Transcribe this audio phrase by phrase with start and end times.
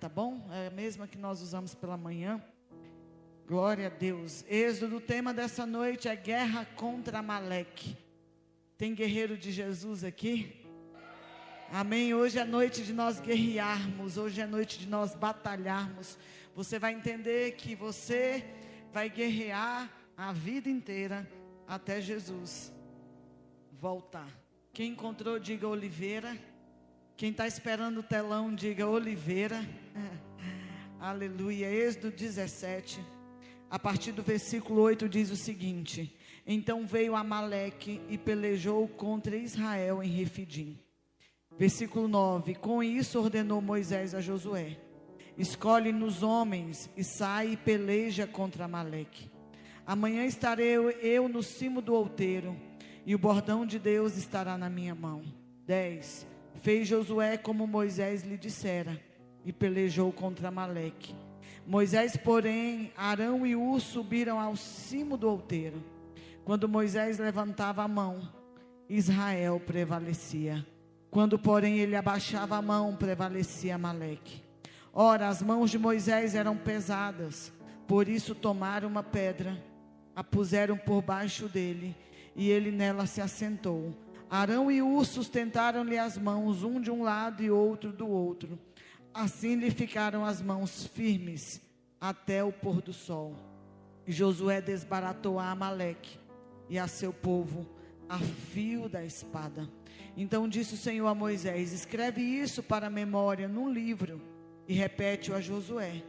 [0.00, 0.48] tá bom?
[0.50, 2.42] É a mesma que nós usamos pela manhã.
[3.46, 4.42] Glória a Deus.
[4.48, 7.98] Êxodo, o tema dessa noite é guerra contra Amaleque.
[8.78, 10.64] Tem guerreiro de Jesus aqui?
[11.70, 12.14] Amém.
[12.14, 16.16] Hoje é noite de nós guerrearmos, hoje é noite de nós batalharmos.
[16.54, 18.42] Você vai entender que você
[18.94, 19.86] vai guerrear
[20.16, 21.30] a vida inteira
[21.68, 22.72] até Jesus
[23.78, 24.30] voltar.
[24.72, 26.38] Quem encontrou, diga Oliveira.
[27.18, 29.62] Quem está esperando o telão, diga Oliveira.
[31.00, 31.66] Aleluia.
[31.66, 33.00] Êxodo 17,
[33.70, 36.16] a partir do versículo 8, diz o seguinte:
[36.46, 40.78] Então veio Amaleque e pelejou contra Israel em Refidim.
[41.58, 44.78] Versículo 9: Com isso ordenou Moisés a Josué:
[45.36, 49.30] Escolhe nos homens e sai e peleja contra Amaleque.
[49.86, 52.56] Amanhã estarei eu, no cimo do outeiro,
[53.04, 55.22] e o bordão de Deus estará na minha mão.
[55.66, 56.26] 10.
[56.62, 59.00] Fez Josué como Moisés lhe dissera,
[59.44, 61.14] e pelejou contra Amaleque.
[61.66, 65.82] Moisés, porém, Arão e Ur subiram ao cimo do outeiro.
[66.44, 68.28] Quando Moisés levantava a mão,
[68.88, 70.66] Israel prevalecia.
[71.10, 74.42] Quando, porém, ele abaixava a mão, prevalecia Amaleque.
[74.92, 77.52] Ora, as mãos de Moisés eram pesadas,
[77.86, 79.56] por isso tomaram uma pedra,
[80.14, 81.94] a puseram por baixo dele,
[82.34, 83.94] e ele nela se assentou.
[84.28, 88.58] Arão e Ur sustentaram-lhe as mãos, um de um lado e outro do outro.
[89.12, 91.60] Assim lhe ficaram as mãos firmes
[92.00, 93.34] até o pôr do sol.
[94.06, 96.18] E Josué desbaratou a Amaleque
[96.68, 97.66] e a seu povo
[98.08, 99.68] a fio da espada.
[100.16, 104.20] Então disse o Senhor a Moisés: Escreve isso para a memória num livro
[104.66, 106.02] e repete-o a Josué,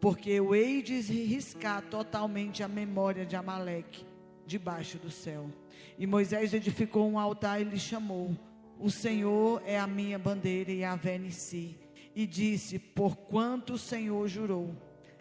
[0.00, 4.04] porque eu hei de riscar totalmente a memória de Amaleque
[4.46, 5.50] debaixo do céu.
[5.98, 8.36] E Moisés edificou um altar e lhe chamou:
[8.78, 11.87] O Senhor é a minha bandeira e a Nissi.
[12.18, 14.74] E disse: Porquanto o Senhor jurou,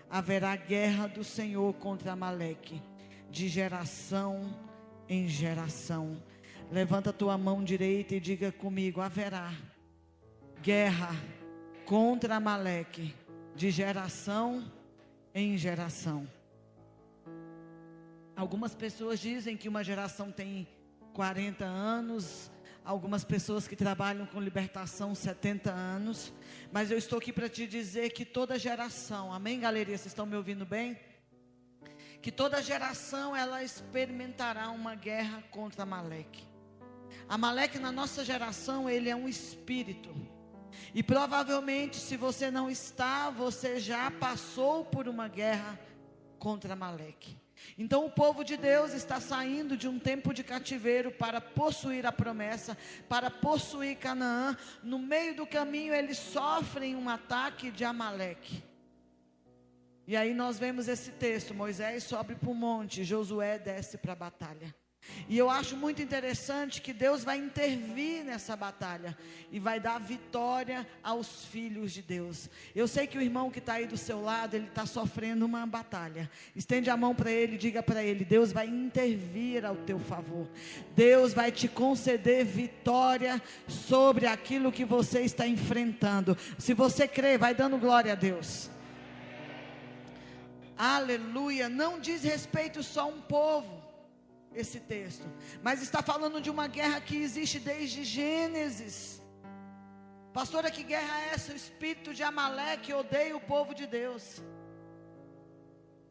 [0.09, 2.81] haverá guerra do Senhor contra Amaleque,
[3.29, 4.41] de geração
[5.07, 6.19] em geração.
[6.71, 9.53] Levanta tua mão direita e diga comigo: haverá
[10.63, 11.15] guerra
[11.85, 13.13] contra Amaleque,
[13.55, 14.65] de geração
[15.35, 16.27] em geração.
[18.35, 20.67] Algumas pessoas dizem que uma geração tem
[21.13, 22.49] 40 anos,
[22.87, 26.31] algumas pessoas que trabalham com libertação 70 anos,
[26.71, 30.37] mas eu estou aqui para te dizer que toda geração, amém, galeria, vocês estão me
[30.37, 30.97] ouvindo bem?
[32.21, 36.47] Que toda geração ela experimentará uma guerra contra Amaleque.
[37.27, 40.09] Amaleque na nossa geração, ele é um espírito.
[40.95, 45.77] E provavelmente, se você não está, você já passou por uma guerra
[46.39, 47.37] contra Amaleque.
[47.77, 52.11] Então o povo de Deus está saindo de um tempo de cativeiro para possuir a
[52.11, 54.57] promessa, para possuir Canaã.
[54.83, 58.63] No meio do caminho eles sofrem um ataque de Amaleque.
[60.07, 64.15] E aí nós vemos esse texto: Moisés sobe para o monte, Josué desce para a
[64.15, 64.73] batalha.
[65.29, 69.17] E eu acho muito interessante que Deus vai intervir nessa batalha
[69.51, 72.49] e vai dar vitória aos filhos de Deus.
[72.75, 75.65] Eu sei que o irmão que está aí do seu lado, ele está sofrendo uma
[75.65, 76.29] batalha.
[76.55, 80.47] Estende a mão para ele diga para ele: Deus vai intervir ao teu favor.
[80.95, 86.37] Deus vai te conceder vitória sobre aquilo que você está enfrentando.
[86.57, 88.69] Se você crê, vai dando glória a Deus.
[90.77, 91.67] Aleluia.
[91.67, 93.86] Não diz respeito só a um povo
[94.59, 95.25] esse texto,
[95.61, 99.21] mas está falando de uma guerra que existe desde Gênesis.
[100.33, 101.53] Pastora, que guerra é essa?
[101.53, 104.41] O espírito de Amaleque odeia o povo de Deus.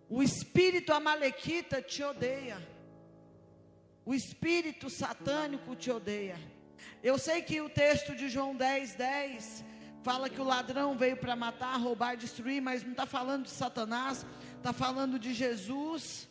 [0.09, 2.59] O espírito amalequita te odeia.
[4.05, 6.39] O espírito satânico te odeia.
[7.03, 9.65] Eu sei que o texto de João 10, 10
[10.05, 14.25] fala que o ladrão veio para matar, roubar, destruir, mas não está falando de Satanás,
[14.57, 16.29] está falando de Jesus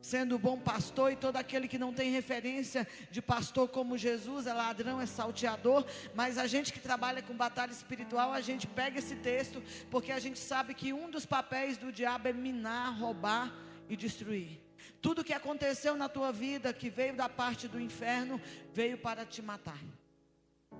[0.00, 4.52] sendo bom pastor, e todo aquele que não tem referência de pastor como Jesus é
[4.52, 5.84] ladrão, é salteador,
[6.14, 10.18] mas a gente que trabalha com batalha espiritual, a gente pega esse texto, porque a
[10.18, 13.54] gente sabe que um dos papéis do diabo é minar, roubar
[13.88, 14.60] e destruir.
[15.00, 18.40] Tudo que aconteceu na tua vida, que veio da parte do inferno,
[18.72, 19.78] veio para te matar.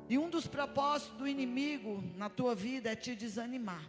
[0.09, 3.85] E um dos propósitos do inimigo na tua vida é te desanimar.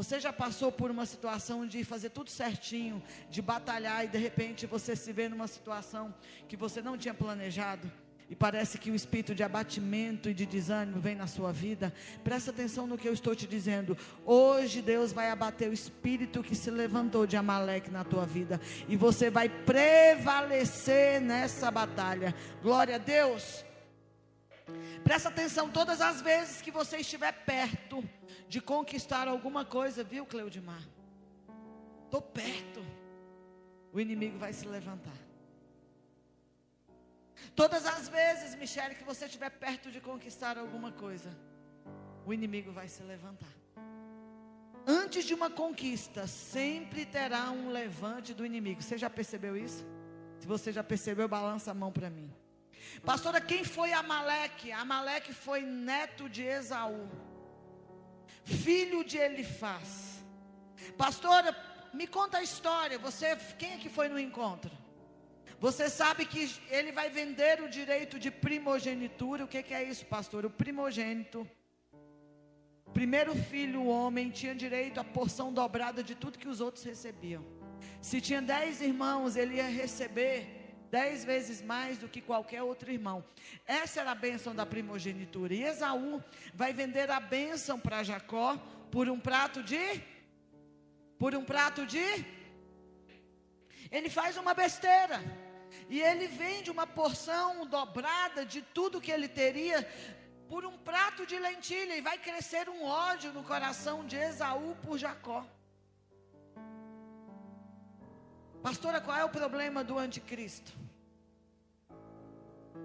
[0.00, 4.64] Você já passou por uma situação de fazer tudo certinho, de batalhar e de repente
[4.64, 6.14] você se vê numa situação
[6.48, 7.92] que você não tinha planejado?
[8.30, 11.92] E parece que o espírito de abatimento e de desânimo vem na sua vida.
[12.24, 13.94] Presta atenção no que eu estou te dizendo.
[14.24, 18.58] Hoje Deus vai abater o espírito que se levantou de Amaleque na tua vida.
[18.88, 22.34] E você vai prevalecer nessa batalha.
[22.62, 23.66] Glória a Deus.
[25.04, 28.02] Presta atenção, todas as vezes que você estiver perto
[28.50, 30.82] de conquistar alguma coisa, viu, Cleudimar?
[32.04, 32.84] Estou perto.
[33.92, 35.20] O inimigo vai se levantar.
[37.54, 41.30] Todas as vezes, Michele, que você estiver perto de conquistar alguma coisa,
[42.26, 43.54] o inimigo vai se levantar.
[44.84, 48.82] Antes de uma conquista, sempre terá um levante do inimigo.
[48.82, 49.86] Você já percebeu isso?
[50.40, 52.28] Se você já percebeu, balança a mão para mim.
[53.04, 54.72] Pastora, quem foi Amaleque?
[54.72, 57.08] Amaleque foi neto de Esaú,
[58.50, 60.22] filho de Elifaz.
[60.96, 61.56] Pastora,
[61.94, 62.98] me conta a história.
[62.98, 64.70] Você, quem é que foi no encontro?
[65.58, 69.44] Você sabe que ele vai vender o direito de primogenitura.
[69.44, 70.46] O que, que é isso, pastor?
[70.46, 71.46] O primogênito,
[72.92, 77.44] primeiro filho, o homem, tinha direito à porção dobrada de tudo que os outros recebiam.
[78.00, 80.59] Se tinha dez irmãos, ele ia receber
[80.90, 83.24] dez vezes mais do que qualquer outro irmão.
[83.66, 85.54] Essa era a bênção da primogenitura.
[85.54, 86.22] E Esaú
[86.52, 88.56] vai vender a bênção para Jacó
[88.90, 90.02] por um prato de.
[91.18, 92.26] Por um prato de.
[93.90, 95.20] Ele faz uma besteira.
[95.88, 99.88] E ele vende uma porção dobrada de tudo que ele teria
[100.48, 101.96] por um prato de lentilha.
[101.96, 105.46] E vai crescer um ódio no coração de Esaú por Jacó.
[108.62, 110.79] Pastora, qual é o problema do anticristo?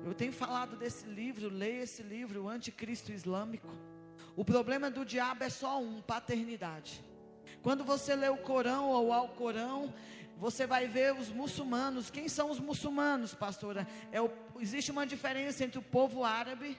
[0.03, 3.69] Eu tenho falado desse livro, leia esse livro, o Anticristo Islâmico.
[4.35, 7.03] O problema do diabo é só um: paternidade.
[7.61, 9.93] Quando você lê o Corão ou ao Corão,
[10.37, 12.09] você vai ver os muçulmanos.
[12.09, 13.87] Quem são os muçulmanos, pastora?
[14.11, 16.77] É o, existe uma diferença entre o povo árabe,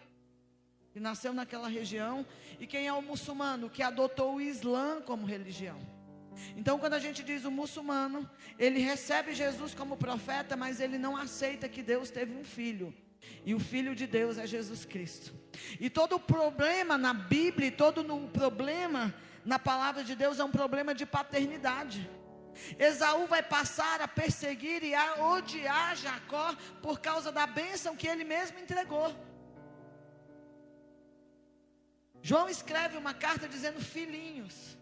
[0.92, 2.26] que nasceu naquela região,
[2.60, 5.78] e quem é o muçulmano, que adotou o Islã como religião.
[6.56, 8.28] Então, quando a gente diz o muçulmano,
[8.58, 12.94] ele recebe Jesus como profeta, mas ele não aceita que Deus teve um filho.
[13.44, 15.32] E o filho de Deus é Jesus Cristo.
[15.78, 19.14] E todo problema na Bíblia, todo problema
[19.44, 22.10] na palavra de Deus é um problema de paternidade.
[22.78, 28.24] Esaú vai passar a perseguir e a odiar Jacó por causa da bênção que ele
[28.24, 29.14] mesmo entregou.
[32.22, 34.76] João escreve uma carta dizendo: Filhinhos,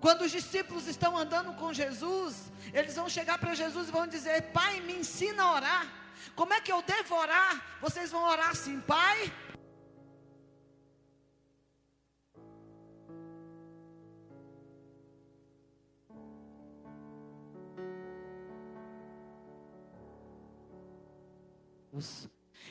[0.00, 4.42] quando os discípulos estão andando com Jesus, eles vão chegar para Jesus e vão dizer:
[4.52, 5.86] Pai, me ensina a orar.
[6.34, 7.78] Como é que eu devo orar?
[7.80, 9.32] Vocês vão orar assim, Pai.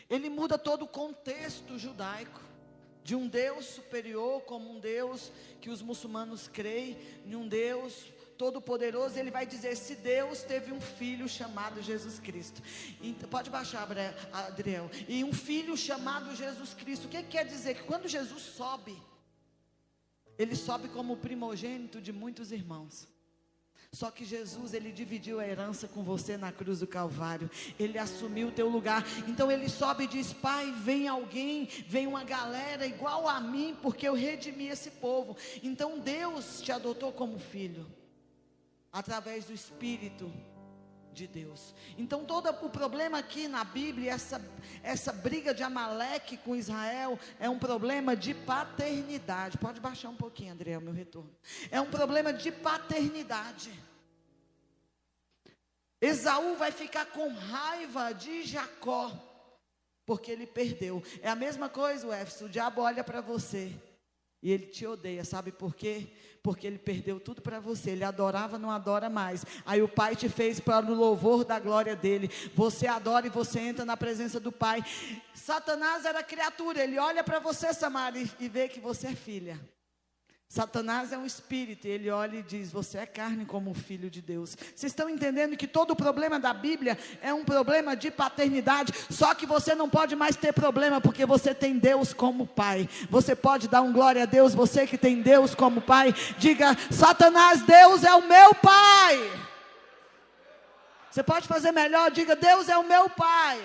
[0.10, 2.42] Ele muda todo o contexto judaico
[3.04, 8.06] de um Deus superior, como um Deus que os muçulmanos creem, em um Deus
[8.38, 12.62] todo-poderoso, ele vai dizer: se Deus teve um filho chamado Jesus Cristo,
[13.02, 13.88] então, pode baixar,
[14.32, 17.76] Adriel, e um filho chamado Jesus Cristo, o que quer dizer?
[17.76, 18.96] Que quando Jesus sobe,
[20.38, 23.08] ele sobe como primogênito de muitos irmãos.
[23.92, 27.50] Só que Jesus, ele dividiu a herança com você na cruz do Calvário.
[27.80, 29.04] Ele assumiu o teu lugar.
[29.28, 34.08] Então ele sobe e diz: Pai, vem alguém, vem uma galera igual a mim, porque
[34.08, 35.38] eu redimi esse povo.
[35.64, 37.88] Então Deus te adotou como filho,
[38.92, 40.32] através do Espírito
[41.18, 41.74] de Deus.
[41.98, 44.40] Então todo o problema aqui na Bíblia, essa,
[44.84, 49.58] essa briga de Amaleque com Israel, é um problema de paternidade.
[49.58, 51.36] Pode baixar um pouquinho, André, o meu retorno.
[51.72, 53.72] É um problema de paternidade.
[56.00, 59.12] Esaú vai ficar com raiva de Jacó,
[60.06, 61.02] porque ele perdeu.
[61.22, 63.74] É a mesma coisa, Éfeso, o diabo olha para você
[64.42, 66.08] e ele te odeia, sabe por quê?
[66.48, 67.90] Porque ele perdeu tudo para você.
[67.90, 69.46] Ele adorava, não adora mais.
[69.66, 72.32] Aí o Pai te fez para o louvor da glória dele.
[72.56, 74.82] Você adora e você entra na presença do Pai.
[75.34, 76.82] Satanás era criatura.
[76.82, 79.60] Ele olha para você, Samara, e vê que você é filha.
[80.50, 84.22] Satanás é um espírito, ele olha e diz: Você é carne como o filho de
[84.22, 84.56] Deus.
[84.56, 89.36] Vocês estão entendendo que todo o problema da Bíblia é um problema de paternidade, só
[89.36, 92.88] que você não pode mais ter problema, porque você tem Deus como Pai.
[93.10, 97.62] Você pode dar um glória a Deus, você que tem Deus como Pai, diga: Satanás,
[97.64, 99.48] Deus é o meu Pai.
[101.12, 103.60] Você pode fazer melhor, diga: Deus é o meu Pai.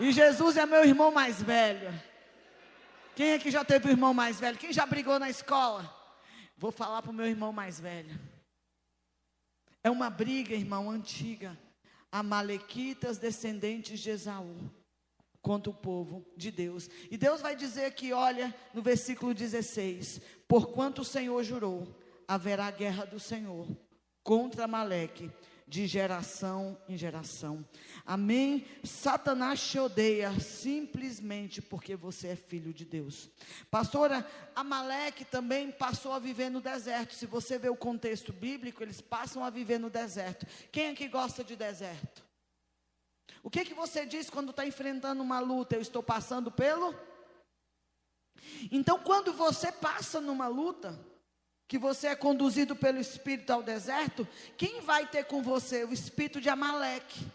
[0.00, 1.92] E Jesus é meu irmão mais velho.
[3.16, 4.58] Quem é que já teve o irmão mais velho?
[4.58, 5.90] Quem já brigou na escola?
[6.54, 8.20] Vou falar para o meu irmão mais velho.
[9.82, 11.58] É uma briga, irmão, antiga.
[12.12, 14.70] Amalequitas, descendentes de Esaú,
[15.40, 16.90] contra o povo de Deus.
[17.10, 23.06] E Deus vai dizer que, olha, no versículo 16: Porquanto o Senhor jurou, haverá guerra
[23.06, 23.66] do Senhor
[24.22, 25.32] contra Amaleque
[25.66, 27.66] de geração em geração.
[28.04, 28.64] Amém?
[28.84, 33.28] Satanás te odeia simplesmente porque você é filho de Deus.
[33.68, 37.14] Pastora, Amaleque também passou a viver no deserto.
[37.14, 40.46] Se você vê o contexto bíblico, eles passam a viver no deserto.
[40.70, 42.24] Quem é que gosta de deserto?
[43.42, 45.74] O que, que você diz quando está enfrentando uma luta?
[45.74, 46.94] Eu estou passando pelo.
[48.70, 50.98] Então, quando você passa numa luta,
[51.68, 55.84] que você é conduzido pelo Espírito ao deserto, quem vai ter com você?
[55.84, 57.26] O Espírito de Amaleque.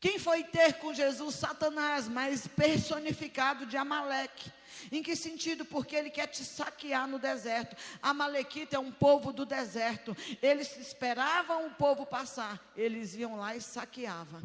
[0.00, 1.34] Quem foi ter com Jesus?
[1.36, 4.52] Satanás, mas personificado de Amaleque.
[4.92, 5.64] Em que sentido?
[5.64, 7.76] Porque ele quer te saquear no deserto.
[8.02, 10.16] Amalequita é um povo do deserto.
[10.42, 14.42] Eles esperavam o povo passar, eles iam lá e saqueavam.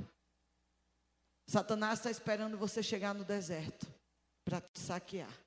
[1.45, 3.85] Satanás está esperando você chegar no deserto
[4.45, 5.42] para te saquear.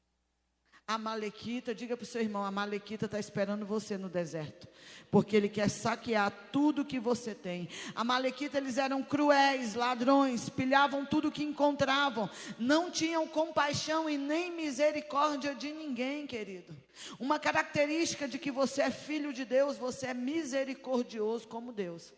[0.89, 4.69] A Malequita, diga para o seu irmão, a Malequita está esperando você no deserto,
[5.11, 7.69] porque ele quer saquear tudo que você tem.
[7.93, 14.53] A Malequita, eles eram cruéis, ladrões, pilhavam tudo que encontravam, não tinham compaixão e nem
[14.53, 16.77] misericórdia de ninguém, querido.
[17.19, 22.15] Uma característica de que você é filho de Deus, você é misericordioso como Deus.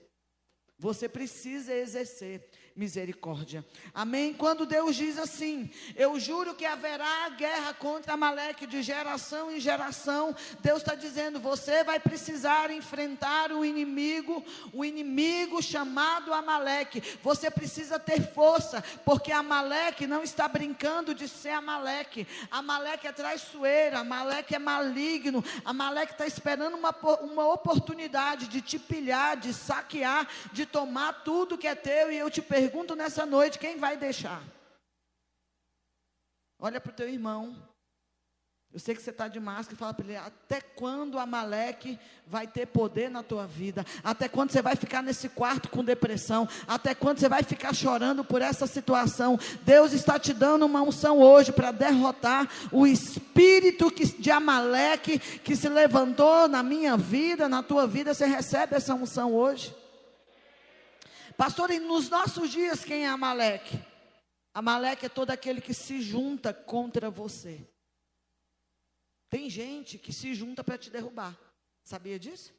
[0.79, 2.47] Você precisa exercer
[2.79, 3.67] misericórdia.
[3.93, 4.33] Amém?
[4.33, 10.35] Quando Deus diz assim: Eu juro que haverá guerra contra Amaleque de geração em geração,
[10.61, 17.03] Deus está dizendo: Você vai precisar enfrentar o inimigo, o inimigo chamado Amaleque.
[17.21, 22.29] Você precisa ter força, porque Amaleque não está brincando de ser Amaleque.
[22.49, 29.37] Amaleque é traiçoeira, Amaleque é maligno, Amaleque está esperando uma, uma oportunidade de te pilhar,
[29.37, 32.13] de saquear, de tomar tudo que é teu.
[32.13, 34.43] E eu te pergunto pergunto nessa noite: quem vai deixar?
[36.61, 37.57] Olha para o teu irmão.
[38.71, 41.99] Eu sei que você está de máscara e fala para ele: até quando a Maleque
[42.27, 43.87] vai ter poder na tua vida?
[44.05, 46.47] Até quando você vai ficar nesse quarto com depressão?
[46.67, 49.41] Até quando você vai ficar chorando por essa situação?
[49.63, 55.57] Deus está te dando uma unção hoje para derrotar o espírito que, de Amaleque que
[55.57, 58.13] se levantou na minha vida, na tua vida.
[58.13, 59.75] Você recebe essa unção hoje?
[61.39, 63.79] Pastor, e nos nossos dias, quem é Amaleque?
[64.53, 67.65] Amaleque é todo aquele que se junta contra você.
[69.31, 71.39] Tem gente que se junta para te derrubar.
[71.85, 72.53] Sabia disso?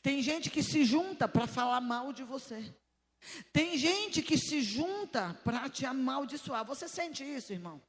[0.00, 2.72] Tem gente que se junta para falar mal de você.
[3.52, 6.64] Tem gente que se junta para te amaldiçoar.
[6.64, 7.82] Você sente isso, irmão?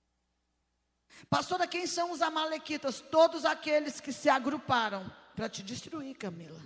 [1.30, 3.02] Pastora, quem são os amalequitas?
[3.02, 6.60] Todos aqueles que se agruparam para te destruir, Camila.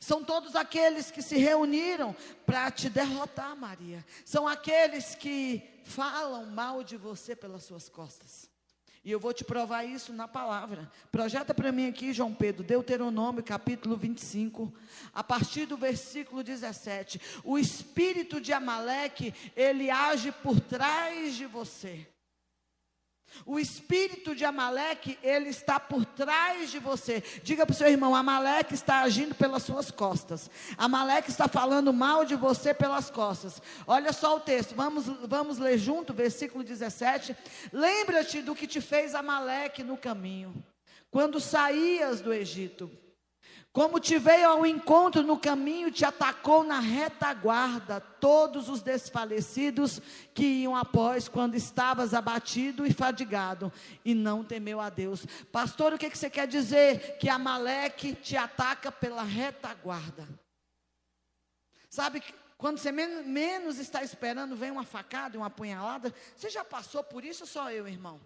[0.00, 4.04] São todos aqueles que se reuniram para te derrotar, Maria.
[4.24, 8.48] São aqueles que falam mal de você pelas suas costas.
[9.04, 10.90] E eu vou te provar isso na palavra.
[11.10, 14.72] Projeta para mim aqui, João Pedro, Deuteronômio capítulo 25,
[15.14, 17.20] a partir do versículo 17.
[17.44, 22.06] O espírito de Amaleque, ele age por trás de você.
[23.44, 27.22] O espírito de Amaleque, ele está por trás de você.
[27.42, 30.50] Diga para o seu irmão: Amaleque está agindo pelas suas costas.
[30.76, 33.62] Amaleque está falando mal de você pelas costas.
[33.86, 37.36] Olha só o texto, vamos, vamos ler junto, versículo 17.
[37.72, 40.54] Lembra-te do que te fez Amaleque no caminho,
[41.10, 42.90] quando saías do Egito
[43.78, 50.02] como te veio ao encontro no caminho, te atacou na retaguarda, todos os desfalecidos
[50.34, 53.72] que iam após, quando estavas abatido e fadigado,
[54.04, 55.24] e não temeu a Deus.
[55.52, 57.18] Pastor, o que, que você quer dizer?
[57.18, 60.28] Que Amaleque te ataca pela retaguarda.
[61.88, 62.20] Sabe,
[62.56, 66.12] quando você menos, menos está esperando, vem uma facada, uma apunhalada.
[66.34, 68.20] Você já passou por isso, só eu, irmão?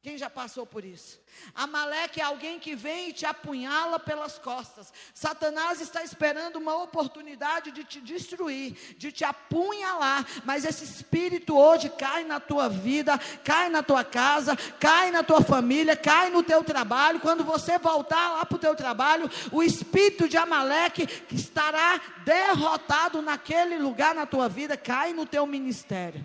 [0.00, 1.20] Quem já passou por isso?
[1.52, 4.92] Amaleque é alguém que vem e te apunhala pelas costas.
[5.12, 10.24] Satanás está esperando uma oportunidade de te destruir, de te apunhalar.
[10.44, 15.42] Mas esse espírito hoje cai na tua vida, cai na tua casa, cai na tua
[15.42, 17.18] família, cai no teu trabalho.
[17.18, 23.20] Quando você voltar lá para o teu trabalho, o espírito de Amaleque que estará derrotado
[23.20, 26.24] naquele lugar na tua vida, cai no teu ministério.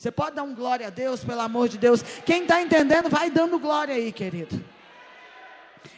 [0.00, 2.02] Você pode dar um glória a Deus, pelo amor de Deus.
[2.24, 4.58] Quem está entendendo, vai dando glória aí, querido.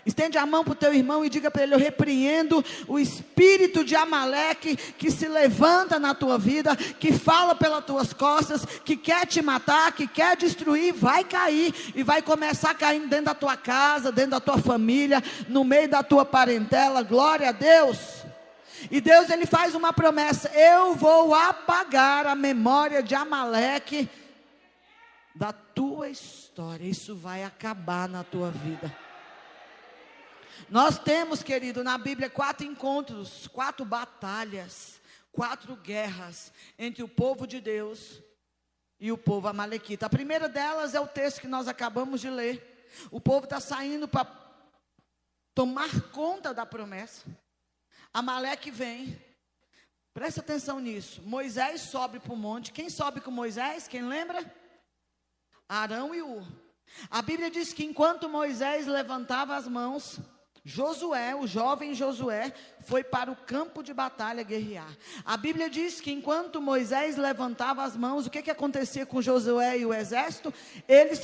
[0.04, 3.84] Estende a mão para o teu irmão e diga para ele: Eu repreendo o espírito
[3.84, 9.24] de Amaleque que se levanta na tua vida, que fala pelas tuas costas, que quer
[9.24, 14.10] te matar, que quer destruir, vai cair e vai começar caindo dentro da tua casa,
[14.10, 17.04] dentro da tua família, no meio da tua parentela.
[17.04, 18.21] Glória a Deus.
[18.90, 24.08] E Deus ele faz uma promessa: eu vou apagar a memória de Amaleque
[25.34, 26.84] da tua história.
[26.84, 28.94] Isso vai acabar na tua vida.
[30.68, 37.60] Nós temos, querido, na Bíblia quatro encontros, quatro batalhas, quatro guerras entre o povo de
[37.60, 38.22] Deus
[39.00, 40.06] e o povo amalequita.
[40.06, 42.86] A primeira delas é o texto que nós acabamos de ler.
[43.10, 44.26] O povo está saindo para
[45.54, 47.24] tomar conta da promessa.
[48.12, 49.18] Amaleque vem.
[50.12, 51.22] Presta atenção nisso.
[51.22, 52.72] Moisés sobe para o monte.
[52.72, 53.88] Quem sobe com Moisés?
[53.88, 54.44] Quem lembra?
[55.68, 56.46] Arão e Ur.
[57.10, 60.20] A Bíblia diz que enquanto Moisés levantava as mãos,
[60.64, 62.54] Josué, o jovem Josué,
[62.84, 64.90] foi para o campo de batalha guerrear.
[65.24, 69.78] A Bíblia diz que enquanto Moisés levantava as mãos, o que, que acontecia com Josué
[69.78, 70.52] e o exército?
[70.88, 71.20] Eles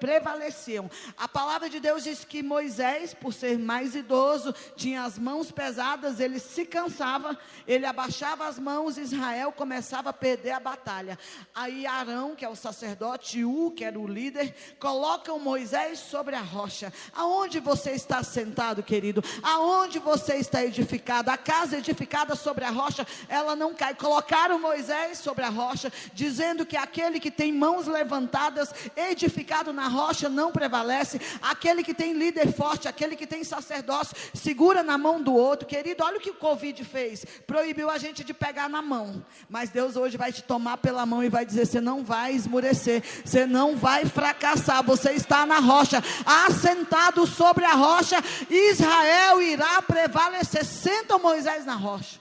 [0.00, 0.90] prevaleciam.
[1.16, 6.20] A palavra de Deus diz que Moisés, por ser mais idoso, tinha as mãos pesadas,
[6.20, 11.18] ele se cansava, ele abaixava as mãos, Israel começava a perder a batalha.
[11.54, 16.40] Aí Arão, que é o sacerdote, U, que era o líder, colocam Moisés sobre a
[16.40, 16.92] rocha.
[17.12, 18.82] Aonde você está sentado?
[18.82, 19.22] querido.
[19.42, 20.87] Aonde você está edificado?
[21.26, 23.94] A casa edificada sobre a rocha, ela não cai.
[23.94, 30.28] Colocaram Moisés sobre a rocha, dizendo que aquele que tem mãos levantadas, edificado na rocha,
[30.28, 31.20] não prevalece.
[31.42, 35.66] Aquele que tem líder forte, aquele que tem sacerdócio, segura na mão do outro.
[35.66, 37.24] Querido, olha o que o Covid fez.
[37.46, 39.24] Proibiu a gente de pegar na mão.
[39.48, 43.02] Mas Deus hoje vai te tomar pela mão e vai dizer: você não vai esmurecer,
[43.24, 44.82] você não vai fracassar.
[44.84, 48.16] Você está na rocha, assentado sobre a rocha
[48.50, 50.64] Israel irá prevalecer.
[50.78, 52.20] Senta Moisés na rocha.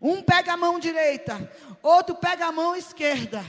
[0.00, 3.44] Um pega a mão direita, outro pega a mão esquerda.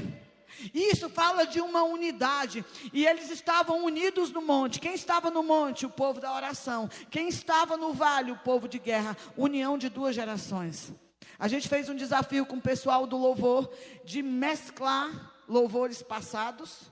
[0.74, 2.64] Isso fala de uma unidade.
[2.92, 4.80] E eles estavam unidos no monte.
[4.80, 5.86] Quem estava no monte?
[5.86, 6.90] O povo da oração.
[7.10, 8.32] Quem estava no vale?
[8.32, 9.18] O povo de guerra.
[9.36, 10.94] União de duas gerações.
[11.40, 13.68] A gente fez um desafio com o pessoal do louvor
[14.06, 16.92] de mesclar louvores passados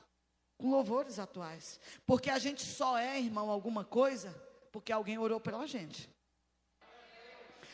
[0.57, 1.79] com louvores atuais.
[2.05, 4.33] Porque a gente só é, irmão, alguma coisa
[4.71, 6.09] porque alguém orou pela gente.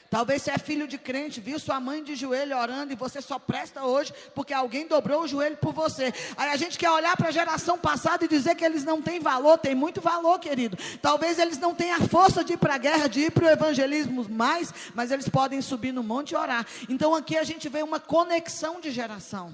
[0.10, 3.38] Talvez você é filho de crente, viu sua mãe de joelho orando e você só
[3.38, 6.14] presta hoje porque alguém dobrou o joelho por você.
[6.36, 9.20] Aí a gente quer olhar para a geração passada e dizer que eles não têm
[9.20, 10.78] valor, tem muito valor, querido.
[11.02, 13.50] Talvez eles não tenham a força de ir para a guerra, de ir para o
[13.50, 16.66] evangelismo mais, mas eles podem subir no monte e orar.
[16.88, 19.53] Então aqui a gente vê uma conexão de geração.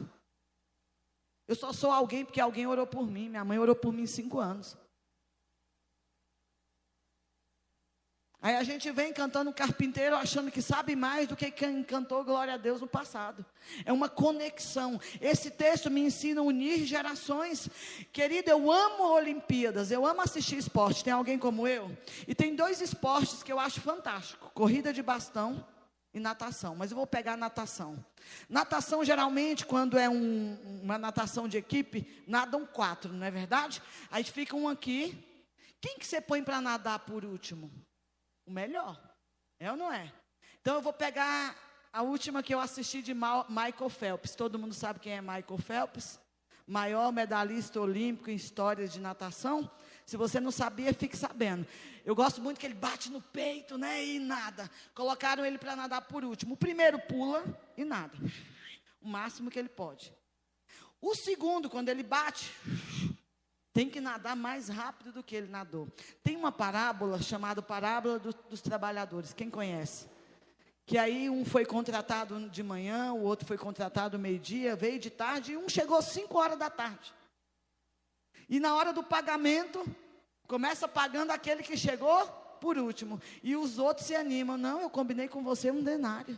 [1.47, 3.29] Eu só sou alguém porque alguém orou por mim.
[3.29, 4.77] Minha mãe orou por mim cinco anos.
[8.43, 12.55] Aí a gente vem cantando carpinteiro achando que sabe mais do que quem cantou Glória
[12.55, 13.45] a Deus no passado.
[13.85, 14.99] É uma conexão.
[15.21, 17.69] Esse texto me ensina a unir gerações.
[18.11, 21.05] Querida, eu amo Olimpíadas, eu amo assistir esporte.
[21.05, 21.97] Tem alguém como eu?
[22.27, 25.65] E tem dois esportes que eu acho fantástico: corrida de bastão
[26.13, 26.75] e natação.
[26.75, 28.05] Mas eu vou pegar natação.
[28.49, 33.81] Natação, geralmente, quando é um, uma natação de equipe, nadam quatro, não é verdade?
[34.11, 35.17] Aí fica um aqui.
[35.79, 37.71] Quem que você põe para nadar por último?
[38.45, 38.99] O melhor.
[39.59, 40.11] É ou não é?
[40.61, 41.55] Então eu vou pegar
[41.91, 44.35] a última que eu assisti de Michael Phelps.
[44.35, 46.19] Todo mundo sabe quem é Michael Phelps?
[46.65, 49.69] Maior medalhista olímpico em histórias de natação.
[50.05, 51.67] Se você não sabia, fique sabendo.
[52.05, 54.03] Eu gosto muito que ele bate no peito, né?
[54.03, 54.69] E nada.
[54.93, 56.53] Colocaram ele para nadar por último.
[56.55, 57.43] O primeiro pula
[57.77, 58.17] e nada.
[59.01, 60.13] O máximo que ele pode.
[61.01, 62.49] O segundo, quando ele bate,
[63.73, 65.87] tem que nadar mais rápido do que ele nadou.
[66.23, 69.33] Tem uma parábola chamada Parábola do, dos Trabalhadores.
[69.33, 70.07] Quem conhece?
[70.85, 75.53] Que aí um foi contratado de manhã, o outro foi contratado meio-dia, veio de tarde,
[75.53, 77.13] e um chegou às 5 horas da tarde.
[78.47, 79.83] E na hora do pagamento,
[80.47, 82.27] começa pagando aquele que chegou
[82.61, 83.19] por último.
[83.41, 84.57] E os outros se animam.
[84.57, 86.37] Não, eu combinei com você um denário.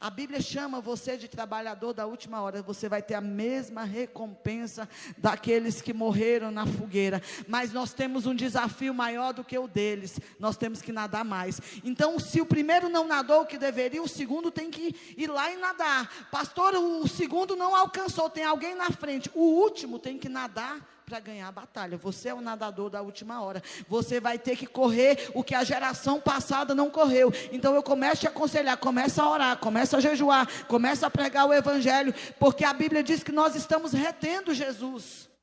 [0.00, 4.88] A Bíblia chama você de trabalhador da última hora, você vai ter a mesma recompensa
[5.18, 10.18] daqueles que morreram na fogueira, mas nós temos um desafio maior do que o deles,
[10.38, 11.60] nós temos que nadar mais.
[11.84, 15.50] Então, se o primeiro não nadou o que deveria, o segundo tem que ir lá
[15.50, 16.28] e nadar.
[16.30, 21.20] Pastor, o segundo não alcançou, tem alguém na frente, o último tem que nadar para
[21.20, 21.96] ganhar a batalha.
[21.98, 23.62] Você é o nadador da última hora.
[23.88, 27.32] Você vai ter que correr o que a geração passada não correu.
[27.52, 31.46] Então eu começo a te aconselhar, começa a orar, começa a jejuar, começa a pregar
[31.46, 35.33] o evangelho, porque a Bíblia diz que nós estamos retendo Jesus.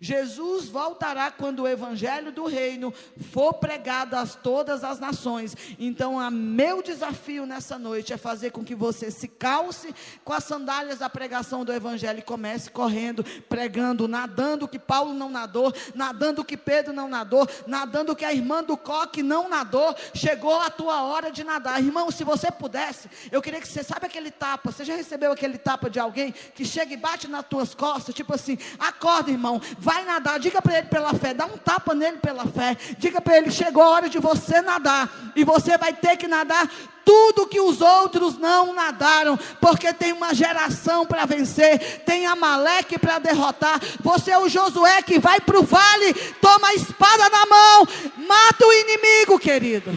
[0.00, 2.94] Jesus voltará quando o evangelho do reino
[3.32, 5.56] for pregado a todas as nações.
[5.76, 9.92] Então, o meu desafio nessa noite é fazer com que você se calce
[10.24, 15.28] com as sandálias da pregação do evangelho e comece correndo, pregando, nadando que Paulo não
[15.28, 19.96] nadou, nadando que Pedro não nadou, nadando que a irmã do coque não nadou.
[20.14, 21.82] Chegou a tua hora de nadar.
[21.82, 25.58] Irmão, se você pudesse, eu queria que você sabe aquele tapa, você já recebeu aquele
[25.58, 30.04] tapa de alguém que chega e bate nas tuas costas, tipo assim: "Acorda, irmão, vai
[30.04, 30.38] nadar.
[30.38, 32.76] Diga para ele pela fé, dá um tapa nele pela fé.
[32.98, 36.68] Diga para ele: chegou a hora de você nadar, e você vai ter que nadar
[37.06, 43.18] tudo que os outros não nadaram, porque tem uma geração para vencer, tem Amaleque para
[43.18, 43.80] derrotar.
[44.00, 47.88] Você é o Josué que vai para o vale, toma a espada na mão,
[48.28, 49.90] mata o inimigo, querido.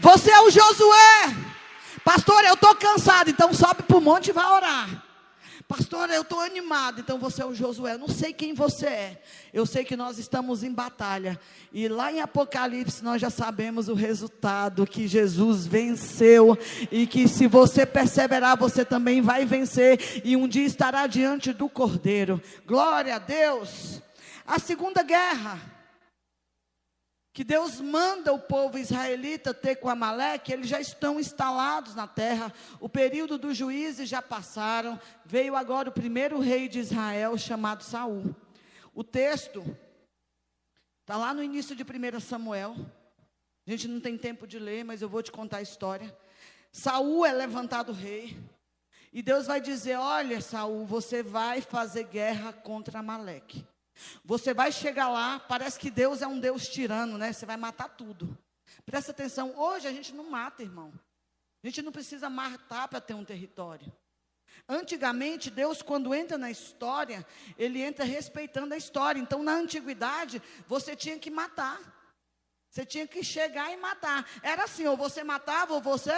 [0.00, 1.36] Você é o Josué.
[2.02, 5.13] Pastor, eu estou cansado, então sobe para o monte e vai orar.
[5.66, 7.00] Pastor, eu estou animado.
[7.00, 7.94] Então você é o Josué.
[7.94, 9.22] Eu não sei quem você é.
[9.52, 11.40] Eu sei que nós estamos em batalha.
[11.72, 16.58] E lá em Apocalipse nós já sabemos o resultado: que Jesus venceu.
[16.92, 20.22] E que se você perseverar, você também vai vencer.
[20.24, 22.40] E um dia estará diante do Cordeiro.
[22.66, 24.02] Glória a Deus.
[24.46, 25.73] A segunda guerra
[27.34, 32.54] que Deus manda o povo israelita ter com Amaleque, eles já estão instalados na terra,
[32.78, 38.36] o período dos juízes já passaram, veio agora o primeiro rei de Israel, chamado Saul.
[38.94, 39.64] O texto
[41.00, 42.76] está lá no início de 1 Samuel,
[43.66, 46.16] a gente não tem tempo de ler, mas eu vou te contar a história.
[46.70, 48.38] Saul é levantado rei,
[49.12, 53.66] e Deus vai dizer: Olha, Saul, você vai fazer guerra contra Amaleque.
[54.24, 57.32] Você vai chegar lá, parece que Deus é um Deus tirano, né?
[57.32, 58.36] Você vai matar tudo.
[58.84, 60.92] Presta atenção, hoje a gente não mata, irmão.
[61.62, 63.92] A gente não precisa matar para ter um território.
[64.68, 67.26] Antigamente, Deus, quando entra na história,
[67.58, 69.20] ele entra respeitando a história.
[69.20, 71.80] Então, na antiguidade, você tinha que matar.
[72.70, 74.28] Você tinha que chegar e matar.
[74.42, 76.12] Era assim, ou você matava, ou você.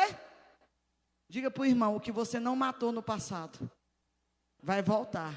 [1.29, 3.71] Diga para o irmão: o que você não matou no passado,
[4.63, 5.35] vai voltar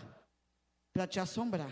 [0.93, 1.71] para te assombrar.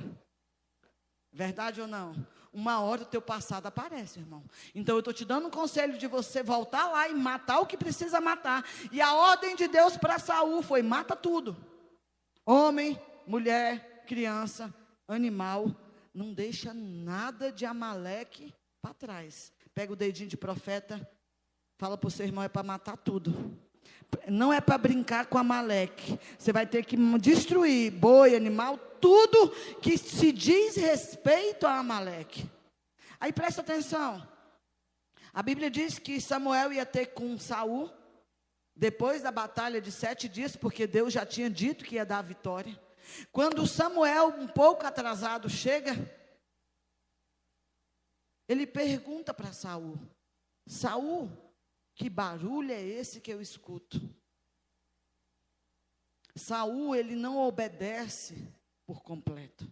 [1.32, 2.16] Verdade ou não?
[2.54, 4.44] Uma hora o teu passado aparece, irmão.
[4.74, 7.78] Então eu estou te dando um conselho de você voltar lá e matar o que
[7.78, 8.66] precisa matar.
[8.92, 11.56] E a ordem de Deus para Saul foi: mata tudo.
[12.46, 14.74] Homem, mulher, criança,
[15.08, 15.76] animal.
[16.14, 19.54] Não deixa nada de Amaleque para trás.
[19.76, 21.08] Pega o dedinho de profeta,
[21.78, 23.56] fala para o seu irmão: é para matar tudo.
[24.28, 26.20] Não é para brincar com a Maleque.
[26.38, 32.50] Você vai ter que destruir boi, animal, tudo que se diz respeito a Amaleque.
[33.20, 34.26] Aí presta atenção.
[35.34, 37.92] A Bíblia diz que Samuel ia ter com Saul,
[38.76, 42.24] depois da batalha de sete dias, porque Deus já tinha dito que ia dar a
[42.24, 42.80] vitória.
[43.32, 45.96] Quando Samuel, um pouco atrasado, chega,
[48.48, 50.00] ele pergunta para Saul:
[50.66, 51.32] Saul,
[51.98, 54.00] que barulho é esse que eu escuto?
[56.36, 58.48] Saul, ele não obedece
[58.86, 59.68] por completo.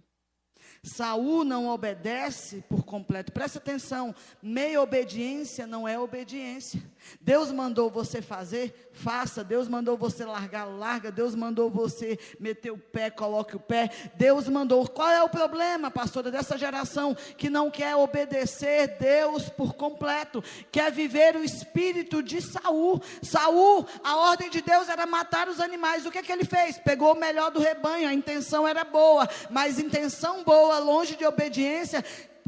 [0.82, 3.32] Saul não obedece por completo.
[3.32, 6.82] Presta atenção, meia obediência não é obediência.
[7.22, 9.44] Deus mandou você fazer, faça.
[9.44, 11.12] Deus mandou você largar, larga.
[11.12, 13.90] Deus mandou você meter o pé, coloque o pé.
[14.16, 14.88] Deus mandou.
[14.88, 20.92] Qual é o problema, pastora, dessa geração que não quer obedecer Deus por completo, quer
[20.92, 23.02] viver o espírito de Saul.
[23.22, 26.06] Saul, a ordem de Deus era matar os animais.
[26.06, 26.78] O que é que ele fez?
[26.78, 28.08] Pegou o melhor do rebanho.
[28.08, 32.04] A intenção era boa, mas intenção boa longe de obediência,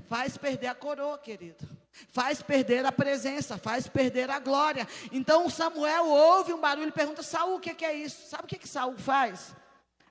[0.08, 1.77] faz perder a coroa, querido.
[2.10, 4.88] Faz perder a presença, faz perder a glória.
[5.12, 8.29] Então Samuel ouve um barulho e pergunta: Saul, o que, é isso?
[8.29, 9.55] Sabe o que, que Saul faz?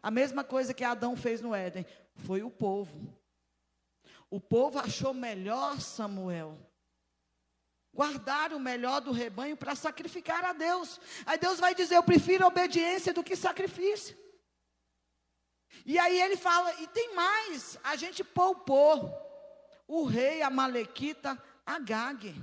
[0.02, 1.86] A mesma coisa que Adão fez no Éden.
[2.14, 3.14] Foi o povo.
[4.30, 6.58] O povo achou melhor Samuel.
[7.94, 11.00] Guardar o melhor do rebanho para sacrificar a Deus.
[11.24, 14.16] Aí Deus vai dizer: Eu prefiro obediência do que sacrifício.
[15.84, 19.12] E aí ele fala, e tem mais, a gente poupou
[19.86, 22.34] o rei Amalequita Agag.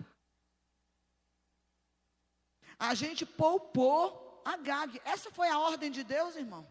[2.77, 5.01] A gente poupou Agag.
[5.05, 6.67] Essa foi a ordem de Deus, irmão.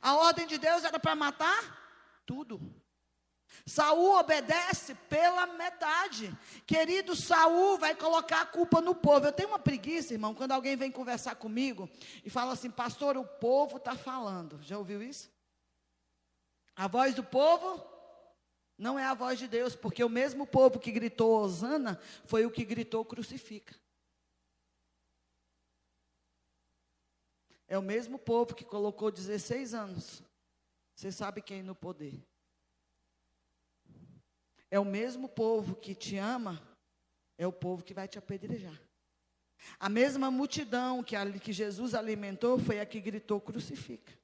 [0.00, 2.60] A ordem de Deus era para matar tudo.
[3.66, 6.36] Saul obedece pela metade.
[6.66, 9.26] Querido, Saul vai colocar a culpa no povo.
[9.26, 11.88] Eu tenho uma preguiça, irmão, quando alguém vem conversar comigo
[12.24, 14.62] e fala assim, pastor, o povo está falando.
[14.62, 15.30] Já ouviu isso?
[16.76, 17.84] A voz do povo
[18.78, 22.50] não é a voz de Deus, porque o mesmo povo que gritou Osana foi o
[22.50, 23.74] que gritou crucifica.
[27.66, 30.22] É o mesmo povo que colocou 16 anos.
[30.94, 32.24] Você sabe quem no poder.
[34.70, 36.62] É o mesmo povo que te ama,
[37.36, 38.80] é o povo que vai te apedrejar.
[39.78, 44.16] A mesma multidão que, que Jesus alimentou foi a que gritou crucifica.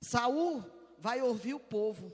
[0.00, 0.64] Saul
[1.04, 2.10] vai ouvir o povo.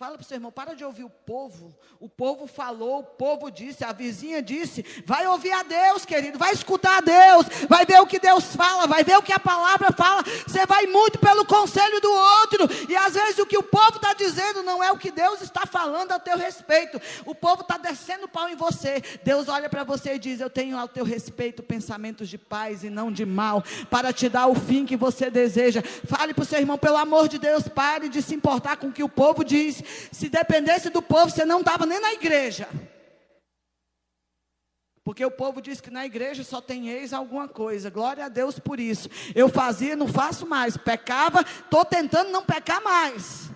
[0.00, 1.76] Fala para o seu irmão, para de ouvir o povo.
[2.00, 4.82] O povo falou, o povo disse, a vizinha disse.
[5.04, 6.38] Vai ouvir a Deus, querido.
[6.38, 7.44] Vai escutar a Deus.
[7.68, 8.86] Vai ver o que Deus fala.
[8.86, 10.22] Vai ver o que a palavra fala.
[10.22, 12.66] Você vai muito pelo conselho do outro.
[12.88, 15.66] E às vezes o que o povo está dizendo não é o que Deus está
[15.66, 16.98] falando a teu respeito.
[17.26, 19.02] O povo está descendo pau em você.
[19.22, 22.88] Deus olha para você e diz: Eu tenho ao teu respeito pensamentos de paz e
[22.88, 23.62] não de mal.
[23.90, 25.82] Para te dar o fim que você deseja.
[26.06, 28.92] Fale para o seu irmão, pelo amor de Deus, pare de se importar com o
[28.92, 29.89] que o povo diz.
[30.10, 32.68] Se dependesse do povo, você não estava nem na igreja.
[35.02, 37.90] Porque o povo diz que na igreja só tem ex alguma coisa.
[37.90, 39.08] Glória a Deus por isso.
[39.34, 40.76] Eu fazia, não faço mais.
[40.76, 43.50] Pecava, estou tentando não pecar mais.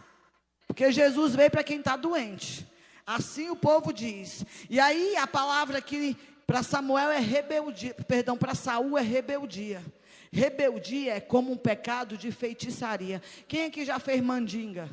[0.66, 2.66] Porque Jesus veio para quem está doente.
[3.06, 4.44] Assim o povo diz.
[4.68, 6.16] E aí a palavra aqui
[6.46, 7.94] para Samuel é rebeldia.
[8.08, 9.84] Perdão, para Saul é rebeldia.
[10.32, 13.22] Rebeldia é como um pecado de feitiçaria.
[13.46, 14.90] Quem aqui já fez mandinga?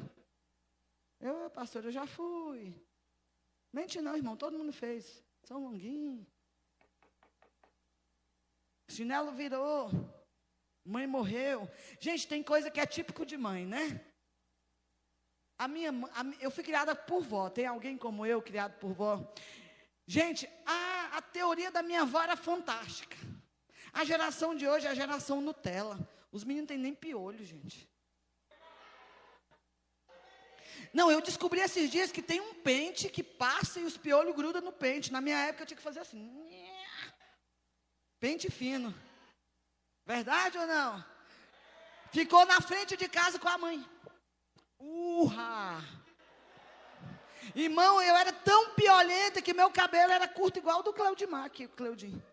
[1.22, 2.76] Eu, pastor, eu já fui.
[3.72, 5.24] Mente não, irmão, todo mundo fez.
[5.44, 6.26] São longuinho.
[8.90, 9.92] Chinelo virou.
[10.84, 11.70] Mãe morreu.
[12.00, 14.04] Gente, tem coisa que é típico de mãe, né?
[15.60, 17.50] A minha, a, eu fui criada por vó.
[17.50, 19.32] Tem alguém como eu criado por vó?
[20.08, 23.16] Gente, a, a teoria da minha avó era fantástica.
[23.94, 26.00] A geração de hoje é a geração Nutella.
[26.32, 27.91] Os meninos têm nem piolho, gente.
[30.94, 34.62] Não, eu descobri esses dias que tem um pente que passa e os piolhos grudam
[34.62, 35.12] no pente.
[35.12, 36.30] Na minha época eu tinha que fazer assim.
[38.20, 38.94] Pente fino.
[40.06, 41.04] Verdade ou não?
[42.12, 43.86] Ficou na frente de casa com a mãe.
[44.78, 45.82] Urra!
[47.56, 52.24] Irmão, eu era tão piolenta que meu cabelo era curto igual do Cleudimar aqui, Cleudinho.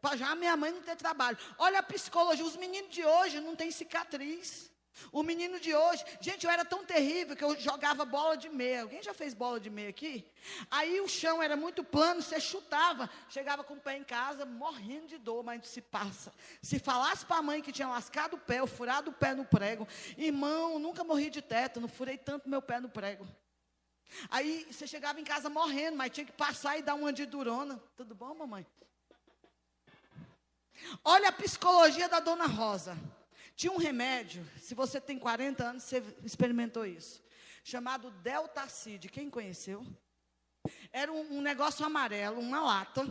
[0.00, 1.38] Para já minha mãe não ter trabalho.
[1.58, 4.70] Olha a psicologia, os meninos de hoje não têm cicatriz.
[5.10, 8.82] O menino de hoje, gente, eu era tão terrível que eu jogava bola de meia.
[8.82, 10.26] Alguém já fez bola de meia aqui?
[10.70, 15.06] Aí o chão era muito plano, você chutava, chegava com o pé em casa, morrendo
[15.06, 16.32] de dor, mas se passa.
[16.62, 19.44] Se falasse para a mãe que tinha lascado o pé, ou furado o pé no
[19.44, 23.26] prego, irmão, nunca morri de teto, não furei tanto meu pé no prego.
[24.30, 27.82] Aí você chegava em casa morrendo, mas tinha que passar e dar uma de durona.
[27.96, 28.66] Tudo bom, mamãe?
[31.04, 32.96] Olha a psicologia da dona Rosa.
[33.56, 37.22] Tinha um remédio, se você tem 40 anos, você experimentou isso,
[37.62, 39.08] chamado Deltacid.
[39.08, 39.86] Quem conheceu?
[40.90, 43.06] Era um, um negócio amarelo, uma lata,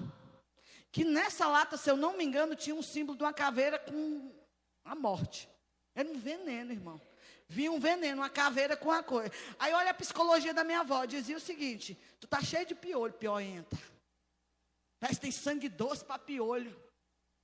[0.91, 4.31] que nessa lata, se eu não me engano, tinha um símbolo de uma caveira com
[4.83, 5.49] a morte.
[5.95, 7.01] Era um veneno, irmão.
[7.47, 9.31] Vinha um veneno, uma caveira com a coisa.
[9.59, 13.13] Aí olha a psicologia da minha avó, dizia o seguinte: tu tá cheio de piolho,
[13.13, 13.77] piolenta.
[14.99, 16.75] Parece que tem sangue doce para piolho.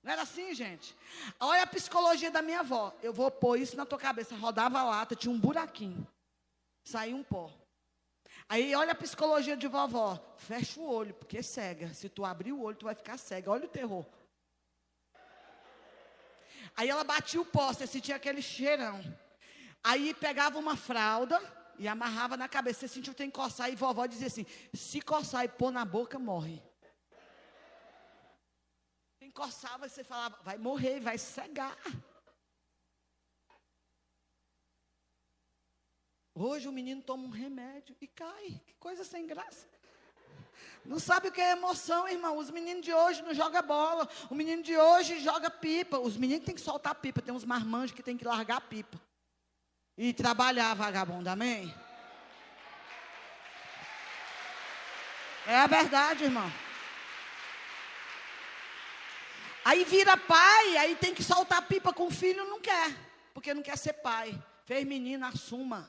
[0.10, 0.98] Não era assim, gente?
[1.40, 2.92] Olha a psicologia da minha avó.
[3.00, 4.36] Eu vou pôr isso na tua cabeça.
[4.36, 6.08] Rodava a lata, tinha um buraquinho.
[6.84, 7.54] Saiu um pó.
[8.50, 10.20] Aí olha a psicologia de vovó.
[10.36, 11.94] Fecha o olho, porque é cega.
[11.94, 13.52] Se tu abrir o olho, tu vai ficar cega.
[13.52, 14.04] Olha o terror.
[16.76, 19.00] Aí ela batia o pó, você sentia aquele cheirão.
[19.84, 21.40] Aí pegava uma fralda
[21.78, 22.80] e amarrava na cabeça.
[22.80, 23.72] Você sentiu que tem que coçar.
[23.72, 26.68] E vovó dizia assim: se coçar e pôr na boca, morre
[29.30, 31.78] encoçava e você falava, vai morrer, vai cegar.
[36.34, 38.62] Hoje o menino toma um remédio e cai.
[38.66, 39.68] Que coisa sem graça.
[40.86, 42.38] Não sabe o que é emoção, irmão.
[42.38, 44.08] Os meninos de hoje não jogam bola.
[44.30, 46.00] O menino de hoje joga pipa.
[46.00, 47.22] Os meninos têm que soltar pipa.
[47.22, 49.00] Tem uns marmanjos que têm que largar pipa.
[49.98, 51.30] E trabalhar, vagabundo.
[51.30, 51.74] Amém?
[55.46, 56.50] É a verdade, irmão.
[59.70, 62.92] Aí vira pai, aí tem que soltar pipa com o filho, não quer,
[63.36, 64.34] porque não quer ser pai.
[64.66, 65.88] Fez menina, assuma.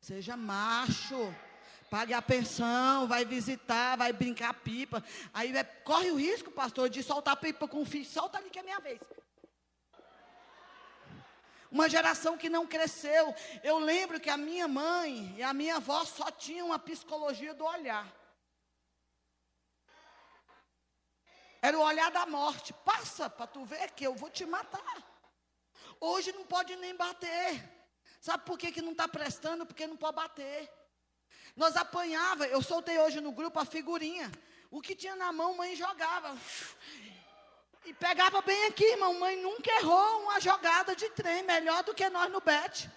[0.00, 1.34] Seja macho.
[1.90, 5.04] Pague a pensão, vai visitar, vai brincar pipa.
[5.34, 8.06] Aí é, corre o risco, pastor, de soltar pipa com o filho.
[8.06, 8.98] Solta ali que é minha vez.
[11.70, 13.34] Uma geração que não cresceu.
[13.62, 17.66] Eu lembro que a minha mãe e a minha avó só tinham uma psicologia do
[17.66, 18.19] olhar.
[21.62, 22.72] Era o olhar da morte.
[22.84, 24.96] Passa para tu ver que eu vou te matar.
[26.00, 27.68] Hoje não pode nem bater.
[28.20, 29.66] Sabe por que, que não está prestando?
[29.66, 30.70] Porque não pode bater.
[31.56, 34.30] Nós apanhava, eu soltei hoje no grupo a figurinha.
[34.70, 36.36] O que tinha na mão, mãe jogava.
[37.84, 39.18] E pegava bem aqui, irmão.
[39.18, 42.90] Mãe nunca errou uma jogada de trem, melhor do que nós no bet.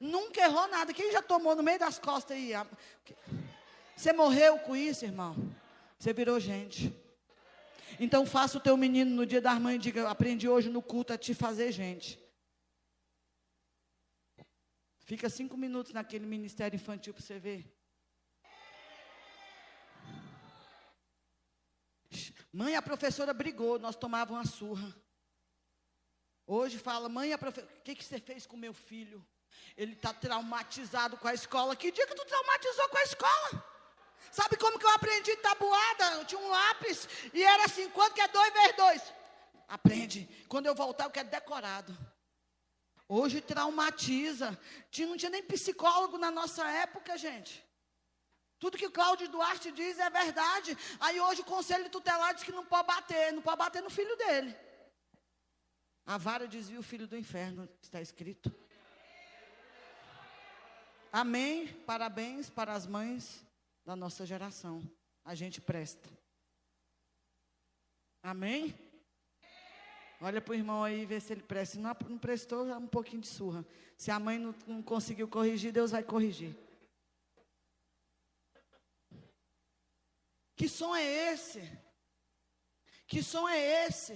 [0.00, 0.92] Nunca errou nada.
[0.92, 2.52] Quem já tomou no meio das costas aí?
[3.96, 5.36] Você morreu com isso, irmão?
[5.98, 6.94] Você virou gente.
[8.00, 11.12] Então faça o teu menino no dia das mães e diga, aprendi hoje no culto
[11.12, 12.18] a te fazer gente.
[15.00, 17.74] Fica cinco minutos naquele ministério infantil para você ver.
[22.52, 24.94] Mãe, a professora brigou, nós tomávamos uma surra.
[26.46, 29.26] Hoje fala, mãe, a professora, o que, que você fez com meu filho?
[29.76, 31.76] Ele está traumatizado com a escola.
[31.76, 33.67] Que dia que tu traumatizou com a escola?
[34.30, 36.04] Sabe como que eu aprendi tabuada?
[36.14, 39.14] Eu tinha um lápis e era assim, quanto que é dois vezes dois?
[39.66, 40.28] Aprende.
[40.48, 41.96] Quando eu voltar, eu quero decorado.
[43.08, 44.58] Hoje traumatiza.
[44.98, 47.64] Não tinha nem psicólogo na nossa época, gente.
[48.58, 50.76] Tudo que o Cláudio Duarte diz é verdade.
[50.98, 54.16] Aí hoje o conselho tutelar diz que não pode bater, não pode bater no filho
[54.16, 54.54] dele.
[56.04, 58.52] A vara desvia o filho do inferno, está escrito.
[61.12, 61.68] Amém.
[61.86, 63.46] Parabéns para as mães
[63.88, 64.82] da nossa geração.
[65.24, 66.10] A gente presta.
[68.22, 68.78] Amém?
[70.20, 71.76] Olha para o irmão aí e vê se ele presta.
[71.76, 73.64] Se não, não prestou, é um pouquinho de surra.
[73.96, 76.54] Se a mãe não, não conseguiu corrigir, Deus vai corrigir.
[80.54, 81.62] Que som é esse?
[83.06, 84.12] Que som é esse?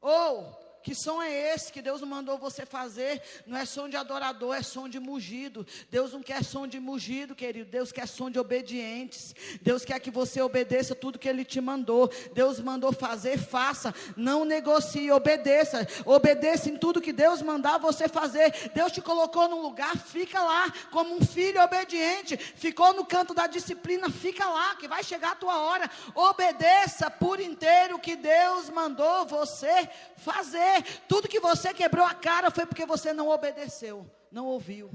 [0.00, 3.22] Ou que som é esse que Deus mandou você fazer?
[3.46, 5.66] Não é som de adorador, é som de mugido.
[5.90, 7.70] Deus não quer som de mugido, querido.
[7.70, 9.34] Deus quer som de obedientes.
[9.62, 12.12] Deus quer que você obedeça tudo que Ele te mandou.
[12.34, 13.94] Deus mandou fazer, faça.
[14.14, 15.88] Não negocie, obedeça.
[16.04, 18.52] Obedeça em tudo que Deus mandar você fazer.
[18.74, 22.36] Deus te colocou num lugar, fica lá, como um filho obediente.
[22.36, 25.90] Ficou no canto da disciplina, fica lá, que vai chegar a tua hora.
[26.14, 30.73] Obedeça por inteiro o que Deus mandou você fazer.
[31.08, 34.90] Tudo que você quebrou a cara foi porque você não obedeceu, não ouviu.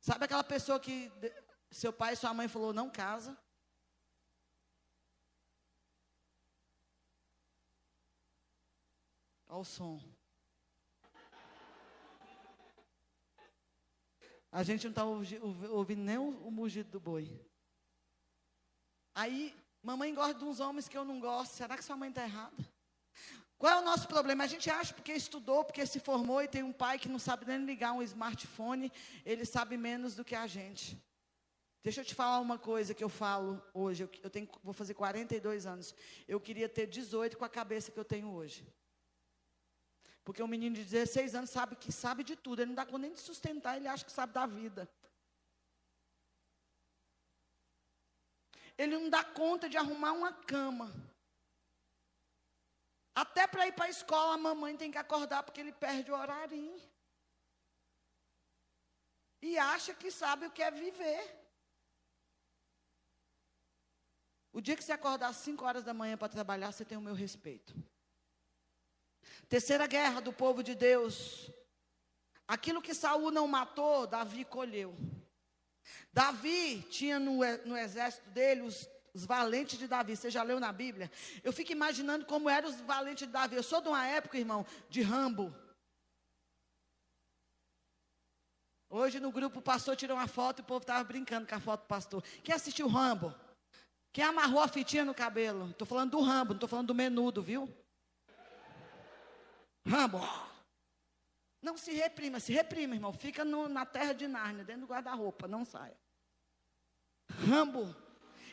[0.00, 1.10] Sabe aquela pessoa que
[1.70, 3.36] seu pai e sua mãe falou não casa?
[9.48, 10.00] Olha o som.
[14.50, 17.40] A gente não está ouvindo nem o, mugido do boi.
[19.14, 19.52] Aí
[19.84, 21.52] Mamãe gosta de uns homens que eu não gosto.
[21.52, 22.56] Será que sua mãe está errada?
[23.58, 24.42] Qual é o nosso problema?
[24.42, 27.44] A gente acha porque estudou, porque se formou e tem um pai que não sabe
[27.46, 28.90] nem ligar um smartphone,
[29.26, 30.98] ele sabe menos do que a gente.
[31.82, 34.08] Deixa eu te falar uma coisa que eu falo hoje.
[34.22, 35.94] Eu, tenho, vou fazer 42 anos.
[36.26, 38.66] Eu queria ter 18 com a cabeça que eu tenho hoje.
[40.24, 42.62] Porque um menino de 16 anos sabe que sabe de tudo.
[42.62, 44.88] Ele não dá conta nem de sustentar, ele acha que sabe da vida.
[48.76, 50.92] Ele não dá conta de arrumar uma cama.
[53.14, 56.16] Até para ir para a escola, a mamãe tem que acordar porque ele perde o
[56.16, 56.80] horarinho.
[59.40, 61.44] E acha que sabe o que é viver.
[64.52, 67.00] O dia que você acordar às 5 horas da manhã para trabalhar, você tem o
[67.00, 67.74] meu respeito.
[69.48, 71.50] Terceira guerra do povo de Deus.
[72.46, 74.96] Aquilo que Saul não matou, Davi colheu.
[76.12, 80.16] Davi tinha no, no exército dele os, os, valentes de Davi.
[80.16, 81.10] Você já leu na Bíblia?
[81.42, 83.56] Eu fico imaginando como eram os valentes de Davi.
[83.56, 85.54] Eu sou de uma época, irmão, de Rambo.
[88.88, 91.60] Hoje no grupo o pastor tirou uma foto e o povo estava brincando com a
[91.60, 92.22] foto do pastor.
[92.42, 93.34] Quem assistiu Rambo?
[94.12, 95.70] Quem amarrou a fitinha no cabelo?
[95.70, 97.68] Estou falando do Rambo, não estou falando do menudo, viu?
[99.84, 100.20] Rambo.
[101.64, 103.10] Não se reprima, se reprima, irmão.
[103.10, 105.96] Fica no, na terra de Nárnia, dentro do guarda-roupa, não saia.
[107.48, 107.96] Rambo.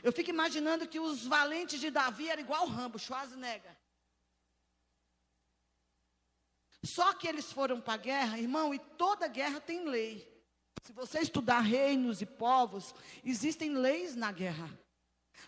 [0.01, 3.75] Eu fico imaginando que os valentes de Davi eram igual Rambo, Schwarzenegger.
[6.83, 10.25] Só que eles foram para a guerra, irmão, e toda guerra tem lei.
[10.81, 12.95] Se você estudar reinos e povos,
[13.25, 14.69] existem leis na guerra.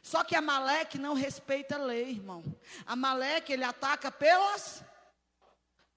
[0.01, 2.43] Só que Amaleque não respeita a lei, irmão.
[2.85, 4.83] Amaleque, ele ataca pelas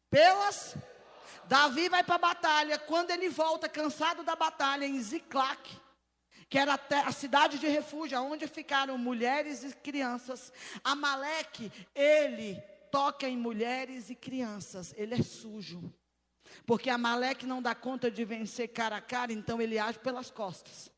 [0.08, 0.76] pelas
[1.48, 2.78] Davi vai para a batalha.
[2.78, 5.80] Quando ele volta, cansado da batalha, em Ziclac,
[6.48, 13.36] que era a cidade de refúgio, onde ficaram mulheres e crianças, Amaleque, ele toca em
[13.36, 15.92] mulheres e crianças, ele é sujo.
[16.64, 20.90] Porque Amaleque não dá conta de vencer cara a cara, então ele age pelas costas.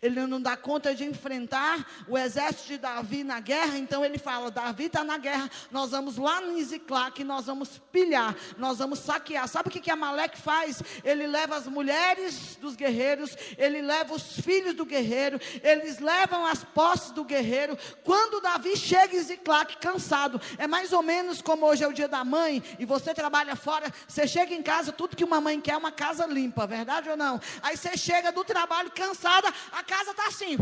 [0.00, 4.50] Ele não dá conta de enfrentar o exército de Davi na guerra, então ele fala:
[4.50, 9.48] Davi está na guerra, nós vamos lá no Ziclac, nós vamos pilhar, nós vamos saquear.
[9.48, 10.82] Sabe o que, que Amaleque faz?
[11.04, 16.64] Ele leva as mulheres dos guerreiros, ele leva os filhos do guerreiro, eles levam as
[16.64, 17.76] posses do guerreiro.
[18.04, 22.08] Quando Davi chega em Ziclac cansado, é mais ou menos como hoje é o dia
[22.08, 25.72] da mãe, e você trabalha fora, você chega em casa, tudo que uma mãe quer
[25.72, 27.40] é uma casa limpa, verdade ou não?
[27.62, 30.56] Aí você chega do trabalho cansada, a casa está assim.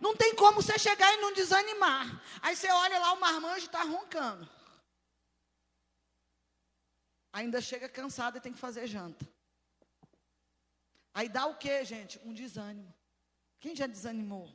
[0.00, 2.20] Não tem como você chegar e não desanimar.
[2.40, 4.48] Aí você olha lá, o marmanjo está roncando.
[7.32, 9.26] ainda chega cansado e tem que fazer janta.
[11.14, 12.20] Aí dá o que, gente?
[12.24, 12.92] Um desânimo.
[13.58, 14.52] Quem já desanimou?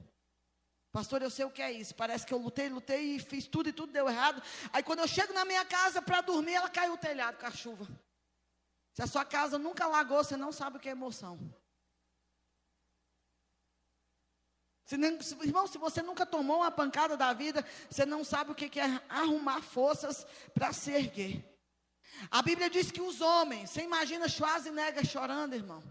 [0.92, 1.96] Pastor, eu sei o que é isso.
[1.96, 4.42] Parece que eu lutei, lutei e fiz tudo e tudo deu errado.
[4.74, 7.52] Aí quando eu chego na minha casa para dormir, ela caiu o telhado com a
[7.52, 7.88] chuva.
[8.98, 11.38] Se a sua casa nunca lagou, você não sabe o que é emoção.
[14.86, 18.52] Se nem, se, irmão, se você nunca tomou uma pancada da vida, você não sabe
[18.52, 21.46] o que é arrumar forças para se erguer.
[22.32, 25.84] A Bíblia diz que os homens, você imagina Schwarzenegger chorando, irmão.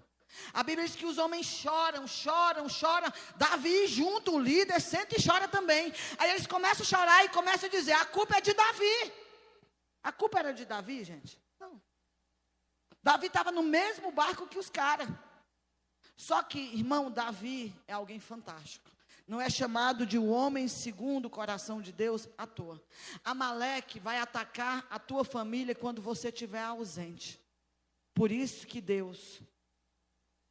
[0.53, 3.13] A Bíblia diz que os homens choram, choram, choram.
[3.37, 5.95] Davi, junto, o líder, senta e chora também.
[6.19, 9.13] Aí eles começam a chorar e começam a dizer: a culpa é de Davi.
[10.03, 11.46] A culpa era de Davi, gente?
[13.07, 15.09] Davi estava no mesmo barco que os caras.
[16.17, 18.91] Só que, irmão, Davi é alguém fantástico.
[19.29, 22.83] Não é chamado de um homem segundo o coração de Deus à toa.
[23.23, 27.41] Amaleque vai atacar a tua família quando você estiver ausente.
[28.13, 29.41] Por isso que Deus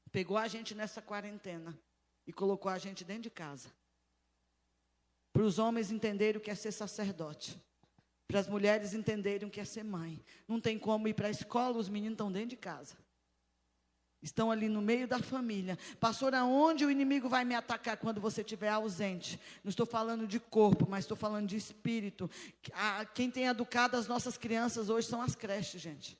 [0.09, 1.77] pegou a gente nessa quarentena
[2.25, 3.69] e colocou a gente dentro de casa.
[5.33, 7.61] Para os homens entenderem o que é ser sacerdote.
[8.27, 10.23] Para as mulheres entenderem o que é ser mãe.
[10.47, 12.97] Não tem como ir para a escola, os meninos estão dentro de casa.
[14.21, 15.77] Estão ali no meio da família.
[15.99, 19.39] Pastor, aonde o inimigo vai me atacar quando você estiver ausente?
[19.63, 22.27] Não estou falando de corpo, mas estou falando de espírito.
[23.13, 26.17] Quem tem educado as nossas crianças hoje são as creches, gente.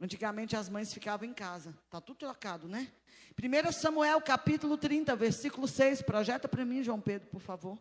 [0.00, 1.72] Antigamente as mães ficavam em casa.
[1.84, 2.92] Está tudo trocado, né?
[3.40, 6.02] 1 Samuel capítulo 30, versículo 6.
[6.02, 7.80] Projeta para mim, João Pedro, por favor.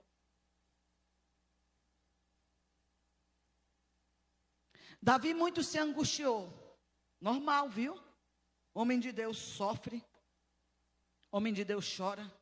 [5.06, 6.51] Davi muito se angustiou.
[7.22, 7.95] Normal, viu?
[8.74, 10.03] Homem de Deus sofre.
[11.32, 12.34] Homem de Deus chora.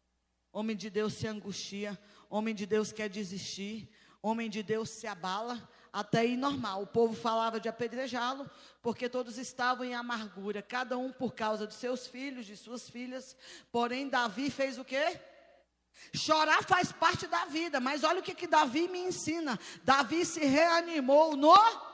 [0.49, 1.99] Homem de Deus se angustia.
[2.29, 3.89] Homem de Deus quer desistir.
[4.21, 6.83] Homem de Deus se abala até aí normal.
[6.83, 8.49] O povo falava de apedrejá-lo,
[8.81, 13.35] porque todos estavam em amargura, cada um por causa de seus filhos, de suas filhas.
[13.73, 15.19] Porém, Davi fez o quê?
[16.15, 19.59] Chorar faz parte da vida, mas olha o que, que Davi me ensina.
[19.83, 21.92] Davi se reanimou no.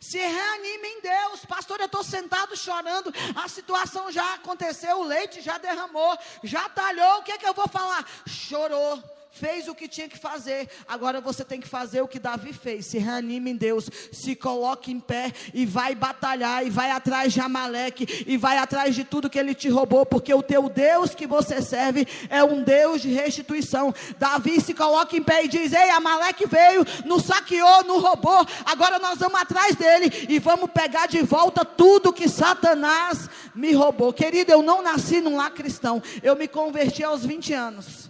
[0.00, 1.80] Se reanime em Deus, pastor.
[1.80, 3.12] Eu estou sentado chorando.
[3.34, 7.18] A situação já aconteceu, o leite já derramou, já talhou.
[7.18, 8.06] O que, que eu vou falar?
[8.26, 9.02] Chorou
[9.34, 12.86] fez o que tinha que fazer, agora você tem que fazer o que Davi fez.
[12.86, 17.40] Se reanime em Deus, se coloque em pé e vai batalhar, e vai atrás de
[17.40, 21.26] Amaleque, e vai atrás de tudo que ele te roubou, porque o teu Deus que
[21.26, 23.92] você serve é um Deus de restituição.
[24.18, 29.00] Davi se coloca em pé e diz: Ei, Amaleque veio, nos saqueou, nos roubou, agora
[29.00, 34.12] nós vamos atrás dele e vamos pegar de volta tudo que Satanás me roubou.
[34.12, 38.03] Querido, eu não nasci num lar cristão, eu me converti aos 20 anos.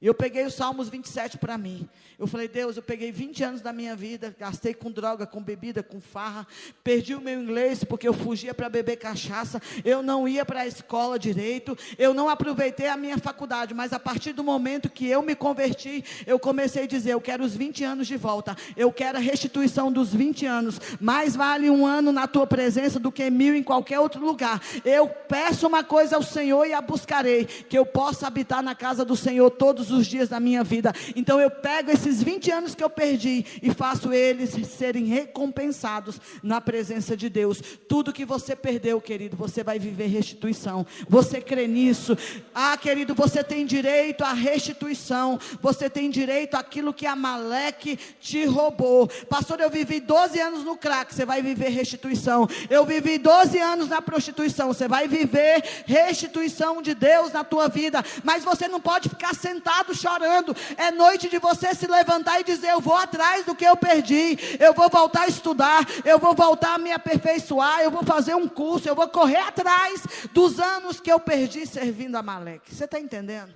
[0.00, 1.88] E eu peguei o Salmos 27 para mim.
[2.18, 5.82] Eu falei, Deus, eu peguei 20 anos da minha vida, gastei com droga, com bebida,
[5.82, 6.46] com farra,
[6.82, 10.66] perdi o meu inglês porque eu fugia para beber cachaça, eu não ia para a
[10.66, 15.20] escola direito, eu não aproveitei a minha faculdade, mas a partir do momento que eu
[15.20, 19.18] me converti, eu comecei a dizer, eu quero os 20 anos de volta, eu quero
[19.18, 23.54] a restituição dos 20 anos, mais vale um ano na tua presença do que mil
[23.54, 24.62] em qualquer outro lugar.
[24.86, 29.04] Eu peço uma coisa ao Senhor e a buscarei, que eu possa habitar na casa
[29.04, 30.94] do Senhor todos os dias da minha vida.
[31.14, 36.20] Então eu pego esse esses 20 anos que eu perdi e faço eles serem recompensados
[36.40, 37.60] na presença de Deus.
[37.88, 40.86] Tudo que você perdeu, querido, você vai viver restituição.
[41.08, 42.16] Você crê nisso?
[42.54, 45.38] Ah, querido, você tem direito à restituição.
[45.60, 49.08] Você tem direito àquilo que Amaleque te roubou.
[49.28, 52.48] Pastor, eu vivi 12 anos no crack, você vai viver restituição.
[52.70, 58.04] Eu vivi 12 anos na prostituição, você vai viver restituição de Deus na tua vida.
[58.22, 60.54] Mas você não pode ficar sentado chorando.
[60.76, 61.95] É noite de você se levantar
[62.40, 66.18] e dizer: Eu vou atrás do que eu perdi, eu vou voltar a estudar, eu
[66.18, 70.58] vou voltar a me aperfeiçoar, eu vou fazer um curso, eu vou correr atrás dos
[70.58, 72.74] anos que eu perdi servindo a Maleque.
[72.74, 73.52] Você está entendendo?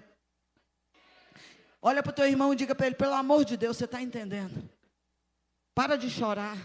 [1.82, 4.00] Olha para o teu irmão e diga para ele: Pelo amor de Deus, você está
[4.02, 4.68] entendendo?
[5.74, 6.56] Para de chorar.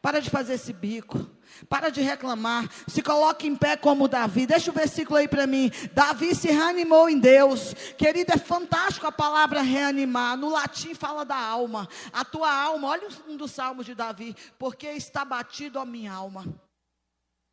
[0.00, 1.37] Para de fazer esse bico.
[1.68, 2.68] Para de reclamar.
[2.86, 4.46] Se coloque em pé como Davi.
[4.46, 5.70] Deixa o versículo aí para mim.
[5.92, 7.74] Davi se reanimou em Deus.
[7.96, 10.36] Querido, é fantástico a palavra reanimar.
[10.36, 11.88] No latim fala da alma.
[12.12, 14.34] A tua alma, olha um dos salmos de Davi.
[14.58, 16.46] Porque está batido a minha alma.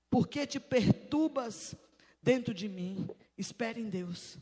[0.10, 1.76] Porque te perturbas
[2.22, 3.08] dentro de mim.
[3.38, 4.38] Espere em Deus.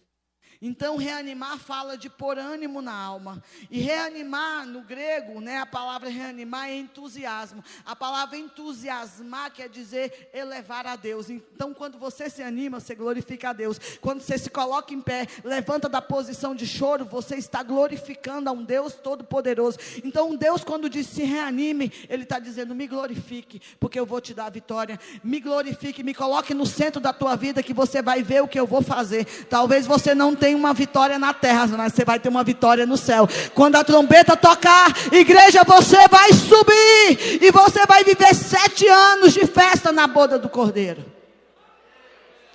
[0.65, 3.43] Então, reanimar fala de pôr ânimo na alma.
[3.69, 7.61] E reanimar, no grego, né, a palavra reanimar é entusiasmo.
[7.85, 11.29] A palavra entusiasmar quer dizer elevar a Deus.
[11.29, 13.77] Então, quando você se anima, você glorifica a Deus.
[13.99, 18.53] Quando você se coloca em pé, levanta da posição de choro, você está glorificando a
[18.53, 19.77] um Deus todo-poderoso.
[20.01, 24.33] Então, Deus, quando diz se reanime, Ele está dizendo: me glorifique, porque eu vou te
[24.33, 24.97] dar a vitória.
[25.21, 28.57] Me glorifique, me coloque no centro da tua vida, que você vai ver o que
[28.57, 29.25] eu vou fazer.
[29.49, 32.85] Talvez você não tenha tem uma vitória na terra, mas você vai ter uma vitória
[32.85, 33.27] no céu.
[33.55, 39.47] Quando a trombeta tocar, igreja, você vai subir e você vai viver sete anos de
[39.47, 41.03] festa na boda do cordeiro.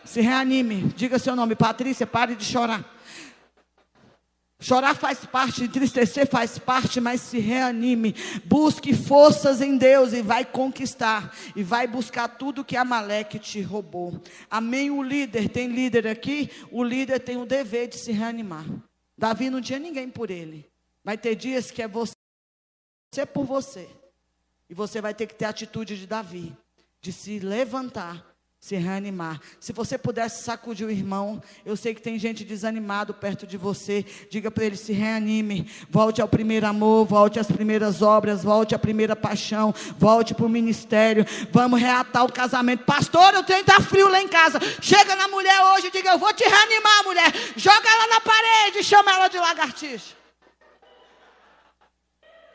[0.04, 2.84] Se reanime, diga seu nome, Patrícia, pare de chorar.
[4.60, 8.14] Chorar faz parte, entristecer faz parte, mas se reanime.
[8.44, 11.32] Busque forças em Deus e vai conquistar.
[11.54, 14.20] E vai buscar tudo que Amaleque te roubou.
[14.50, 14.90] Amém.
[14.90, 16.50] O líder, tem líder aqui?
[16.72, 18.66] O líder tem o dever de se reanimar.
[19.16, 20.68] Davi não tinha ninguém por ele.
[21.04, 22.14] Vai ter dias que é você
[23.32, 23.88] por você.
[24.68, 26.54] E você vai ter que ter a atitude de Davi,
[27.00, 28.27] de se levantar
[28.60, 29.40] se reanimar.
[29.60, 34.04] Se você pudesse sacudir o irmão, eu sei que tem gente desanimado perto de você.
[34.28, 38.78] Diga para ele: se reanime, volte ao primeiro amor, volte às primeiras obras, volte à
[38.78, 41.24] primeira paixão, volte para o ministério.
[41.52, 42.84] Vamos reatar o casamento.
[42.84, 44.58] Pastor, eu tenho estar frio lá em casa.
[44.82, 47.32] Chega na mulher hoje diga: eu vou te reanimar, mulher.
[47.56, 50.18] Joga ela na parede, chama ela de lagartixa.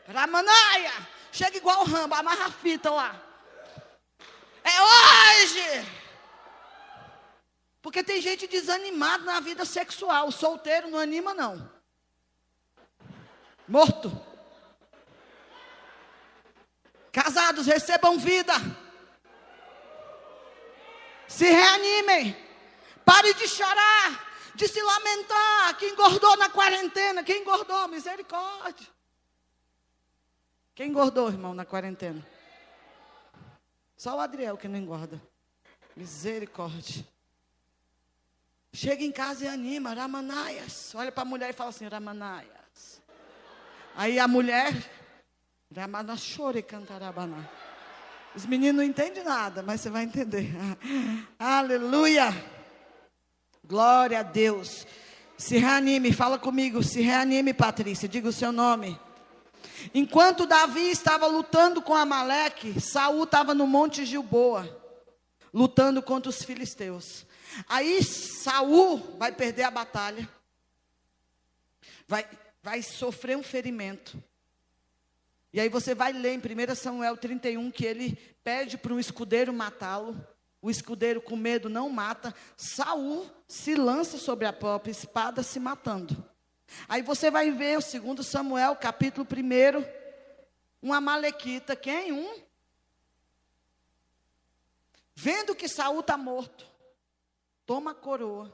[0.06, 0.92] Ramanaia,
[1.32, 3.23] chega igual o Rambo, amarra a fita lá.
[4.64, 5.94] É hoje.
[7.82, 10.32] Porque tem gente desanimada na vida sexual.
[10.32, 11.70] Solteiro não anima, não.
[13.68, 14.10] Morto.
[17.12, 18.54] Casados, recebam vida.
[21.28, 22.34] Se reanimem.
[23.04, 24.32] Pare de chorar.
[24.54, 25.76] De se lamentar.
[25.76, 27.22] Quem engordou na quarentena?
[27.22, 27.86] Quem engordou?
[27.88, 28.88] Misericórdia.
[30.74, 32.33] Quem engordou, irmão, na quarentena?
[34.04, 35.18] Só o Adriel que não engorda.
[35.96, 37.02] Misericórdia.
[38.70, 40.94] Chega em casa e anima, Ramanaias.
[40.94, 43.00] Olha para a mulher e fala assim, Ramanaias.
[43.96, 44.74] Aí a mulher,
[45.74, 47.48] Ramanachore cantarabana.
[48.34, 50.50] Os meninos não entendem nada, mas você vai entender.
[51.40, 52.28] Aleluia.
[53.66, 54.86] Glória a Deus.
[55.38, 56.82] Se reanime, fala comigo.
[56.82, 58.06] Se reanime, Patrícia.
[58.06, 59.00] Diga o seu nome.
[59.92, 64.68] Enquanto Davi estava lutando com Amaleque, Saul estava no Monte Gilboa,
[65.52, 67.26] lutando contra os filisteus.
[67.68, 70.28] Aí Saul vai perder a batalha,
[72.06, 72.26] vai,
[72.62, 74.22] vai sofrer um ferimento.
[75.52, 79.52] E aí você vai ler em 1 Samuel 31 que ele pede para um escudeiro
[79.52, 80.20] matá-lo.
[80.60, 82.34] O escudeiro com medo não mata.
[82.56, 86.28] Saul se lança sobre a própria espada, se matando.
[86.88, 92.12] Aí você vai ver o segundo Samuel, capítulo 1, um amalequita, quem?
[92.12, 92.42] Um?
[95.14, 96.66] Vendo que Saul está morto,
[97.64, 98.52] toma a coroa,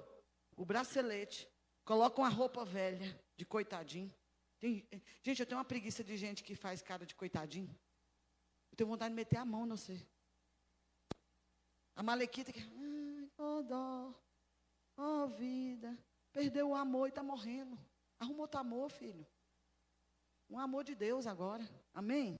[0.56, 1.48] o bracelete,
[1.84, 4.12] coloca uma roupa velha de coitadinho.
[4.58, 4.86] Tem,
[5.22, 7.74] gente, eu tenho uma preguiça de gente que faz cara de coitadinho.
[8.70, 10.06] Eu tenho vontade de meter a mão, não sei.
[11.96, 14.14] A malequita que, ai, oh dó,
[14.96, 15.98] oh vida,
[16.32, 17.78] perdeu o amor e está morrendo.
[18.20, 19.26] Arruma outro amor, filho.
[20.48, 21.66] Um amor de Deus agora.
[21.94, 22.36] Amém?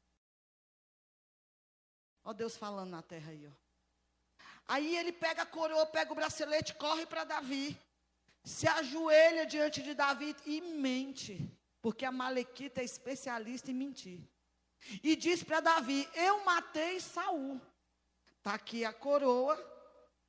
[2.23, 3.53] Ó Deus falando na terra aí, ó.
[4.69, 7.77] Aí ele pega a coroa, pega o bracelete, corre para Davi.
[8.45, 11.51] Se ajoelha diante de Davi e mente.
[11.81, 14.21] Porque a Malequita é especialista em mentir.
[15.03, 17.61] E diz para Davi: Eu matei Saul.
[18.37, 19.55] Está aqui a coroa,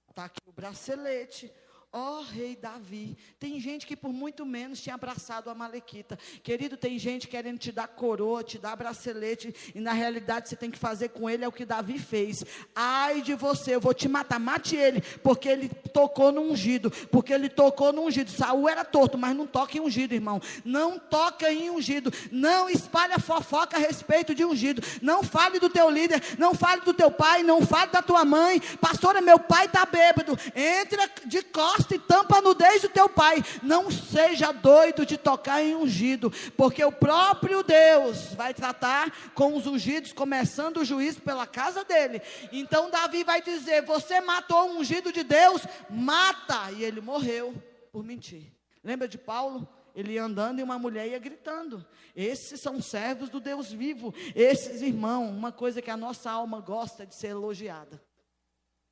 [0.09, 1.53] está aqui o bracelete,
[1.93, 6.17] Ó oh, rei Davi, tem gente que por muito menos tinha abraçado a Malequita.
[6.41, 10.71] Querido, tem gente querendo te dar coroa, te dar bracelete, e na realidade você tem
[10.71, 12.45] que fazer com ele é o que Davi fez.
[12.73, 17.33] Ai de você, eu vou te matar, mate ele, porque ele tocou no ungido, porque
[17.33, 18.31] ele tocou no ungido.
[18.31, 20.41] Saul era torto, mas não toca em ungido, irmão.
[20.63, 24.81] Não toca em ungido, não espalha fofoca a respeito de ungido.
[25.01, 28.61] Não fale do teu líder, não fale do teu pai, não fale da tua mãe.
[28.79, 30.39] Pastora, meu pai está bêbado.
[30.55, 33.43] Entra de costas e tampa a nudez do teu pai.
[33.63, 39.65] Não seja doido de tocar em ungido, porque o próprio Deus vai tratar com os
[39.65, 42.21] ungidos, começando o juízo pela casa dele.
[42.51, 45.61] Então Davi vai dizer: Você matou o ungido de Deus?
[45.89, 46.71] Mata!
[46.71, 47.53] E ele morreu
[47.91, 48.51] por mentir.
[48.83, 49.67] Lembra de Paulo?
[49.93, 51.85] Ele ia andando e uma mulher ia gritando.
[52.15, 54.13] Esses são servos do Deus vivo.
[54.35, 58.01] Esses irmãos, uma coisa que a nossa alma gosta de ser elogiada.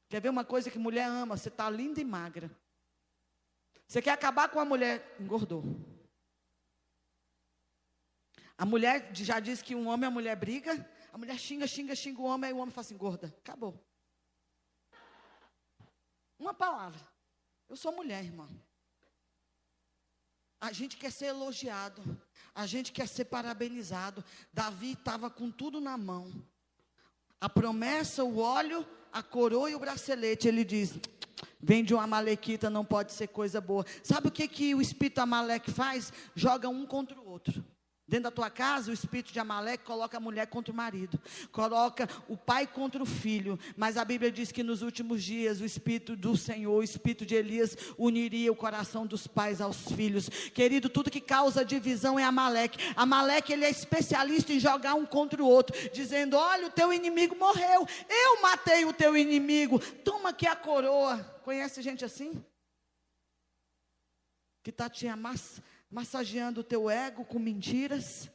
[0.09, 1.37] Quer ver uma coisa que mulher ama?
[1.37, 2.51] Você está linda e magra.
[3.89, 5.17] Você quer acabar com a mulher?
[5.19, 5.63] Engordou.
[8.55, 10.87] A mulher já diz que um homem e a mulher briga.
[11.11, 13.33] A mulher xinga, xinga, xinga o homem, aí o homem fala assim: gorda.
[13.39, 13.83] Acabou.
[16.37, 17.01] Uma palavra.
[17.67, 18.47] Eu sou mulher, irmã.
[20.61, 22.03] A gente quer ser elogiado.
[22.53, 24.23] A gente quer ser parabenizado.
[24.53, 26.31] Davi estava com tudo na mão.
[27.41, 30.47] A promessa, o óleo, a coroa e o bracelete.
[30.47, 30.93] Ele diz:
[31.61, 33.85] Vem de uma malequita, não pode ser coisa boa.
[34.03, 36.13] Sabe o que, que o espírito Amaleque faz?
[36.35, 37.63] Joga um contra o outro.
[38.09, 42.09] Dentro da tua casa, o espírito de Amaleque coloca a mulher contra o marido, coloca
[42.27, 43.59] o pai contra o filho.
[43.77, 47.35] Mas a Bíblia diz que nos últimos dias o espírito do Senhor, o espírito de
[47.35, 50.27] Elias, uniria o coração dos pais aos filhos.
[50.27, 52.79] Querido, tudo que causa divisão é Amaleque.
[52.95, 57.35] Amaleque ele é especialista em jogar um contra o outro, dizendo: Olha, o teu inimigo
[57.35, 59.77] morreu, eu matei o teu inimigo.
[60.03, 61.19] Toma aqui a coroa.
[61.43, 62.43] Conhece gente assim?
[64.63, 68.29] Que está te amassando massageando o teu ego com mentiras.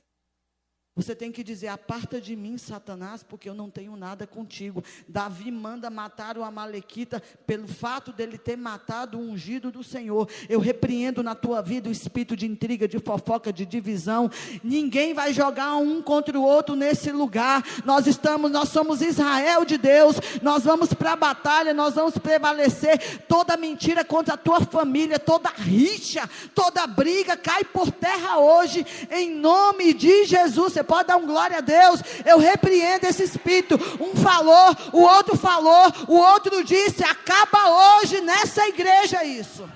[0.97, 4.82] Você tem que dizer: aparta de mim, Satanás, porque eu não tenho nada contigo.
[5.09, 10.30] Davi manda matar o Amalequita pelo fato dele ter matado o ungido do Senhor.
[10.49, 14.30] Eu repreendo na tua vida o espírito de intriga, de fofoca, de divisão.
[14.62, 17.64] Ninguém vai jogar um contra o outro nesse lugar.
[17.84, 20.14] Nós estamos, nós somos Israel de Deus.
[20.42, 23.24] Nós vamos para a batalha, nós vamos prevalecer.
[23.26, 29.34] Toda mentira contra a tua família, toda rixa, toda briga cai por terra hoje, em
[29.34, 30.74] nome de Jesus.
[30.74, 32.01] Você pode dar um glória a Deus.
[32.24, 33.74] Eu repreendo esse espírito.
[34.01, 37.03] Um falou, o outro falou, o outro disse.
[37.03, 39.68] Acaba hoje nessa igreja isso.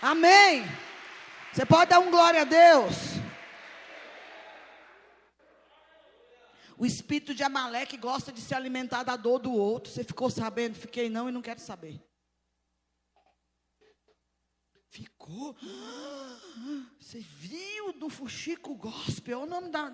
[0.00, 0.64] Amém.
[1.52, 2.94] Você pode dar um glória a Deus.
[6.78, 9.92] O espírito de Amaleque gosta de se alimentar da dor do outro.
[9.92, 10.76] Você ficou sabendo?
[10.76, 12.00] Fiquei não e não quero saber.
[16.98, 19.40] Você viu do Fuxico Gospel?
[19.40, 19.90] É o nome da,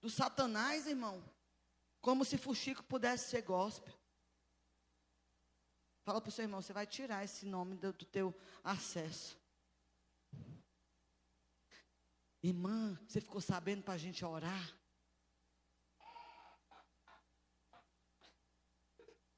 [0.00, 1.24] do Satanás, irmão.
[2.02, 3.94] Como se Fuxico pudesse ser gospel.
[6.04, 9.38] Fala para o seu irmão, você vai tirar esse nome do, do teu acesso.
[12.42, 14.76] Irmã, você ficou sabendo para a gente orar?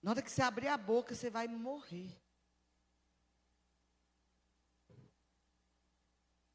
[0.03, 2.15] Na hora que você abrir a boca, você vai morrer.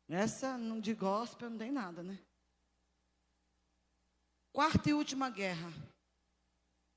[0.07, 2.19] Essa de gospel não tem nada, né?
[4.51, 5.71] Quarta e última guerra.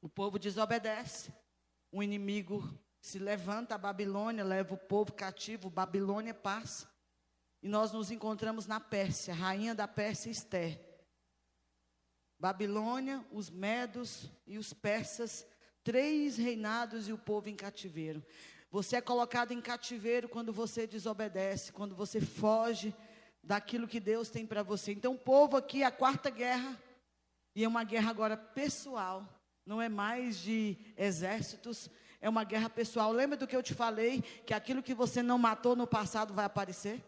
[0.01, 1.33] O povo desobedece.
[1.91, 2.63] O inimigo
[3.01, 6.91] se levanta, a Babilônia leva o povo cativo, Babilônia passa.
[7.63, 10.85] E nós nos encontramos na Pérsia, rainha da Pérsia Esther.
[12.39, 15.47] Babilônia, os medos e os persas,
[15.83, 18.23] três reinados e o povo em cativeiro.
[18.71, 22.95] Você é colocado em cativeiro quando você desobedece, quando você foge
[23.43, 24.93] daquilo que Deus tem para você.
[24.93, 26.77] Então, o povo aqui, a quarta guerra,
[27.55, 29.27] e é uma guerra agora pessoal,
[29.65, 31.89] não é mais de exércitos,
[32.21, 33.13] é uma guerra pessoal.
[33.13, 34.23] Lembra do que eu te falei?
[34.45, 37.03] Que aquilo que você não matou no passado vai aparecer?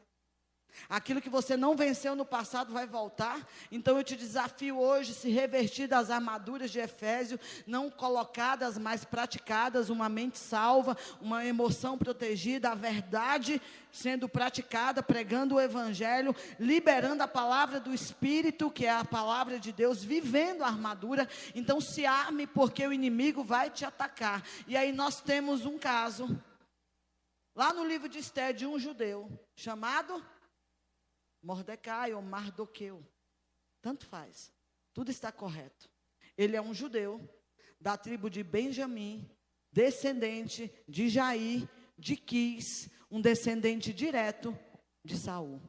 [0.89, 3.47] Aquilo que você não venceu no passado vai voltar.
[3.71, 9.91] Então eu te desafio hoje se revertir das armaduras de Efésio, não colocadas, mas praticadas,
[9.91, 13.61] uma mente salva, uma emoção protegida, a verdade
[13.91, 19.73] sendo praticada, pregando o evangelho, liberando a palavra do espírito, que é a palavra de
[19.73, 21.29] Deus, vivendo a armadura.
[21.55, 24.43] Então se arme porque o inimigo vai te atacar.
[24.67, 26.41] E aí nós temos um caso
[27.55, 30.23] lá no livro de Esther de um judeu chamado
[31.43, 33.07] Mordecai ou Mardoqueu.
[33.81, 34.53] Tanto faz.
[34.93, 35.91] Tudo está correto.
[36.37, 37.21] Ele é um judeu
[37.81, 39.29] da tribo de Benjamim,
[39.71, 44.57] descendente de Jair, de Quis, um descendente direto
[45.05, 45.61] de Saul.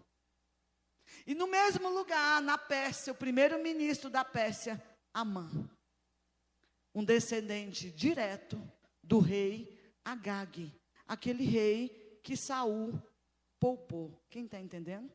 [1.26, 4.82] E no mesmo lugar, na Pérsia, o primeiro ministro da Pérsia,
[5.13, 5.49] Amã,
[6.93, 8.61] um descendente direto
[9.03, 10.74] do rei Agag,
[11.07, 13.01] aquele rei que Saul
[13.59, 14.20] poupou.
[14.30, 15.11] Quem está entendendo?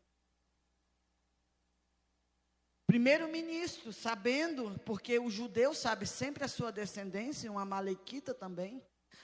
[2.95, 8.81] Primeiro-ministro, sabendo, porque o judeu sabe sempre a sua descendência, uma malequita também.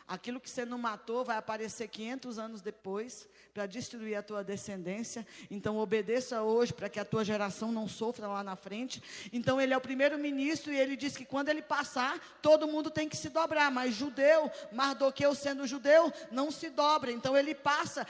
[0.08, 5.24] Aquilo que você não matou vai aparecer 500 anos depois para destruir a tua descendência.
[5.48, 9.00] Então obedeça hoje para que a tua geração não sofra lá na frente.
[9.32, 13.08] Então ele é o primeiro-ministro e ele diz que quando ele passar, todo mundo tem
[13.08, 17.12] que se dobrar, mas judeu, Mardoqueu sendo judeu, não se dobra.
[17.12, 18.04] Então ele passa,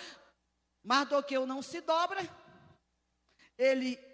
[0.82, 2.26] Mardoqueu não se dobra.
[3.58, 4.08] Ele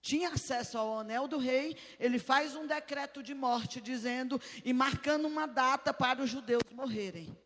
[0.00, 5.26] tinha acesso ao anel do rei, ele faz um decreto de morte, dizendo e marcando
[5.26, 7.36] uma data para os judeus morrerem.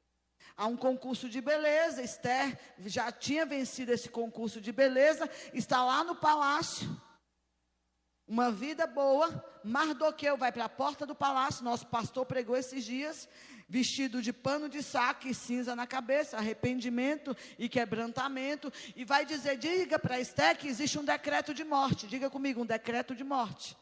[0.57, 2.03] a um concurso de beleza.
[2.03, 6.89] Esther já tinha vencido esse concurso de beleza, está lá no palácio.
[8.27, 9.45] Uma vida boa.
[9.65, 11.65] Mardoqueu vai para a porta do palácio.
[11.65, 13.29] Nosso pastor pregou esses dias,
[13.73, 18.71] vestido de pano de saco e cinza na cabeça, arrependimento e quebrantamento.
[18.95, 22.07] E vai dizer: diga para Esther que existe um decreto de morte.
[22.07, 23.75] Diga comigo, um decreto de morte.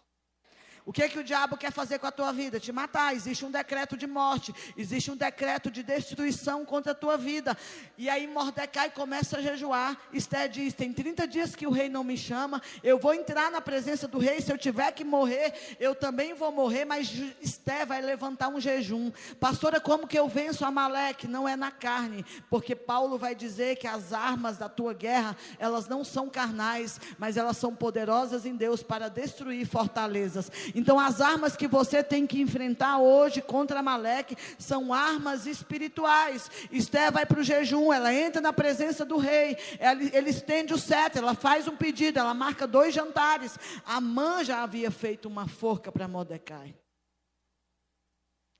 [0.85, 2.59] O que é que o diabo quer fazer com a tua vida?
[2.59, 3.14] Te matar.
[3.14, 7.57] Existe um decreto de morte, existe um decreto de destruição contra a tua vida.
[7.99, 9.97] E aí Mordecai começa a jejuar.
[10.12, 12.62] Esther diz: Tem 30 dias que o rei não me chama.
[12.83, 14.41] Eu vou entrar na presença do rei.
[14.41, 16.85] Se eu tiver que morrer, eu também vou morrer.
[16.85, 17.11] Mas
[17.41, 19.12] Esther vai levantar um jejum.
[19.39, 21.28] Pastora, como que eu venço Amaleque?
[21.28, 25.89] Não é na carne, porque Paulo vai dizer que as armas da tua guerra, elas
[25.89, 30.51] não são carnais, mas elas são poderosas em Deus para destruir fortalezas.
[30.75, 36.51] Então, as armas que você tem que enfrentar hoje contra Amaleque são armas espirituais.
[36.71, 40.79] Esther vai para o jejum, ela entra na presença do rei, ela, ele estende o
[40.79, 43.59] cetro, ela faz um pedido, ela marca dois jantares.
[43.85, 46.75] Amã já havia feito uma forca para Mordecai.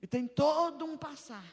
[0.03, 1.45] E tem todo um passar.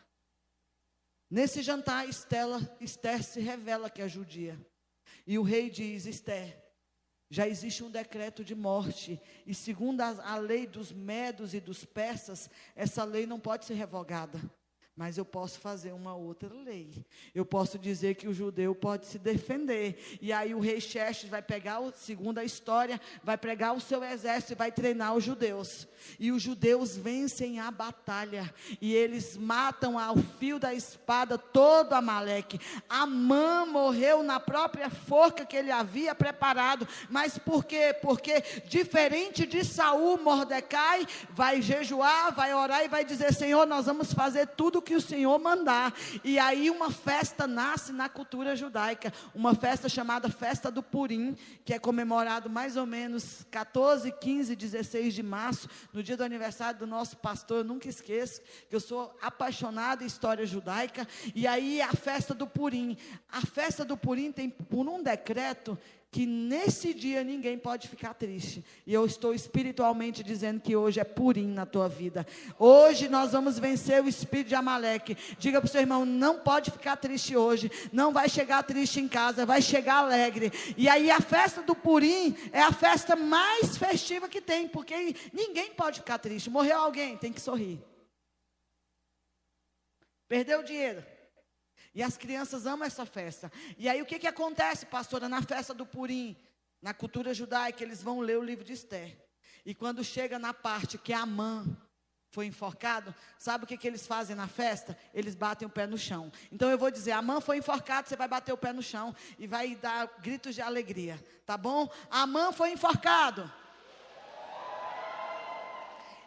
[1.30, 4.58] Nesse jantar, Estela, Esther se revela que é judia.
[5.26, 6.58] E o rei diz: Esther,
[7.30, 11.84] já existe um decreto de morte, e segundo a, a, lei dos medos e dos
[11.84, 14.40] persas, essa lei não pode ser revogada.
[14.98, 16.90] Mas eu posso fazer uma outra lei.
[17.36, 20.18] Eu posso dizer que o judeu pode se defender.
[20.20, 24.54] E aí o rei Xerxes vai pegar, segundo a história, vai pregar o seu exército
[24.54, 25.88] e vai treinar os judeus.
[26.20, 28.52] E os judeus vencem a batalha.
[28.82, 32.60] E eles matam ao fio da espada todo Amaleque.
[32.90, 36.88] Amã morreu na própria forca que ele havia preparado.
[37.08, 37.96] Mas por quê?
[38.02, 44.12] Porque diferente de Saul, Mordecai vai jejuar, vai orar e vai dizer: Senhor, nós vamos
[44.12, 45.94] fazer tudo que o Senhor mandar.
[46.24, 51.36] E aí uma festa nasce na cultura judaica, uma festa chamada Festa do Purim,
[51.66, 56.80] que é comemorado mais ou menos 14, 15, 16 de março, no dia do aniversário
[56.80, 61.82] do nosso pastor, eu nunca esqueço, que eu sou apaixonado em história judaica, e aí
[61.82, 62.96] a festa do Purim.
[63.30, 65.78] A festa do Purim tem por um decreto
[66.10, 68.64] que nesse dia ninguém pode ficar triste.
[68.86, 72.26] E eu estou espiritualmente dizendo que hoje é purim na tua vida.
[72.58, 75.18] Hoje nós vamos vencer o espírito de Amaleque.
[75.38, 77.70] Diga para o seu irmão: não pode ficar triste hoje.
[77.92, 80.52] Não vai chegar triste em casa, vai chegar alegre.
[80.78, 85.72] E aí a festa do purim é a festa mais festiva que tem, porque ninguém
[85.72, 86.50] pode ficar triste.
[86.50, 87.84] Morreu alguém, tem que sorrir.
[90.28, 91.17] Perdeu o dinheiro
[91.98, 93.52] e as crianças amam essa festa.
[93.76, 96.38] E aí o que, que acontece, pastora, na festa do Purim?
[96.80, 99.18] Na cultura judaica, eles vão ler o livro de Esther.
[99.66, 101.66] E quando chega na parte que Amã
[102.30, 104.96] foi enforcado, sabe o que, que eles fazem na festa?
[105.12, 106.32] Eles batem o pé no chão.
[106.52, 109.48] Então eu vou dizer: Amã foi enforcado, você vai bater o pé no chão e
[109.48, 111.90] vai dar gritos de alegria, tá bom?
[112.12, 113.52] Amã foi enforcado.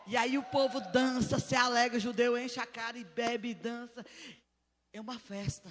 [0.05, 3.55] E aí o povo dança, se alegra, o judeu enche a cara e bebe e
[3.55, 4.05] dança.
[4.93, 5.71] É uma festa.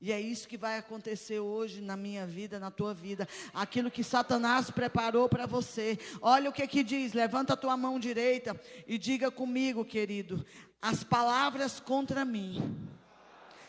[0.00, 3.26] E é isso que vai acontecer hoje na minha vida, na tua vida.
[3.52, 5.98] Aquilo que Satanás preparou para você.
[6.20, 7.14] Olha o que que diz.
[7.14, 10.44] Levanta a tua mão direita e diga comigo, querido.
[10.80, 12.78] As palavras contra mim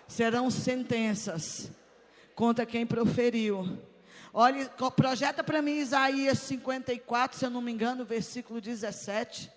[0.07, 1.71] serão sentenças
[2.35, 3.79] contra quem proferiu.
[4.33, 9.51] Olha, projeta para mim Isaías 54, se eu não me engano, versículo 17.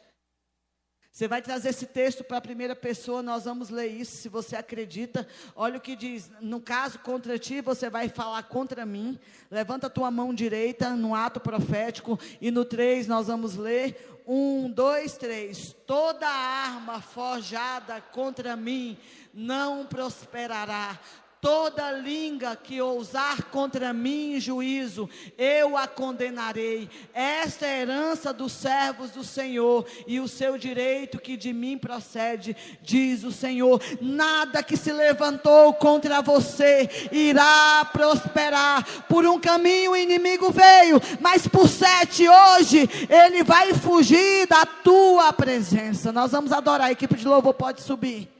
[1.12, 4.54] Você vai trazer esse texto para a primeira pessoa, nós vamos ler isso, se você
[4.54, 5.26] acredita.
[5.56, 9.18] Olha o que diz: no caso contra ti, você vai falar contra mim.
[9.50, 12.18] Levanta a tua mão direita no ato profético.
[12.40, 15.74] E no 3 nós vamos ler: um, dois, três.
[15.84, 18.96] Toda arma forjada contra mim
[19.34, 20.96] não prosperará.
[21.40, 26.86] Toda língua que ousar contra mim em juízo, eu a condenarei.
[27.14, 31.78] Esta é a herança dos servos do Senhor e o seu direito que de mim
[31.78, 33.80] procede, diz o Senhor.
[34.02, 38.84] Nada que se levantou contra você irá prosperar.
[39.08, 45.32] Por um caminho o inimigo veio, mas por sete hoje ele vai fugir da tua
[45.32, 46.12] presença.
[46.12, 46.88] Nós vamos adorar.
[46.88, 48.39] A equipe de louvor pode subir.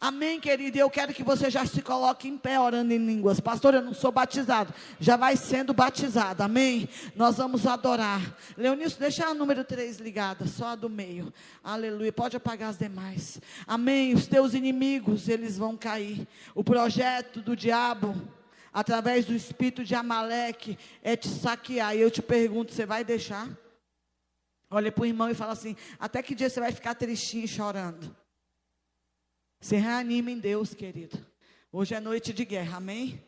[0.00, 0.78] Amém, querido?
[0.78, 3.38] Eu quero que você já se coloque em pé orando em línguas.
[3.38, 4.72] Pastor, eu não sou batizado.
[4.98, 6.42] Já vai sendo batizado.
[6.42, 6.88] Amém?
[7.14, 8.34] Nós vamos adorar.
[8.56, 11.30] Leonilson, deixa a número 3 ligada, só a do meio.
[11.62, 12.10] Aleluia.
[12.10, 13.42] Pode apagar as demais.
[13.66, 14.14] Amém.
[14.14, 16.26] Os teus inimigos, eles vão cair.
[16.54, 18.16] O projeto do diabo
[18.72, 21.94] através do espírito de Amaleque, é te saquear.
[21.94, 23.48] E eu te pergunto: você vai deixar?
[24.70, 28.16] Olha para o irmão e fala assim: até que dia você vai ficar tristinho chorando?
[29.60, 31.18] Se reanima em Deus, querido.
[31.70, 33.22] Hoje é noite de guerra, amém?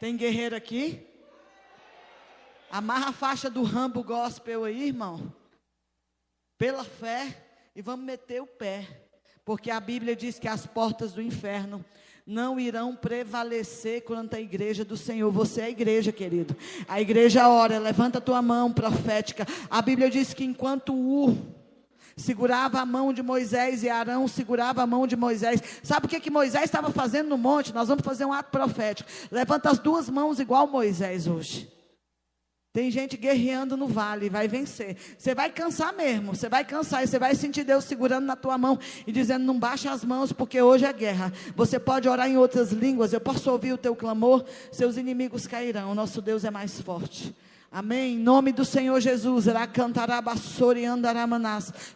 [0.00, 1.06] Tem guerreiro aqui?
[2.70, 5.30] Amarra a faixa do Rambo Gospel aí, irmão.
[6.56, 7.36] Pela fé
[7.76, 9.10] e vamos meter o pé.
[9.44, 11.84] Porque a Bíblia diz que as portas do inferno
[12.26, 15.30] não irão prevalecer contra a igreja do Senhor.
[15.30, 16.56] Você é a igreja, querido.
[16.88, 19.46] A igreja ora, levanta a tua mão profética.
[19.68, 21.36] A Bíblia diz que enquanto o
[22.16, 25.62] segurava a mão de Moisés e Arão segurava a mão de Moisés.
[25.82, 27.72] Sabe o que, que Moisés estava fazendo no monte?
[27.72, 29.08] Nós vamos fazer um ato profético.
[29.30, 31.72] Levanta as duas mãos igual Moisés hoje.
[32.72, 34.96] Tem gente guerreando no vale, vai vencer.
[35.18, 38.56] Você vai cansar mesmo, você vai cansar e você vai sentir Deus segurando na tua
[38.56, 41.30] mão e dizendo: Não baixe as mãos, porque hoje é guerra.
[41.54, 45.94] Você pode orar em outras línguas, eu posso ouvir o teu clamor, seus inimigos cairão.
[45.94, 47.34] Nosso Deus é mais forte.
[47.74, 48.16] Amém.
[48.16, 49.46] Em nome do Senhor Jesus.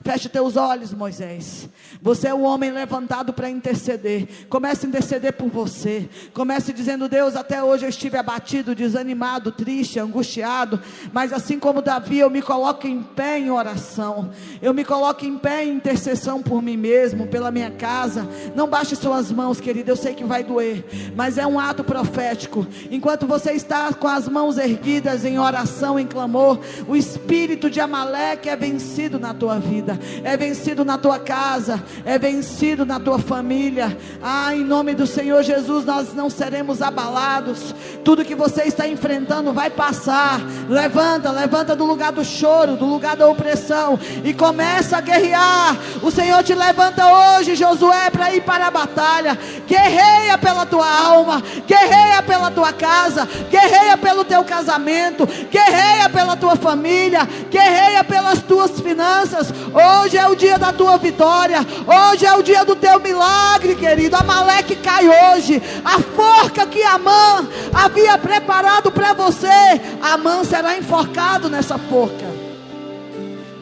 [0.03, 1.69] Feche teus olhos, Moisés.
[2.01, 4.47] Você é o homem levantado para interceder.
[4.49, 6.09] Comece a interceder por você.
[6.33, 10.81] Comece dizendo: Deus, até hoje eu estive abatido, desanimado, triste, angustiado.
[11.13, 14.31] Mas assim como Davi, eu me coloco em pé em oração.
[14.63, 18.27] Eu me coloco em pé em intercessão por mim mesmo, pela minha casa.
[18.55, 19.91] Não baixe suas mãos, querido.
[19.91, 21.13] Eu sei que vai doer.
[21.15, 22.67] Mas é um ato profético.
[22.91, 27.81] Enquanto você está com as mãos erguidas em oração oração, em clamor, o espírito de
[27.81, 33.19] Amaleque é vencido na tua vida, é vencido na tua casa, é vencido na tua
[33.19, 33.97] família.
[34.23, 37.75] Ah, em nome do Senhor Jesus, nós não seremos abalados.
[38.05, 40.41] Tudo que você está enfrentando vai passar.
[40.69, 45.77] Levanta, levanta do lugar do choro, do lugar da opressão e começa a guerrear.
[46.01, 49.37] O Senhor te levanta hoje, Josué, para ir para a batalha.
[49.67, 55.27] Guerreia pela tua alma, guerreia pela tua casa, guerreia pelo teu casamento,
[55.57, 59.51] guerreia pela tua família, guerreia pelas tuas finanças.
[59.73, 64.17] Hoje é o dia da tua vitória, hoje é o dia do teu milagre, querido.
[64.17, 65.63] Amaleque cai hoje.
[65.83, 72.27] A forca que Amã havia preparado para você, Amã será enforcado nessa forca.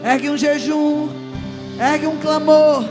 [0.02, 1.08] Ergue um jejum,
[1.78, 2.84] ergue um clamor.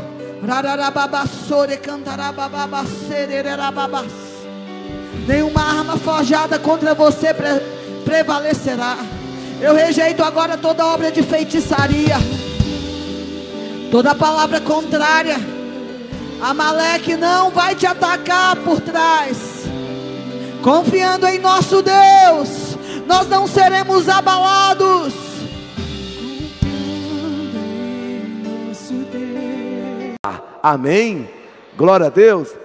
[5.28, 7.34] Nenhuma arma forjada contra você
[8.04, 8.98] prevalecerá.
[9.62, 12.18] Eu rejeito agora toda obra de feitiçaria,
[13.92, 15.38] toda palavra contrária.
[16.42, 19.64] Amaleque não vai te atacar por trás.
[20.62, 22.78] Confiando em nosso Deus,
[23.08, 25.14] nós não seremos abalados.
[30.62, 31.30] Amém.
[31.76, 32.63] Glória a Deus.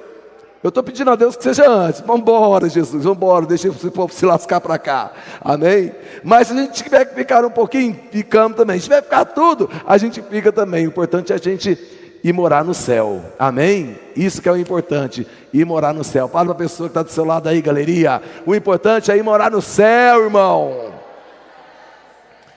[0.68, 2.02] Eu estou pedindo a Deus que seja antes.
[2.02, 5.12] Vamos embora, Jesus, vamos embora, deixa esse povo se lascar para cá.
[5.40, 5.94] Amém?
[6.22, 8.76] Mas se a gente tiver que ficar um pouquinho, ficamos também.
[8.78, 10.84] Se tiver que ficar tudo, a gente fica também.
[10.84, 11.78] O importante é a gente
[12.22, 13.22] ir morar no céu.
[13.38, 13.98] Amém?
[14.14, 16.28] Isso que é o importante, ir morar no céu.
[16.28, 18.20] Fala para a pessoa que está do seu lado aí, galeria.
[18.44, 20.92] O importante é ir morar no céu, irmão.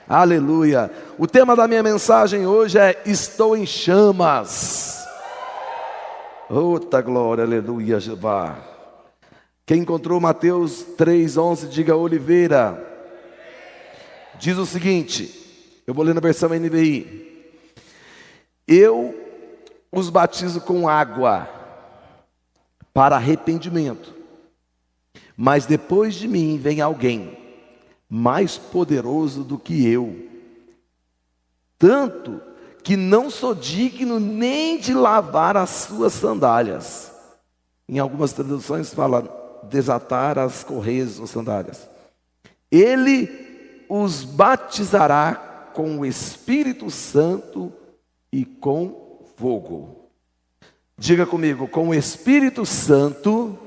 [0.06, 0.90] Aleluia.
[1.16, 5.01] O tema da minha mensagem hoje é Estou em chamas.
[6.54, 8.62] Outra glória, aleluia, Jeová.
[9.64, 12.78] Quem encontrou Mateus 3,11, diga Oliveira.
[14.38, 17.56] Diz o seguinte, eu vou ler na versão NVI.
[18.68, 19.18] Eu
[19.90, 21.48] os batizo com água
[22.92, 24.14] para arrependimento,
[25.34, 27.34] mas depois de mim vem alguém
[28.10, 30.28] mais poderoso do que eu,
[31.78, 32.42] tanto
[32.82, 37.12] que não sou digno nem de lavar as suas sandálias.
[37.88, 41.88] Em algumas traduções fala desatar as correias ou sandálias.
[42.70, 47.72] Ele os batizará com o Espírito Santo
[48.32, 50.08] e com fogo.
[50.96, 53.58] Diga comigo, com o Espírito Santo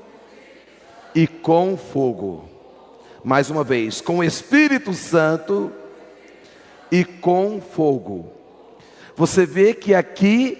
[1.14, 2.48] e com fogo.
[3.24, 5.72] Mais uma vez, com o Espírito Santo
[6.90, 8.35] e com fogo.
[9.16, 10.58] Você vê que aqui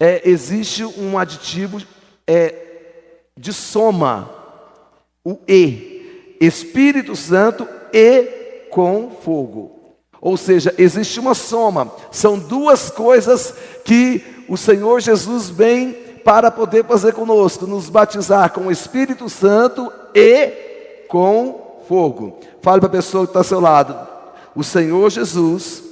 [0.00, 1.80] é, existe um aditivo
[2.26, 2.54] é,
[3.36, 4.30] de soma,
[5.24, 9.96] o E, Espírito Santo e com fogo.
[10.20, 13.54] Ou seja, existe uma soma, são duas coisas
[13.84, 15.92] que o Senhor Jesus vem
[16.24, 22.40] para poder fazer conosco, nos batizar com o Espírito Santo e com fogo.
[22.62, 23.94] Fale para a pessoa que está ao seu lado:
[24.56, 25.83] o Senhor Jesus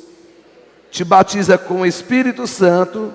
[0.93, 3.13] te batiza com o Espírito Santo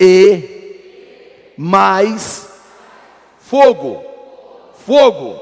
[0.00, 2.48] e mais
[3.40, 4.02] fogo.
[4.86, 5.38] Fogo.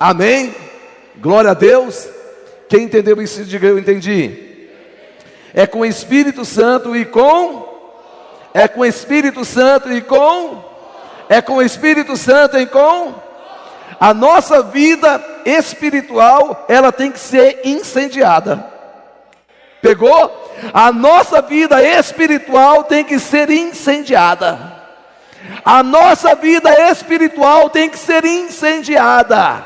[0.00, 0.54] Amém?
[1.16, 2.08] Glória a Deus.
[2.68, 4.68] Quem entendeu isso, diga eu entendi.
[5.52, 7.70] É com o Espírito Santo e com.
[8.54, 10.72] É com o Espírito Santo e com
[11.28, 13.14] é com o Espírito Santo e com
[13.98, 18.71] a nossa vida espiritual, ela tem que ser incendiada.
[19.82, 20.40] Pegou?
[20.72, 24.80] A nossa vida espiritual tem que ser incendiada.
[25.64, 29.64] A nossa vida espiritual tem que ser incendiada.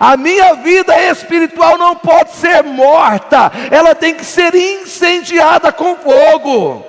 [0.00, 6.84] A minha vida espiritual não pode ser morta, ela tem que ser incendiada com fogo.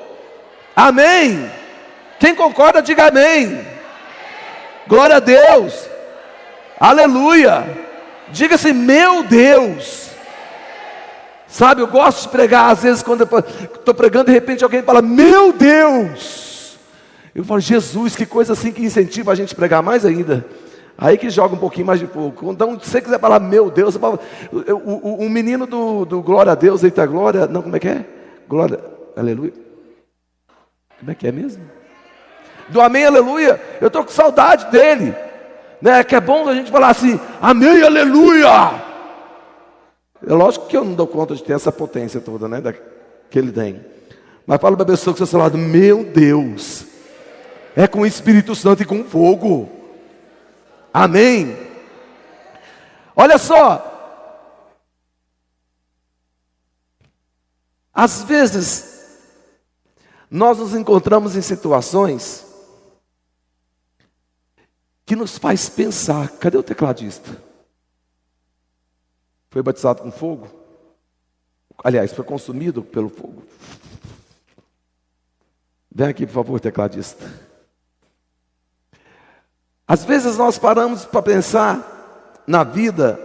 [0.76, 1.52] Amém?
[2.20, 3.66] Quem concorda, diga amém.
[4.88, 5.90] Glória a Deus.
[6.80, 7.68] Aleluia.
[8.30, 10.09] Diga assim, meu Deus.
[11.50, 15.52] Sabe, eu gosto de pregar, às vezes, quando estou pregando, de repente alguém fala, meu
[15.52, 16.78] Deus.
[17.34, 20.46] Eu falo, Jesus, que coisa assim que incentiva a gente a pregar mais ainda.
[20.96, 22.52] Aí que joga um pouquinho mais de fogo.
[22.52, 24.20] Então, se você quiser falar, meu Deus, falo,
[24.52, 27.88] o, o, o, menino do, do glória a Deus, eita glória, não, como é que
[27.88, 28.06] é?
[28.48, 28.80] Glória,
[29.18, 29.54] aleluia.
[31.00, 31.64] Como é que é mesmo?
[32.68, 33.60] Do amém, aleluia.
[33.82, 35.16] Eu estou com saudade dele.
[35.82, 36.04] Né?
[36.04, 38.89] Que é bom a gente falar assim, amém, aleluia.
[40.26, 42.60] É lógico que eu não dou conta de ter essa potência toda, né?
[42.60, 43.86] Da, que ele tem.
[44.46, 46.86] Mas fala para a pessoa que está ao lado, meu Deus,
[47.76, 49.70] é com o Espírito Santo e com fogo.
[50.94, 51.56] Amém.
[53.16, 53.86] Olha só.
[57.94, 59.20] Às vezes,
[60.32, 62.46] nós nos encontramos em situações
[65.06, 67.49] que nos faz pensar: cadê o tecladista?
[69.50, 70.48] Foi batizado com fogo?
[71.84, 73.44] Aliás, foi consumido pelo fogo.
[75.94, 77.26] Vem aqui, por favor, tecladista.
[79.88, 83.20] Às vezes nós paramos para pensar na vida,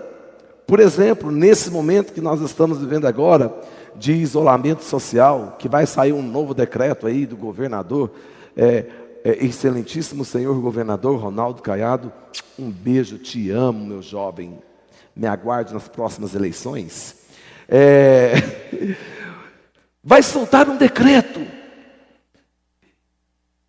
[0.66, 3.54] por exemplo, nesse momento que nós estamos vivendo agora,
[3.96, 8.10] de isolamento social, que vai sair um novo decreto aí do governador,
[8.56, 8.86] é,
[9.24, 12.12] é, excelentíssimo senhor governador Ronaldo Caiado,
[12.58, 14.58] um beijo, te amo, meu jovem,
[15.14, 17.16] me aguarde nas próximas eleições.
[17.68, 18.34] É,
[20.02, 21.46] vai soltar um decreto,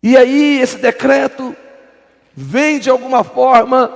[0.02, 1.56] e aí esse decreto
[2.34, 3.90] vem de alguma forma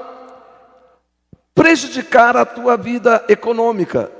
[1.55, 4.11] prejudicar a tua vida econômica,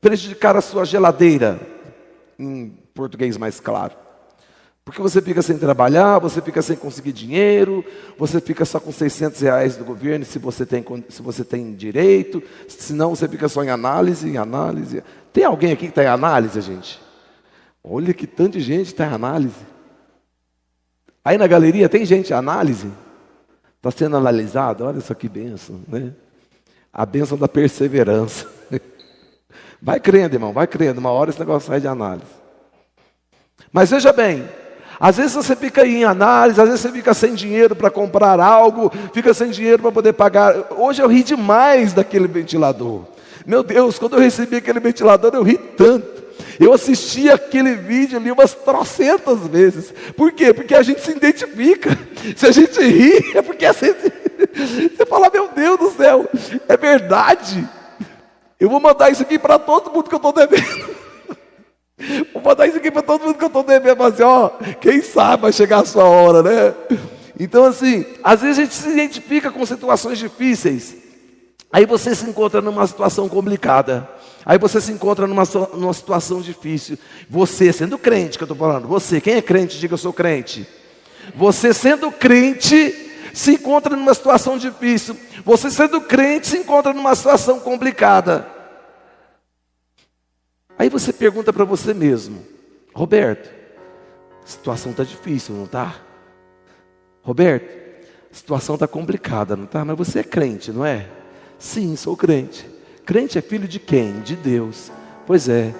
[0.00, 1.58] prejudicar a sua geladeira,
[2.38, 4.07] em português mais claro.
[4.88, 7.84] Porque você fica sem trabalhar, você fica sem conseguir dinheiro,
[8.16, 12.42] você fica só com 600 reais do governo se você tem, se você tem direito,
[12.66, 15.04] senão você fica só em análise, em análise.
[15.30, 16.98] Tem alguém aqui que está em análise, gente?
[17.84, 19.60] Olha que tanto de gente está em análise.
[21.22, 22.90] Aí na galeria tem gente análise?
[23.76, 26.14] Está sendo analisado, olha só que benção, né?
[26.90, 28.48] A benção da perseverança.
[29.82, 30.98] Vai crendo, irmão, vai crendo.
[30.98, 32.26] Uma hora esse negócio sai de análise.
[33.70, 34.48] Mas veja bem,
[35.00, 38.92] às vezes você fica em análise, às vezes você fica sem dinheiro para comprar algo,
[39.14, 40.54] fica sem dinheiro para poder pagar.
[40.76, 43.04] Hoje eu ri demais daquele ventilador.
[43.46, 46.18] Meu Deus, quando eu recebi aquele ventilador, eu ri tanto.
[46.58, 49.94] Eu assisti aquele vídeo ali umas trocentas vezes.
[50.16, 50.52] Por quê?
[50.52, 51.96] Porque a gente se identifica.
[52.36, 54.12] Se a gente ri, é porque a gente.
[54.96, 56.28] Você fala, meu Deus do céu,
[56.68, 57.66] é verdade.
[58.58, 60.98] Eu vou mandar isso aqui para todo mundo que eu estou devendo.
[62.32, 64.02] Vou mandar isso aqui para todo mundo que eu estou devendo.
[64.02, 66.74] Assim, ó, quem sabe vai chegar a sua hora, né?
[67.38, 70.96] Então, assim, às vezes a gente se identifica com situações difíceis.
[71.72, 74.08] Aí você se encontra numa situação complicada.
[74.44, 75.42] Aí você se encontra numa,
[75.74, 76.98] numa situação difícil.
[77.28, 80.66] Você, sendo crente, que eu estou falando, você, quem é crente, diga eu sou crente.
[81.36, 85.16] Você, sendo crente, se encontra numa situação difícil.
[85.44, 88.57] Você, sendo crente, se encontra numa situação complicada.
[90.78, 92.42] Aí você pergunta para você mesmo:
[92.94, 93.50] Roberto,
[94.42, 95.96] a situação está difícil, não está?
[97.22, 97.68] Roberto,
[98.30, 99.84] a situação está complicada, não está?
[99.84, 101.08] Mas você é crente, não é?
[101.58, 102.64] Sim, sou crente.
[103.04, 104.20] Crente é filho de quem?
[104.20, 104.92] De Deus.
[105.26, 105.74] Pois é,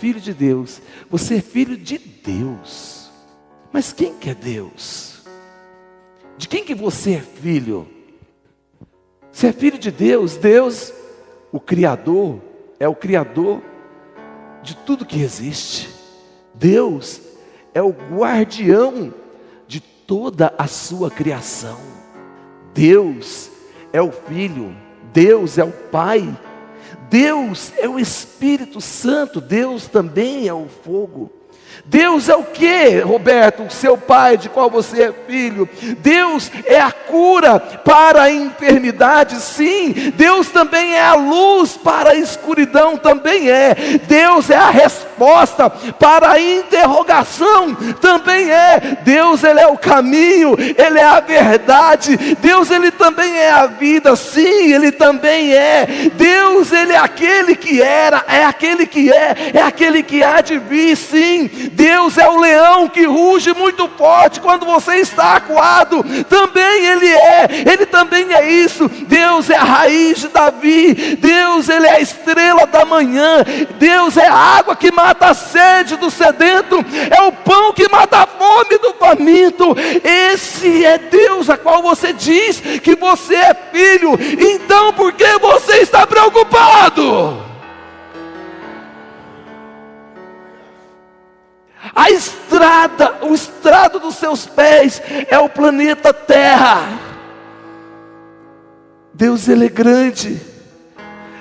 [0.00, 0.80] filho de Deus.
[1.10, 3.10] Você é filho de Deus.
[3.72, 5.22] Mas quem que é Deus?
[6.38, 7.86] De quem que você é filho?
[9.30, 10.36] Você é filho de Deus.
[10.36, 10.92] Deus,
[11.52, 12.40] o Criador,
[12.80, 13.60] é o Criador
[14.68, 15.88] de tudo que existe.
[16.54, 17.20] Deus
[17.74, 19.12] é o guardião
[19.66, 21.78] de toda a sua criação.
[22.74, 23.50] Deus
[23.92, 24.76] é o Filho,
[25.12, 26.36] Deus é o Pai
[27.10, 31.32] Deus é o Espírito Santo, Deus também é o fogo.
[31.90, 35.66] Deus é o que, Roberto, seu pai, de qual você é filho?
[36.00, 40.12] Deus é a cura para a enfermidade, sim.
[40.14, 43.74] Deus também é a luz para a escuridão, também é.
[44.06, 48.98] Deus é a resposta para a interrogação, também é.
[49.02, 52.18] Deus, Ele é o caminho, Ele é a verdade.
[52.38, 55.86] Deus, Ele também é a vida, sim, Ele também é.
[56.12, 60.58] Deus, Ele é aquele que era, é aquele que é, é aquele que há de
[60.58, 61.47] vir, sim.
[61.72, 66.04] Deus é o leão que ruge muito forte quando você está acuado.
[66.24, 68.88] Também Ele é, Ele também é isso.
[68.88, 71.16] Deus é a raiz de Davi.
[71.16, 73.44] Deus, Ele é a estrela da manhã.
[73.78, 76.84] Deus é a água que mata a sede do sedento.
[77.10, 79.76] É o pão que mata a fome do faminto.
[80.04, 84.18] Esse é Deus a qual você diz que você é filho.
[84.38, 87.48] Então, por que você está preocupado?
[91.94, 96.82] A estrada, o estrado dos seus pés é o planeta Terra.
[99.14, 100.40] Deus ele é grande.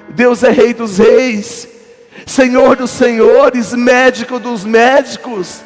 [0.09, 1.67] Deus é rei dos reis,
[2.25, 5.61] Senhor dos senhores, médico dos médicos.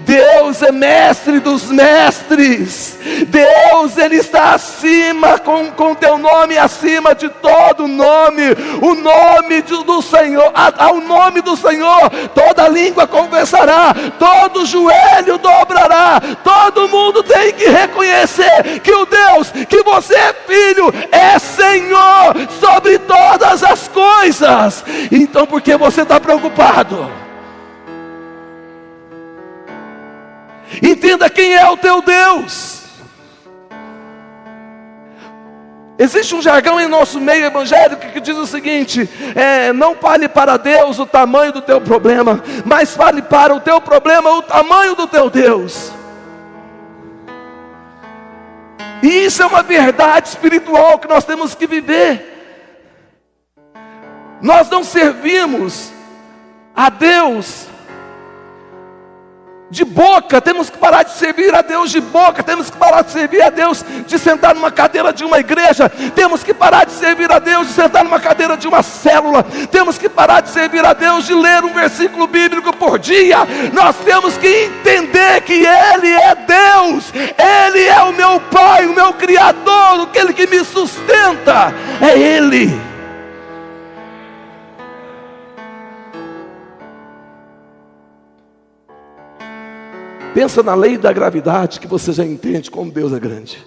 [0.00, 2.98] Deus é mestre dos mestres.
[3.28, 8.42] Deus, Ele está acima, com, com teu nome acima de todo nome.
[8.82, 16.20] O nome de, do Senhor, ao nome do Senhor, toda língua confessará, todo joelho dobrará.
[16.42, 22.98] Todo mundo tem que reconhecer que o Deus, que você é filho, é Senhor sobre
[22.98, 24.84] todas as coisas.
[25.10, 27.27] Então, por que você está preocupado?
[30.82, 32.78] Entenda quem é o teu Deus.
[35.98, 40.56] Existe um jargão em nosso meio evangélico que diz o seguinte: é, não fale para
[40.56, 45.08] Deus o tamanho do teu problema, mas fale para o teu problema o tamanho do
[45.08, 45.92] teu Deus.
[49.02, 52.36] E isso é uma verdade espiritual que nós temos que viver.
[54.40, 55.92] Nós não servimos
[56.74, 57.67] a Deus
[59.70, 63.10] de boca, temos que parar de servir a Deus de boca, temos que parar de
[63.10, 67.30] servir a Deus de sentar numa cadeira de uma igreja, temos que parar de servir
[67.30, 70.94] a Deus de sentar numa cadeira de uma célula, temos que parar de servir a
[70.94, 73.38] Deus de ler um versículo bíblico por dia.
[73.72, 79.12] Nós temos que entender que Ele é Deus, Ele é o meu Pai, o meu
[79.12, 82.97] Criador, aquele que me sustenta, é Ele.
[90.34, 93.66] Pensa na lei da gravidade que você já entende como Deus é grande.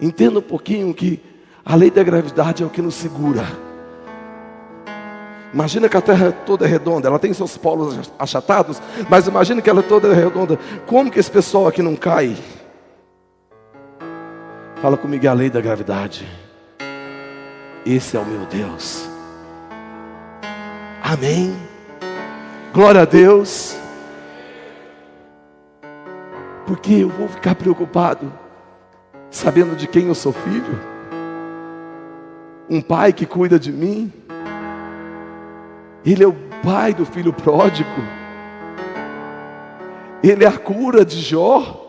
[0.00, 1.22] Entenda um pouquinho que
[1.64, 3.44] a lei da gravidade é o que nos segura.
[5.52, 9.70] Imagina que a Terra toda é redonda, ela tem seus polos achatados, mas imagina que
[9.70, 10.58] ela toda é redonda.
[10.86, 12.36] Como que esse pessoal aqui não cai?
[14.82, 16.28] Fala comigo é a lei da gravidade.
[17.86, 19.08] Esse é o meu Deus.
[21.02, 21.56] Amém.
[22.76, 23.74] Glória a Deus.
[26.66, 28.30] Porque eu vou ficar preocupado
[29.30, 30.78] sabendo de quem eu sou filho.
[32.68, 34.12] Um pai que cuida de mim.
[36.04, 37.88] Ele é o pai do filho pródigo.
[40.22, 41.82] Ele é a cura de Jó.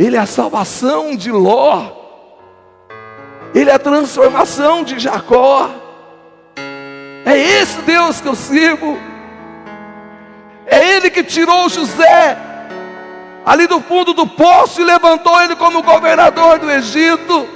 [0.00, 1.92] Ele é a salvação de Ló.
[3.54, 5.81] Ele é a transformação de Jacó.
[7.24, 8.98] É esse Deus que eu sirvo.
[10.66, 12.38] É Ele que tirou José
[13.44, 17.48] ali do fundo do poço e levantou ele como governador do Egito.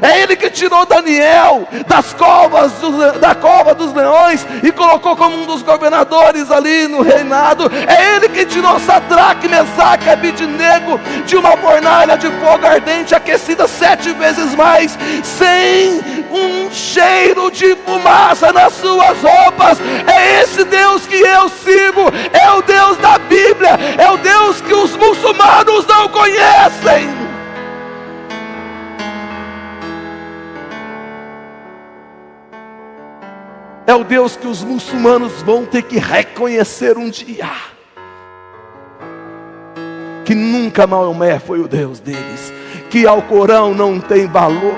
[0.00, 5.36] É Ele que tirou Daniel das covas do, da cova dos leões e colocou como
[5.36, 7.70] um dos governadores ali no reinado.
[7.86, 14.12] É Ele que tirou Sadraque, Mesaque Abidnego de uma fornalha de fogo ardente aquecida sete
[14.12, 19.78] vezes mais, sem um cheiro de fumaça nas suas roupas.
[20.06, 22.12] É esse Deus que eu sirvo.
[22.32, 23.78] É o Deus da Bíblia.
[23.98, 27.23] É o Deus que os muçulmanos não conhecem.
[33.86, 37.50] É o Deus que os muçulmanos vão ter que reconhecer um dia.
[40.24, 42.52] Que nunca Maomé foi o Deus deles.
[42.88, 44.74] Que Alcorão não tem valor,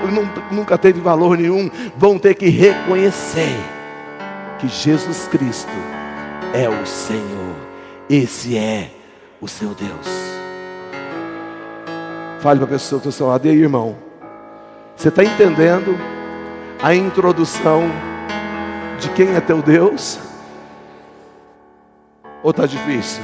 [0.51, 1.69] nunca teve valor nenhum.
[1.95, 3.55] Vão ter que reconhecer
[4.59, 5.71] que Jesus Cristo
[6.53, 7.55] é o Senhor.
[8.09, 8.89] Esse é
[9.39, 10.07] o seu Deus.
[12.39, 13.95] Fale para a pessoa que está lado, e aí, irmão?
[14.95, 15.97] Você está entendendo
[16.81, 17.83] a introdução
[18.99, 20.19] de quem é teu Deus?
[22.43, 23.21] Ou está difícil?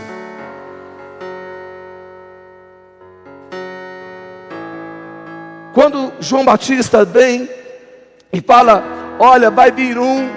[5.74, 7.50] Quando João Batista vem
[8.32, 8.84] e fala:
[9.20, 10.30] Olha, vai vir um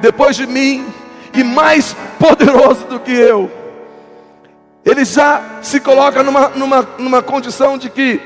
[0.00, 0.86] depois de mim
[1.34, 3.50] e mais poderoso do que eu.
[4.84, 8.20] Ele já se coloca numa, numa, numa condição de que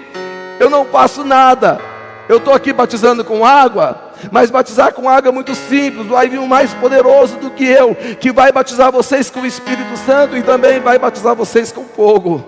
[0.60, 1.80] eu não faço nada,
[2.28, 6.06] eu estou aqui batizando com água, mas batizar com água é muito simples.
[6.06, 9.96] Vai vir um mais poderoso do que eu, que vai batizar vocês com o Espírito
[9.96, 12.44] Santo e também vai batizar vocês com fogo.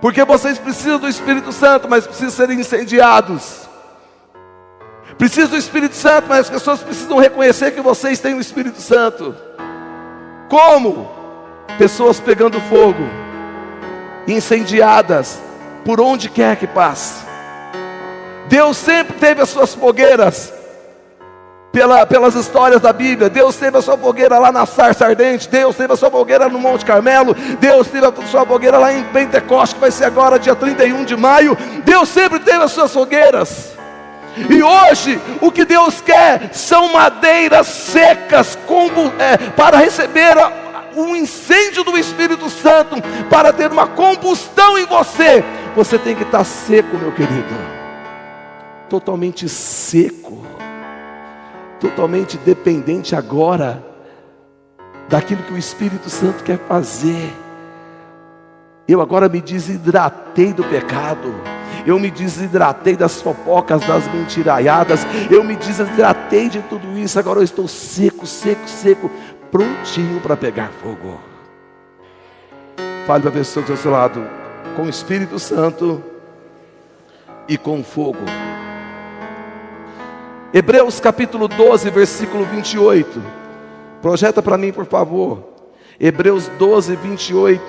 [0.00, 3.68] Porque vocês precisam do Espírito Santo, mas precisam ser incendiados.
[5.18, 9.34] Precisam do Espírito Santo, mas as pessoas precisam reconhecer que vocês têm o Espírito Santo.
[10.48, 11.10] Como?
[11.76, 13.02] Pessoas pegando fogo,
[14.26, 15.40] incendiadas,
[15.84, 17.27] por onde quer que passe.
[18.48, 20.52] Deus sempre teve as suas fogueiras,
[21.72, 23.28] pela, pelas histórias da Bíblia.
[23.28, 26.58] Deus teve a sua fogueira lá na sarça ardente, Deus teve a sua fogueira no
[26.58, 30.54] Monte Carmelo, Deus teve a sua fogueira lá em Pentecoste, que vai ser agora dia
[30.54, 31.56] 31 de maio.
[31.84, 33.72] Deus sempre teve as suas fogueiras.
[34.48, 38.56] E hoje o que Deus quer são madeiras secas
[39.18, 40.36] é, para receber
[40.94, 42.96] o incêndio do Espírito Santo,
[43.28, 45.44] para ter uma combustão em você.
[45.74, 47.77] Você tem que estar seco, meu querido,
[48.88, 50.42] totalmente seco,
[51.80, 53.84] totalmente dependente agora
[55.08, 57.32] daquilo que o Espírito Santo quer fazer.
[58.86, 61.34] Eu agora me desidratei do pecado.
[61.86, 65.06] Eu me desidratei das fofocas, das mentiraiadas.
[65.30, 67.18] Eu me desidratei de tudo isso.
[67.18, 69.10] Agora eu estou seco, seco, seco,
[69.50, 71.20] prontinho para pegar fogo.
[73.06, 74.26] Fale para a pessoa ao seu lado,
[74.76, 76.02] com o Espírito Santo
[77.48, 78.47] e com fogo.
[80.52, 83.22] Hebreus capítulo 12, versículo 28.
[84.00, 85.42] Projeta para mim, por favor.
[86.00, 87.62] Hebreus 12, 28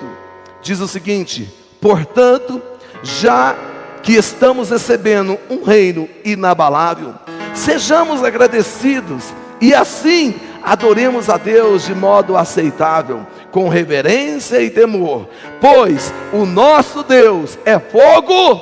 [0.62, 2.60] diz o seguinte: portanto,
[3.02, 3.54] já
[4.02, 7.14] que estamos recebendo um reino inabalável,
[7.52, 9.24] sejamos agradecidos
[9.60, 15.28] e assim adoremos a Deus de modo aceitável, com reverência e temor,
[15.60, 18.58] pois o nosso Deus é fogo.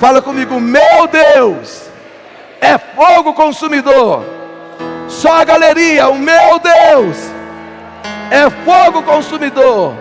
[0.00, 1.89] Fala comigo, meu Deus
[2.60, 4.24] é fogo consumidor.
[5.08, 7.16] Só a galeria, o meu Deus
[8.30, 9.94] é fogo consumidor.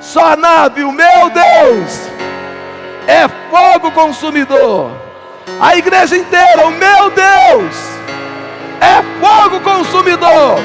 [0.00, 2.00] Só a nave, o meu Deus,
[3.06, 4.90] é fogo consumidor.
[5.60, 7.76] A igreja inteira, o meu Deus,
[8.80, 10.58] é fogo consumidor.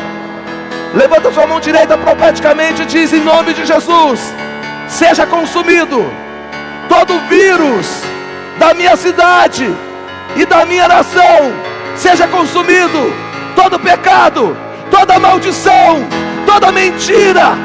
[0.94, 4.34] Levanta sua mão direita profeticamente e diz: em nome de Jesus,
[4.90, 6.03] seja consumido
[6.90, 8.03] todo vírus
[8.60, 9.74] da minha cidade
[10.36, 11.53] e da minha nação,
[11.95, 13.14] seja consumido
[13.56, 14.56] todo pecado,
[14.90, 16.06] toda maldição,
[16.45, 17.56] toda mentira.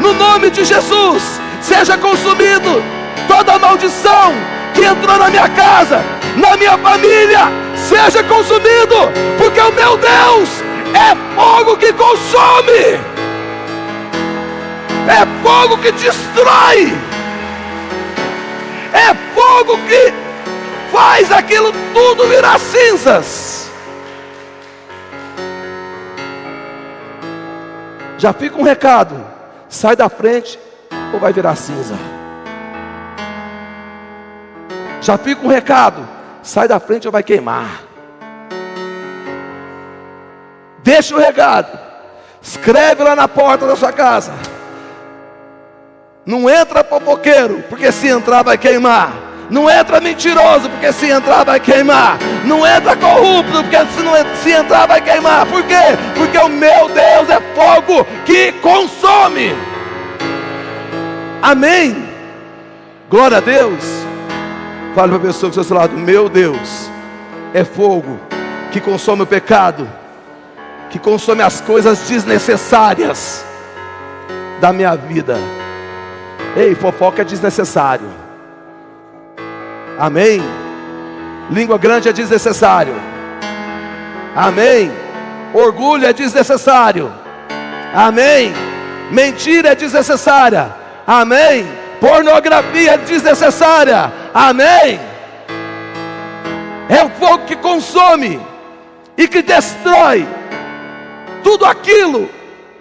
[0.00, 2.82] No nome de Jesus, seja consumido
[3.28, 4.32] toda maldição
[4.74, 6.02] que entrou na minha casa,
[6.36, 7.40] na minha família,
[7.76, 8.96] seja consumido,
[9.38, 10.48] porque o meu Deus
[10.94, 13.00] é fogo que consome,
[15.08, 16.94] é fogo que destrói,
[18.92, 20.21] é fogo que
[20.92, 23.70] faz aquilo tudo virar cinzas.
[28.18, 29.32] Já fica um recado
[29.72, 30.58] sai da frente
[31.12, 31.94] ou vai virar cinza.
[35.00, 36.06] Já fica um recado:
[36.42, 37.82] sai da frente ou vai queimar.
[40.84, 41.78] Deixa o recado,
[42.40, 44.32] escreve lá na porta da sua casa.
[46.24, 49.31] Não entra fofoqueiro, porque se entrar vai queimar.
[49.52, 52.16] Não entra mentiroso, porque se entrar vai queimar.
[52.46, 55.44] Não entra corrupto, porque se, não, se entrar vai queimar.
[55.44, 55.74] Por quê?
[56.16, 59.54] Porque o meu Deus é fogo que consome.
[61.42, 62.08] Amém.
[63.10, 63.84] Glória a Deus.
[64.94, 66.90] Fale para a pessoa que está ao seu lado: Meu Deus
[67.52, 68.18] é fogo
[68.70, 69.86] que consome o pecado,
[70.88, 73.44] que consome as coisas desnecessárias
[74.62, 75.36] da minha vida.
[76.56, 78.21] Ei, fofoca é desnecessário.
[80.02, 80.42] Amém.
[81.48, 82.92] Língua grande é desnecessário.
[84.34, 84.90] Amém.
[85.54, 87.12] Orgulho é desnecessário.
[87.94, 88.52] Amém.
[89.12, 90.74] Mentira é desnecessária.
[91.06, 91.64] Amém.
[92.00, 94.12] Pornografia é desnecessária.
[94.34, 94.98] Amém.
[96.88, 98.40] É o fogo que consome
[99.16, 100.26] e que destrói
[101.44, 102.28] tudo aquilo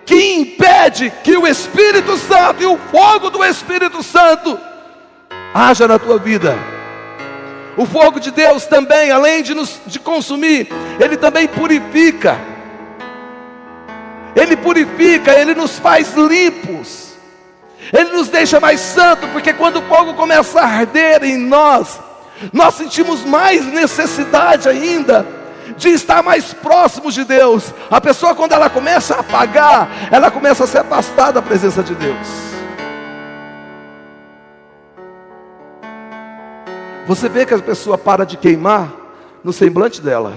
[0.07, 4.59] que impede que o Espírito Santo e o fogo do Espírito Santo
[5.53, 6.80] haja na tua vida.
[7.77, 10.67] O fogo de Deus também, além de nos de consumir,
[10.99, 12.37] ele também purifica.
[14.35, 17.11] Ele purifica, ele nos faz limpos.
[17.91, 21.99] Ele nos deixa mais santo, porque quando o fogo começa a arder em nós,
[22.53, 25.25] nós sentimos mais necessidade ainda
[25.77, 27.73] de estar mais próximos de Deus.
[27.89, 31.95] A pessoa, quando ela começa a apagar, ela começa a se afastar da presença de
[31.95, 32.50] Deus.
[37.11, 38.89] Você vê que a pessoa para de queimar
[39.43, 40.31] no semblante dela.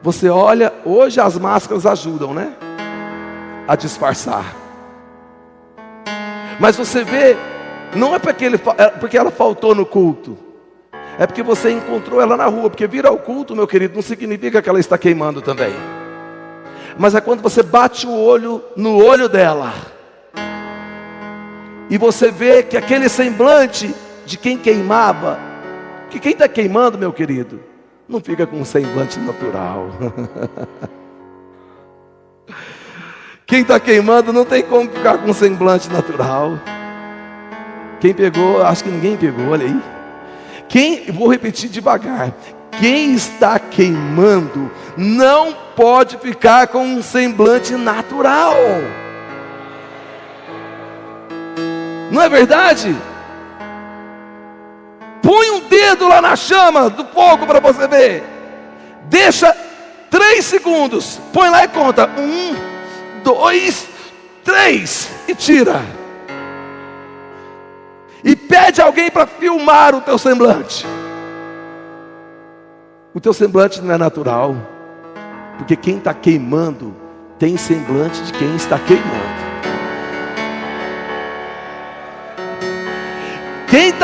[0.00, 2.54] Você olha, hoje as máscaras ajudam, né?
[3.66, 4.54] A disfarçar.
[6.60, 7.36] Mas você vê,
[7.96, 10.38] não é porque, ele, é porque ela faltou no culto,
[11.18, 12.70] é porque você encontrou ela na rua.
[12.70, 15.74] Porque vir ao culto, meu querido, não significa que ela está queimando também.
[16.96, 19.72] Mas é quando você bate o olho no olho dela,
[21.88, 23.94] e você vê que aquele semblante
[24.24, 25.38] de quem queimava,
[26.10, 27.60] que quem está queimando, meu querido,
[28.08, 29.88] não fica com um semblante natural.
[33.46, 36.58] Quem está queimando não tem como ficar com um semblante natural.
[38.00, 39.80] Quem pegou, acho que ninguém pegou, olha aí.
[40.68, 42.32] Quem, vou repetir devagar.
[42.80, 48.56] Quem está queimando não pode ficar com um semblante natural.
[52.10, 52.96] Não é verdade?
[55.22, 58.22] Põe um dedo lá na chama do fogo para você ver.
[59.04, 59.54] Deixa
[60.10, 61.20] três segundos.
[61.32, 62.08] Põe lá e conta.
[62.16, 62.54] Um,
[63.24, 63.88] dois,
[64.44, 65.10] três.
[65.26, 65.82] E tira.
[68.22, 70.86] E pede alguém para filmar o teu semblante.
[73.12, 74.54] O teu semblante não é natural.
[75.58, 76.94] Porque quem está queimando
[77.38, 79.45] tem semblante de quem está queimando.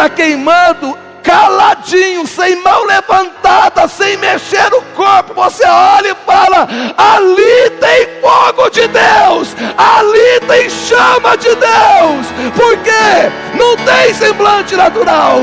[0.02, 7.70] Está queimando caladinho, sem mão levantada, sem mexer o corpo, você olha e fala: ali
[7.78, 12.26] tem fogo de Deus, ali tem chama de Deus,
[12.56, 15.38] porque não tem semblante natural,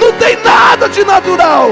[0.00, 1.70] não tem nada de natural.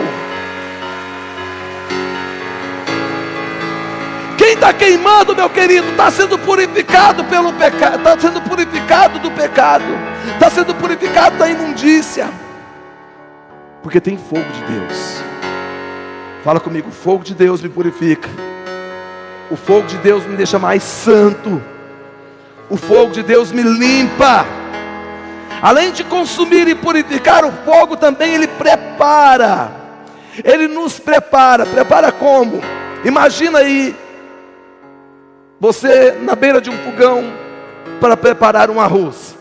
[4.39, 10.14] Quem está queimando, meu querido, está sendo purificado pelo pecado, está sendo purificado do pecado,
[10.33, 12.29] está sendo purificado da imundícia
[13.85, 15.23] porque tem fogo de Deus.
[16.43, 18.31] Fala comigo, o fogo de Deus me purifica.
[19.51, 21.63] O fogo de Deus me deixa mais santo.
[22.71, 24.47] O fogo de Deus me limpa.
[25.61, 29.71] Além de consumir e purificar, o fogo também ele prepara.
[30.43, 31.67] Ele nos prepara.
[31.67, 32.63] Prepara como?
[33.05, 33.95] Imagina aí
[35.61, 37.23] você na beira de um fogão
[38.01, 39.34] para preparar um arroz.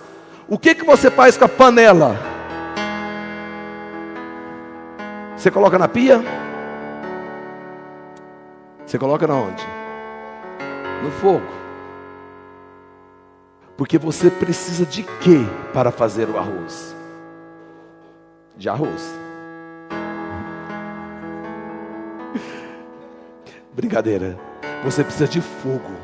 [0.53, 2.15] O que que você faz com a panela?
[5.35, 6.21] Você coloca na pia?
[8.85, 9.65] Você coloca na onde?
[11.01, 11.47] No fogo.
[13.75, 15.43] Porque você precisa de quê
[15.73, 16.95] para fazer o arroz?
[18.55, 19.11] De arroz.
[23.73, 24.37] Brincadeira.
[24.83, 25.95] Você precisa de fogo.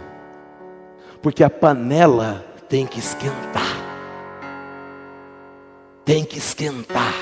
[1.22, 3.79] Porque a panela tem que esquentar.
[6.10, 7.14] Tem que esquentar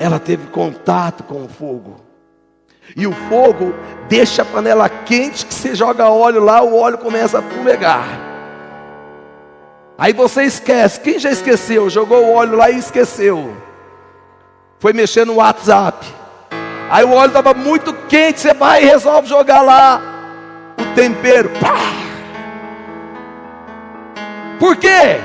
[0.00, 2.00] ela teve contato com o fogo.
[2.96, 3.72] E o fogo
[4.08, 8.04] deixa a panela quente que você joga óleo lá, o óleo começa a fumegar.
[9.96, 10.98] Aí você esquece.
[10.98, 11.88] Quem já esqueceu?
[11.88, 13.56] Jogou o óleo lá e esqueceu.
[14.80, 16.04] Foi mexer no WhatsApp.
[16.90, 18.40] Aí o óleo estava muito quente.
[18.40, 20.02] Você vai e resolve jogar lá
[20.76, 21.48] o tempero.
[21.60, 21.76] Pá!
[24.58, 25.20] Por quê?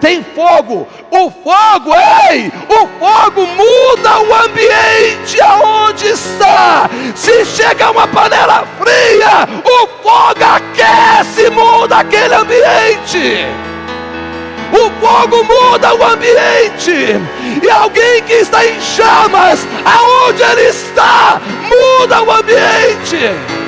[0.00, 0.86] Tem fogo.
[1.10, 1.94] O fogo,
[2.30, 6.88] ei, o fogo muda o ambiente aonde está.
[7.14, 13.46] Se chega uma panela fria, o fogo aquece, muda aquele ambiente.
[14.72, 17.16] O fogo muda o ambiente.
[17.62, 23.58] E alguém que está em chamas, aonde ele está, muda o ambiente.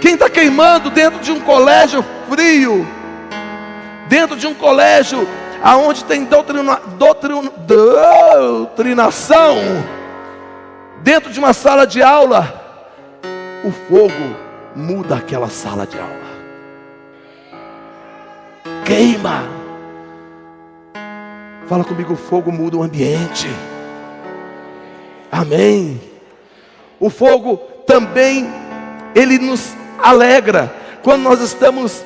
[0.00, 2.04] Quem está queimando dentro de um colégio
[2.34, 2.84] frio,
[4.08, 5.26] dentro de um colégio
[5.62, 9.56] aonde tem doutrina, doutrina, doutrinação,
[11.00, 12.60] dentro de uma sala de aula,
[13.64, 14.36] o fogo
[14.74, 16.24] muda aquela sala de aula.
[18.84, 19.44] Queima.
[21.68, 23.48] Fala comigo, o fogo muda o ambiente.
[25.30, 26.00] Amém.
[26.98, 27.56] O fogo
[27.86, 28.52] também
[29.14, 30.74] ele nos alegra
[31.04, 32.02] quando nós estamos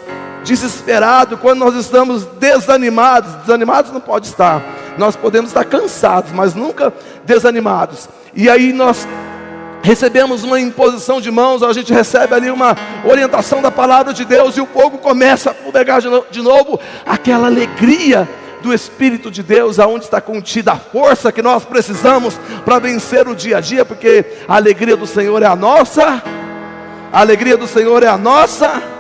[0.49, 4.62] desesperados, quando nós estamos desanimados, desanimados não pode estar.
[4.97, 6.93] Nós podemos estar cansados, mas nunca
[7.25, 8.09] desanimados.
[8.35, 9.07] E aí nós
[9.83, 14.57] recebemos uma imposição de mãos, a gente recebe ali uma orientação da palavra de Deus
[14.57, 18.27] e o povo começa a fumegar de novo aquela alegria
[18.62, 23.37] do Espírito de Deus, aonde está contida a força que nós precisamos para vencer o
[23.37, 26.23] dia a dia, porque a alegria do Senhor é a nossa,
[27.12, 28.98] a alegria do Senhor é a nossa.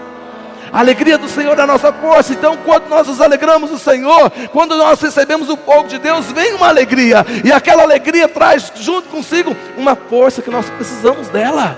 [0.72, 2.32] A alegria do Senhor é a nossa força.
[2.32, 6.54] Então, quando nós nos alegramos do Senhor, quando nós recebemos o fogo de Deus, vem
[6.54, 11.76] uma alegria, e aquela alegria traz junto consigo uma força que nós precisamos dela.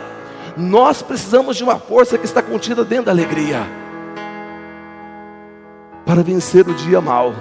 [0.57, 3.67] Nós precisamos de uma força que está contida dentro da alegria
[6.05, 7.33] para vencer o dia mal.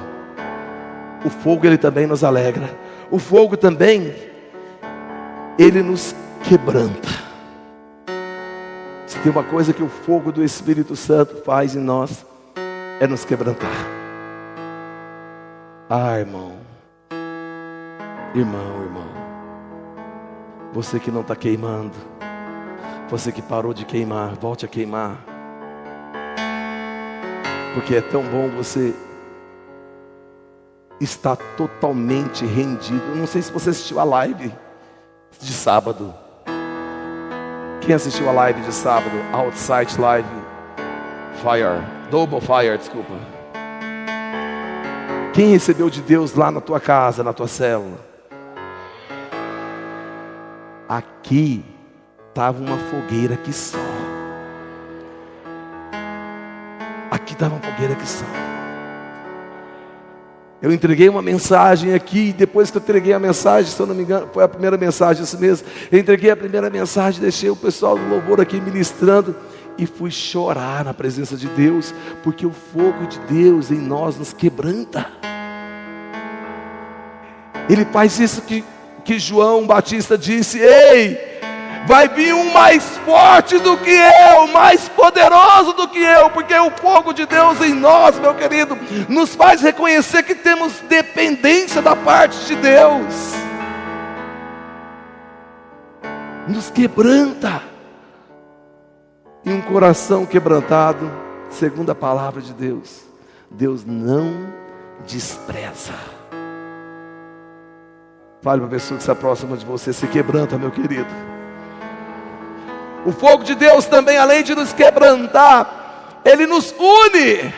[1.25, 2.69] O fogo ele também nos alegra.
[3.09, 4.13] O fogo também
[5.57, 7.28] ele nos quebranta.
[9.19, 12.25] Se tem uma coisa que o fogo do Espírito Santo faz em nós,
[13.01, 13.69] é nos quebrantar.
[15.89, 16.53] Ah, irmão,
[18.33, 19.09] irmão, irmão,
[20.71, 21.97] você que não está queimando,
[23.09, 25.17] você que parou de queimar, volte a queimar,
[27.73, 28.95] porque é tão bom você
[31.01, 33.17] estar totalmente rendido.
[33.17, 34.49] Não sei se você assistiu a live
[35.41, 36.28] de sábado.
[37.89, 39.09] Quem assistiu a live de sábado?
[39.33, 40.29] Outside Live
[41.41, 41.83] Fire.
[42.11, 43.15] Double Fire, desculpa.
[45.33, 47.97] Quem recebeu de Deus lá na tua casa, na tua célula?
[50.87, 51.65] Aqui
[52.27, 53.79] estava uma fogueira que só.
[57.09, 58.25] Aqui estava uma fogueira que só.
[60.61, 63.95] Eu entreguei uma mensagem aqui, e depois que eu entreguei a mensagem, se eu não
[63.95, 65.65] me engano, foi a primeira mensagem isso mesmo.
[65.89, 69.33] Eu entreguei a primeira mensagem, deixei o pessoal do louvor aqui ministrando
[69.77, 74.33] e fui chorar na presença de Deus, porque o fogo de Deus em nós nos
[74.33, 75.05] quebranta.
[77.69, 78.61] Ele faz isso que,
[79.05, 81.28] que João Batista disse: Ei,
[81.85, 86.71] vai vir um mais forte do que eu, mais poderoso do que eu, porque o
[86.71, 88.77] fogo de Deus em nós, meu querido,
[89.07, 93.33] nos faz reconhecer que temos dependência da parte de Deus,
[96.47, 97.61] nos quebranta,
[99.45, 101.09] e um coração quebrantado,
[101.49, 103.01] segundo a palavra de Deus,
[103.49, 104.53] Deus não
[105.07, 105.93] despreza.
[108.41, 111.38] Fale para a pessoa que está próxima de você, se quebranta, meu querido.
[113.05, 117.53] O fogo de Deus também, além de nos quebrantar, ele nos une.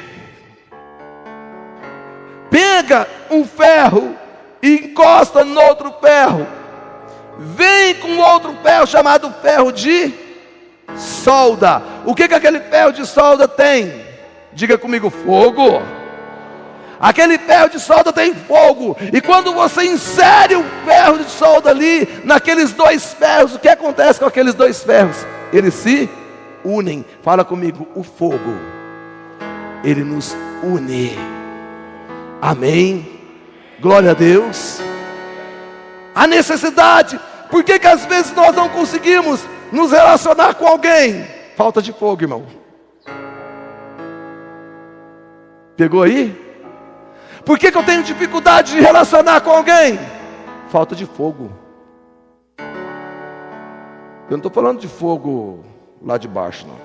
[2.50, 4.16] Pega um ferro
[4.62, 6.48] e encosta no outro ferro.
[7.38, 10.14] Vem com outro ferro chamado ferro de
[10.96, 11.82] solda.
[12.06, 14.06] O que que aquele ferro de solda tem?
[14.54, 15.82] Diga comigo, fogo.
[17.02, 18.96] Aquele ferro de solda tem fogo.
[19.12, 24.20] E quando você insere o ferro de solda ali, naqueles dois ferros, o que acontece
[24.20, 25.26] com aqueles dois ferros?
[25.52, 26.08] Eles se
[26.64, 27.04] unem.
[27.24, 28.56] Fala comigo, o fogo.
[29.84, 31.18] Ele nos une.
[32.40, 33.20] Amém.
[33.80, 34.80] Glória a Deus.
[36.14, 37.20] A necessidade.
[37.50, 41.26] Por que, que às vezes nós não conseguimos nos relacionar com alguém?
[41.58, 42.46] Falta de fogo, irmão.
[45.76, 46.51] Pegou aí?
[47.46, 50.00] Por que, que eu tenho dificuldade de relacionar com alguém?
[50.70, 51.52] Falta de fogo.
[54.30, 55.64] Eu não estou falando de fogo
[56.02, 56.76] lá de baixo, não.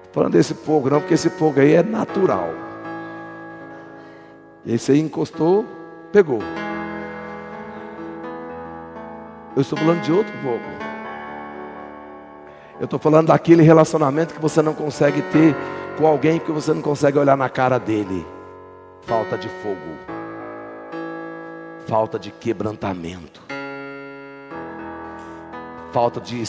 [0.00, 2.48] Estou falando desse fogo, não, porque esse fogo aí é natural.
[4.66, 5.66] Esse aí encostou,
[6.12, 6.40] pegou.
[9.54, 10.89] Eu estou falando de outro fogo.
[12.80, 15.54] Eu estou falando daquele relacionamento que você não consegue ter
[15.98, 18.26] com alguém que você não consegue olhar na cara dele.
[19.02, 19.76] Falta de fogo,
[21.86, 23.42] falta de quebrantamento,
[25.92, 26.42] falta de.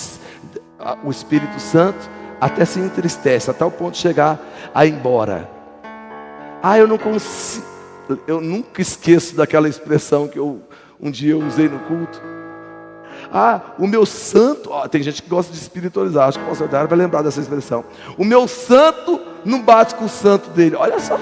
[1.03, 2.09] O Espírito Santo
[2.39, 4.39] até se entristece, até o ponto de chegar
[4.73, 5.49] a ir embora.
[6.63, 7.65] Ah, eu não consigo.
[8.25, 10.61] Eu nunca esqueço daquela expressão que eu
[11.01, 12.30] um dia eu usei no culto.
[13.33, 16.97] Ah, o meu santo, tem gente que gosta de espiritualizar, acho que o pastor vai
[16.97, 17.85] lembrar dessa expressão.
[18.17, 20.75] O meu santo não bate com o santo dele.
[20.75, 21.17] Olha só.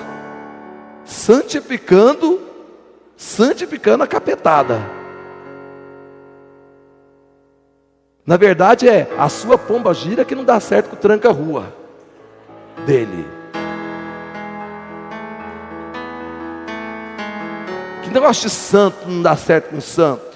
[1.05, 2.39] Santificando,
[3.15, 4.79] santificando a capetada.
[8.25, 11.73] Na verdade é a sua pomba gira que não dá certo com o tranca-rua
[12.85, 13.27] dele.
[18.03, 20.28] Que negócio de santo não dá certo com santo?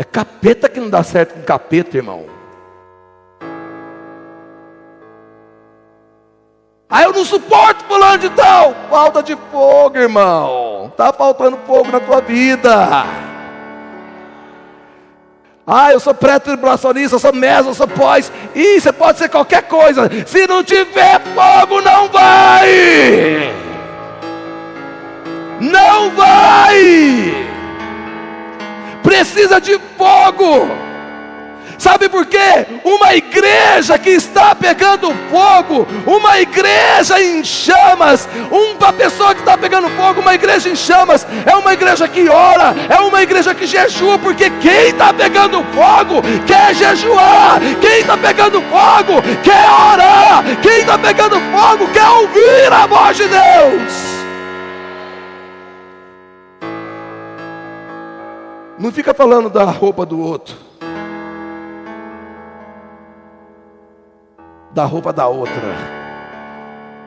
[0.00, 2.24] É capeta que não dá certo com capeta, irmão.
[6.88, 8.74] Ah, eu não suporto fulano de tal.
[8.88, 10.86] Falta de fogo, irmão.
[10.90, 12.70] Está faltando fogo na tua vida.
[15.66, 18.32] Ah, eu sou pré-tribulacionista, eu sou mesa, eu sou pós.
[18.54, 20.08] Ih, você pode ser qualquer coisa.
[20.26, 23.52] Se não tiver fogo, não vai.
[25.60, 27.39] Não vai.
[29.02, 30.90] Precisa de fogo.
[31.80, 32.66] Sabe por quê?
[32.84, 39.88] Uma igreja que está pegando fogo, uma igreja em chamas, uma pessoa que está pegando
[39.96, 44.18] fogo, uma igreja em chamas, é uma igreja que ora, é uma igreja que jejua,
[44.18, 50.98] porque quem está pegando fogo quer jejuar, quem está pegando fogo quer orar, quem está
[50.98, 54.09] pegando fogo quer ouvir a voz de Deus.
[58.80, 60.70] Não fica falando da roupa do outro.
[64.72, 65.54] da roupa da outra.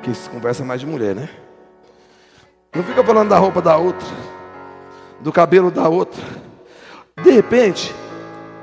[0.02, 1.30] Que isso conversa mais de mulher, né?
[2.76, 4.08] Não fica falando da roupa da outra,
[5.20, 6.22] do cabelo da outra.
[7.24, 7.94] De repente,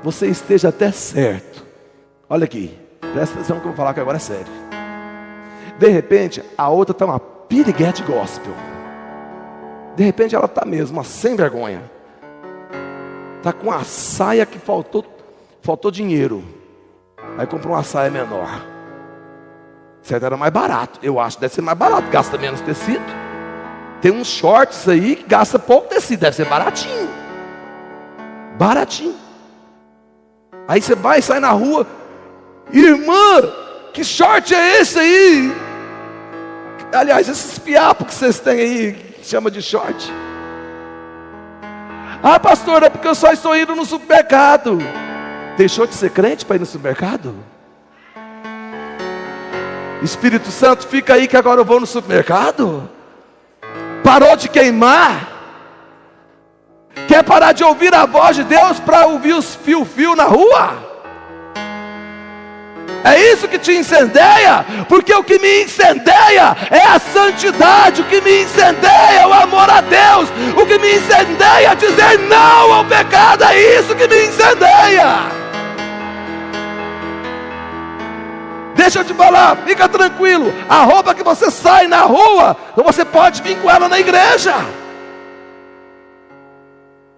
[0.03, 1.65] você esteja até certo.
[2.29, 2.77] Olha aqui,
[3.13, 4.51] presta atenção que eu vou falar que agora é sério.
[5.79, 8.53] De repente, a outra está uma piriguete gospel.
[9.95, 11.81] De repente, ela está mesmo, uma sem vergonha.
[13.41, 15.03] Está com a saia que faltou,
[15.63, 16.43] faltou dinheiro.
[17.39, 18.61] Aí comprou uma saia menor.
[20.03, 20.99] Certo, era mais barato.
[21.01, 23.03] Eu acho deve ser mais barato, gasta menos tecido.
[23.99, 27.09] Tem uns shorts aí que gasta pouco tecido, deve ser baratinho.
[28.59, 29.15] Baratinho.
[30.67, 31.87] Aí você vai sai na rua,
[32.71, 33.41] irmã,
[33.91, 35.51] que short é esse aí?
[36.93, 40.13] Aliás, esses fiapos que vocês têm aí, que chama de short.
[42.23, 44.77] Ah, pastor, é porque eu só estou indo no supermercado.
[45.57, 47.35] Deixou de ser crente para ir no supermercado?
[50.03, 52.89] Espírito Santo, fica aí que agora eu vou no supermercado.
[54.03, 55.29] Parou de queimar.
[57.07, 60.90] Quer parar de ouvir a voz de Deus para ouvir os fio-fio na rua?
[63.03, 68.21] É isso que te incendeia, porque o que me incendeia é a santidade, o que
[68.21, 72.85] me incendeia é o amor a Deus, o que me incendeia é dizer não ao
[72.85, 75.41] pecado, é isso que me incendeia.
[78.75, 80.53] Deixa eu te falar, fica tranquilo.
[80.69, 84.53] A roupa que você sai na rua, você pode vir com ela na igreja.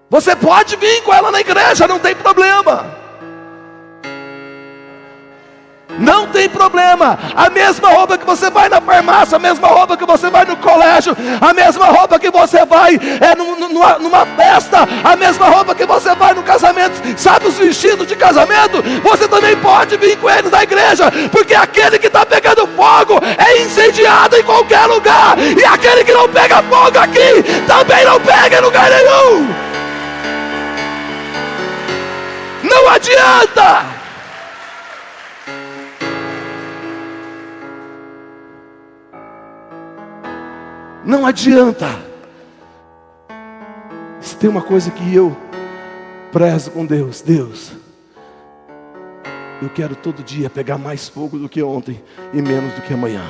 [0.09, 3.02] Você pode vir com ela na igreja, não tem problema.
[5.99, 7.17] Não tem problema.
[7.35, 10.57] A mesma roupa que você vai na farmácia, a mesma roupa que você vai no
[10.57, 15.85] colégio, a mesma roupa que você vai é, numa, numa festa, a mesma roupa que
[15.85, 16.93] você vai no casamento.
[17.17, 18.81] Sabe os vestidos de casamento?
[19.03, 23.61] Você também pode vir com eles na igreja, porque aquele que está pegando fogo é
[23.61, 28.61] incendiado em qualquer lugar, e aquele que não pega fogo aqui também não pega em
[28.61, 29.53] lugar nenhum.
[32.63, 33.92] Não adianta.
[41.05, 41.87] Não adianta.
[44.21, 45.35] Se tem uma coisa que eu
[46.31, 47.73] prezo com Deus, Deus,
[49.61, 52.01] eu quero todo dia pegar mais fogo do que ontem
[52.33, 53.23] e menos do que amanhã.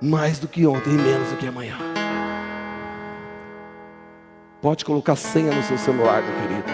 [0.00, 1.76] Mais do que ontem e menos do que amanhã.
[4.60, 6.68] Pode colocar senha no seu celular, meu querido.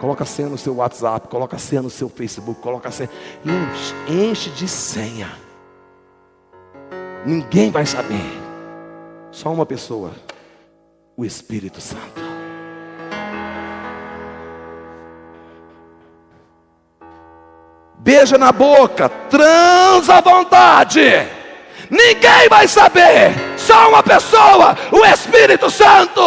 [0.00, 3.10] Coloca senha no seu WhatsApp, coloca senha no seu Facebook, coloca senha.
[3.44, 5.41] Enche, enche de senha.
[7.24, 8.40] Ninguém vai saber.
[9.30, 10.12] Só uma pessoa:
[11.16, 12.22] o Espírito Santo.
[17.98, 21.00] Beija na boca, transa à vontade.
[21.88, 23.32] Ninguém vai saber.
[23.56, 26.20] Só uma pessoa, o Espírito Santo.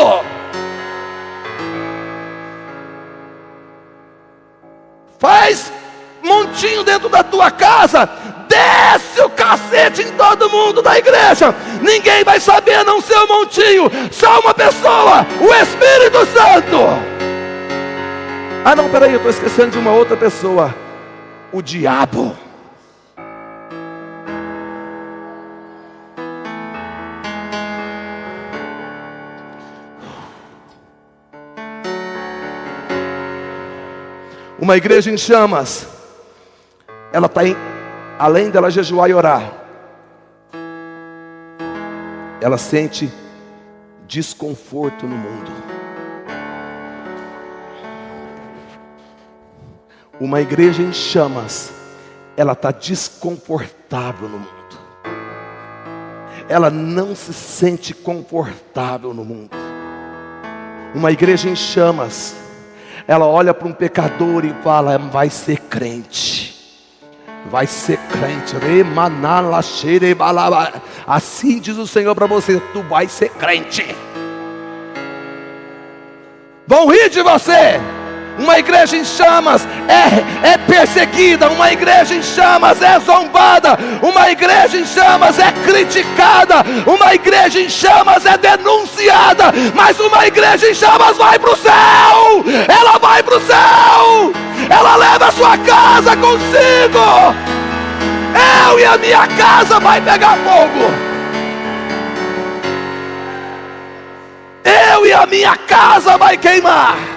[6.83, 8.09] Dentro da tua casa,
[8.47, 11.53] desce o cacete em todo mundo da igreja.
[11.81, 17.15] Ninguém vai saber, não ser montinho, só uma pessoa, o Espírito Santo.
[18.63, 20.73] Ah, não, peraí, eu estou esquecendo de uma outra pessoa,
[21.51, 22.35] o diabo.
[34.57, 35.85] Uma igreja em chamas,
[37.15, 37.55] ela está em
[38.19, 39.49] além dela jejuar e orar,
[42.41, 43.09] ela sente
[44.05, 45.49] desconforto no mundo.
[50.19, 51.71] Uma igreja em chamas,
[52.35, 54.77] ela está desconfortável no mundo.
[56.49, 59.55] Ela não se sente confortável no mundo.
[60.93, 62.35] Uma igreja em chamas,
[63.07, 66.34] ela olha para um pecador e fala: vai ser crente.
[67.45, 68.55] Vai ser crente.
[71.05, 73.95] Assim diz o Senhor para você: tu vai ser crente.
[76.67, 77.79] Vão rir de você.
[78.37, 84.77] Uma igreja em chamas é, é perseguida, uma igreja em chamas é zombada, uma igreja
[84.77, 86.55] em chamas é criticada,
[86.85, 92.43] uma igreja em chamas é denunciada, mas uma igreja em chamas vai para o céu,
[92.67, 94.33] ela vai para o céu,
[94.69, 97.35] ela leva a sua casa consigo.
[98.67, 100.91] Eu e a minha casa vai pegar fogo.
[104.65, 107.14] Eu e a minha casa vai queimar.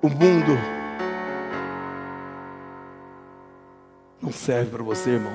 [0.00, 0.56] O mundo
[4.22, 5.32] não serve para você, irmão.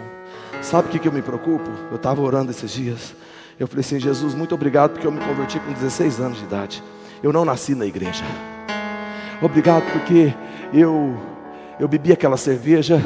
[0.61, 1.69] Sabe o que, eu me preocupo?
[1.89, 3.13] Eu estava orando esses dias.
[3.59, 6.83] Eu falei assim: Jesus, muito obrigado porque eu me converti com 16 anos de idade.
[7.21, 8.23] Eu não nasci na igreja.
[9.41, 10.33] Obrigado porque
[10.73, 11.13] eu
[11.79, 13.01] eu bebi aquela cerveja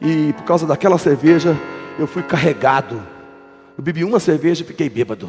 [0.00, 1.56] e por causa daquela cerveja
[1.98, 3.02] eu fui carregado.
[3.76, 5.28] Eu bebi uma cerveja e fiquei bêbado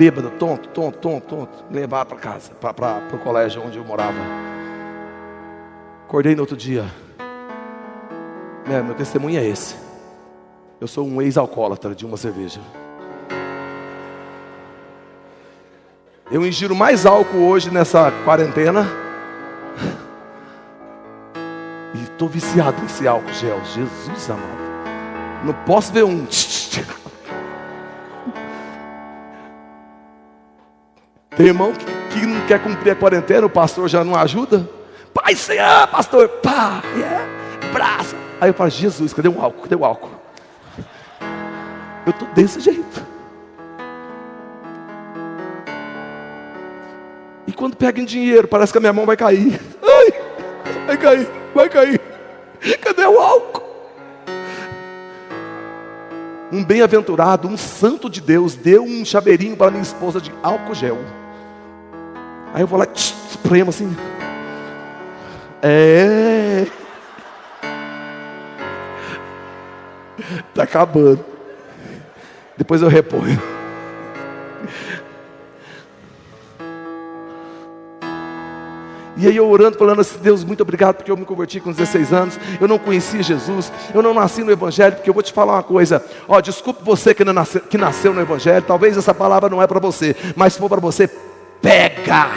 [0.00, 4.16] bêbado, tonto, tonto, tonto, tonto, levar para casa, para o colégio onde eu morava.
[6.06, 6.86] Acordei no outro dia.
[8.66, 9.76] É, meu testemunho é esse.
[10.80, 12.62] Eu sou um ex-alcoólatra de uma cerveja.
[16.32, 18.86] Eu ingiro mais álcool hoje nessa quarentena.
[21.94, 23.60] E estou viciado nesse álcool gel.
[23.66, 24.60] Jesus amado.
[25.44, 26.26] Não posso ver um.
[31.46, 34.68] Irmão que, que não quer cumprir a quarentena, o pastor já não ajuda.
[35.12, 37.24] Pai, Senhor, pastor, pá, yeah,
[37.72, 38.14] braço.
[38.40, 39.62] Aí eu falo, Jesus, cadê o álcool?
[39.62, 40.10] Cadê o álcool?
[42.06, 43.06] Eu estou desse jeito.
[47.46, 49.60] E quando pega em dinheiro, parece que a minha mão vai cair.
[49.82, 52.00] Ai, vai cair, vai cair.
[52.80, 53.70] Cadê o álcool?
[56.52, 60.98] Um bem-aventurado, um santo de Deus, deu um chaveirinho para minha esposa de álcool gel.
[62.52, 63.96] Aí eu vou lá, espremo assim.
[65.62, 66.66] É.
[70.48, 71.24] Está acabando.
[72.56, 73.40] Depois eu reponho.
[79.16, 82.10] E aí eu orando, falando assim, Deus, muito obrigado porque eu me converti com 16
[82.10, 85.54] anos, eu não conhecia Jesus, eu não nasci no Evangelho, porque eu vou te falar
[85.54, 89.60] uma coisa, ó, desculpe você que, nasceu, que nasceu no Evangelho, talvez essa palavra não
[89.60, 91.06] é para você, mas se for para você,
[91.62, 92.28] pega,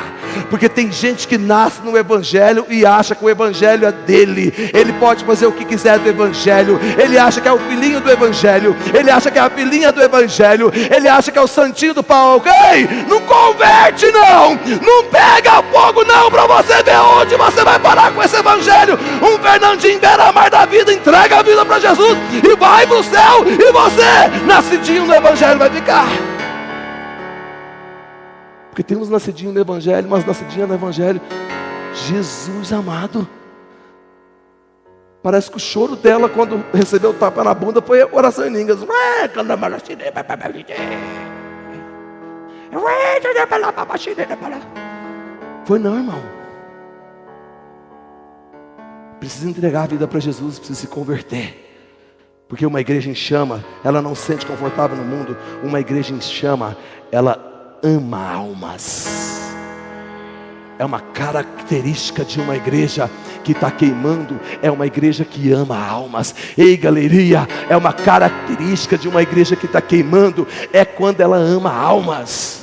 [0.49, 4.91] porque tem gente que nasce no Evangelho e acha que o Evangelho é dele, ele
[4.93, 8.75] pode fazer o que quiser do Evangelho, ele acha que é o filhinho do Evangelho,
[8.93, 12.03] ele acha que é a filhinha do Evangelho, ele acha que é o santinho do
[12.03, 12.41] pau.
[12.71, 18.11] Ei, não converte, não, não pega fogo, não, para você ver onde você vai parar
[18.11, 18.99] com esse Evangelho.
[19.21, 23.45] Um Fernandinho beira-mar da vida, entrega a vida para Jesus e vai para o céu,
[23.47, 26.32] e você, nascidinho no Evangelho, vai ficar.
[28.73, 31.21] Porque tem uns nascidinhos no Evangelho, mas nascidinha no Evangelho.
[32.07, 33.27] Jesus amado.
[35.21, 38.79] Parece que o choro dela quando recebeu o tapa na bunda foi oração em línguas.
[45.65, 46.23] Foi não, irmão.
[49.19, 51.59] Precisa entregar a vida para Jesus, precisa se converter.
[52.47, 55.37] Porque uma igreja em chama, ela não se sente confortável no mundo.
[55.63, 56.75] Uma igreja em chama,
[57.11, 57.52] ela
[57.83, 59.41] ama almas.
[60.79, 63.09] É uma característica de uma igreja
[63.43, 66.33] que está queimando, é uma igreja que ama almas.
[66.57, 71.71] Ei, galeria, é uma característica de uma igreja que está queimando, é quando ela ama
[71.71, 72.61] almas.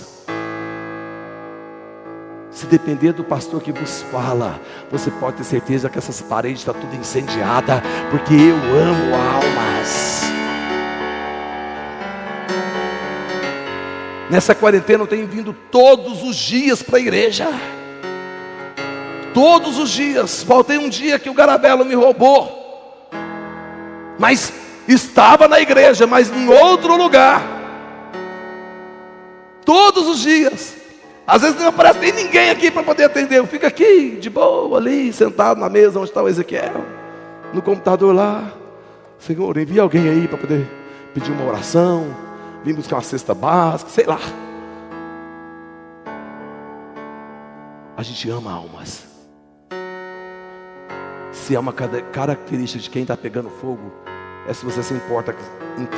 [2.51, 4.61] Se depender do pastor que vos fala,
[4.91, 10.20] você pode ter certeza que essas paredes estão tá tudo incendiada, porque eu amo almas.
[14.31, 17.49] Nessa quarentena eu tenho vindo todos os dias para a igreja.
[19.35, 20.45] Todos os dias.
[20.45, 23.09] Faltei um dia que o Garabelo me roubou.
[24.21, 24.53] Mas
[24.87, 27.43] estava na igreja, mas em outro lugar.
[29.65, 30.77] Todos os dias.
[31.27, 33.39] Às vezes não aparece nem ninguém aqui para poder atender.
[33.39, 36.85] Eu fico aqui, de boa, ali, sentado na mesa onde está o Ezequiel.
[37.53, 38.53] No computador lá.
[39.19, 40.71] Senhor, envia alguém aí para poder
[41.13, 42.30] pedir uma oração
[42.65, 44.19] vim buscar uma cesta básica, sei lá.
[47.97, 49.07] A gente ama almas.
[51.33, 53.93] Se é uma característica de quem está pegando fogo,
[54.49, 55.35] é se você se importa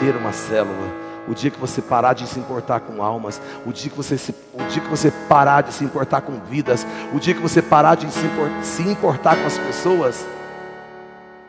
[0.00, 1.02] ter uma célula.
[1.28, 4.34] O dia que você parar de se importar com almas, o dia que você, se,
[4.52, 6.84] o dia que você parar de se importar com vidas,
[7.14, 10.26] o dia que você parar de se, importar, se importar com as pessoas,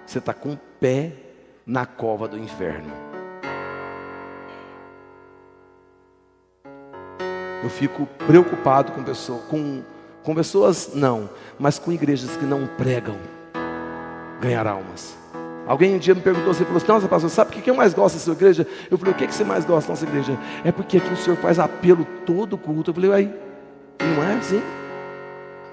[0.05, 1.13] você está com o pé
[1.65, 3.02] na cova do inferno.
[7.63, 9.81] Eu fico preocupado com pessoas, com,
[10.21, 13.15] com pessoas não, mas com igrejas que não pregam
[14.41, 15.17] ganhar almas.
[15.65, 17.93] Alguém um dia me perguntou assim, falou assim, nossa pastor, sabe o que eu mais
[17.93, 18.67] gosto da sua igreja?
[18.91, 20.37] Eu falei, o que, que você mais gosta da nossa igreja?
[20.65, 22.91] É porque aqui o senhor faz apelo todo culto.
[22.91, 23.33] Eu falei, aí,
[24.01, 24.61] não é assim?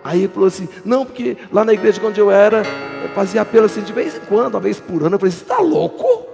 [0.04, 2.62] Aí ele falou assim, não, porque lá na igreja onde eu era,
[3.02, 5.16] eu fazia apelo assim de vez em quando, uma vez por ano.
[5.16, 6.24] Eu falei, você está louco?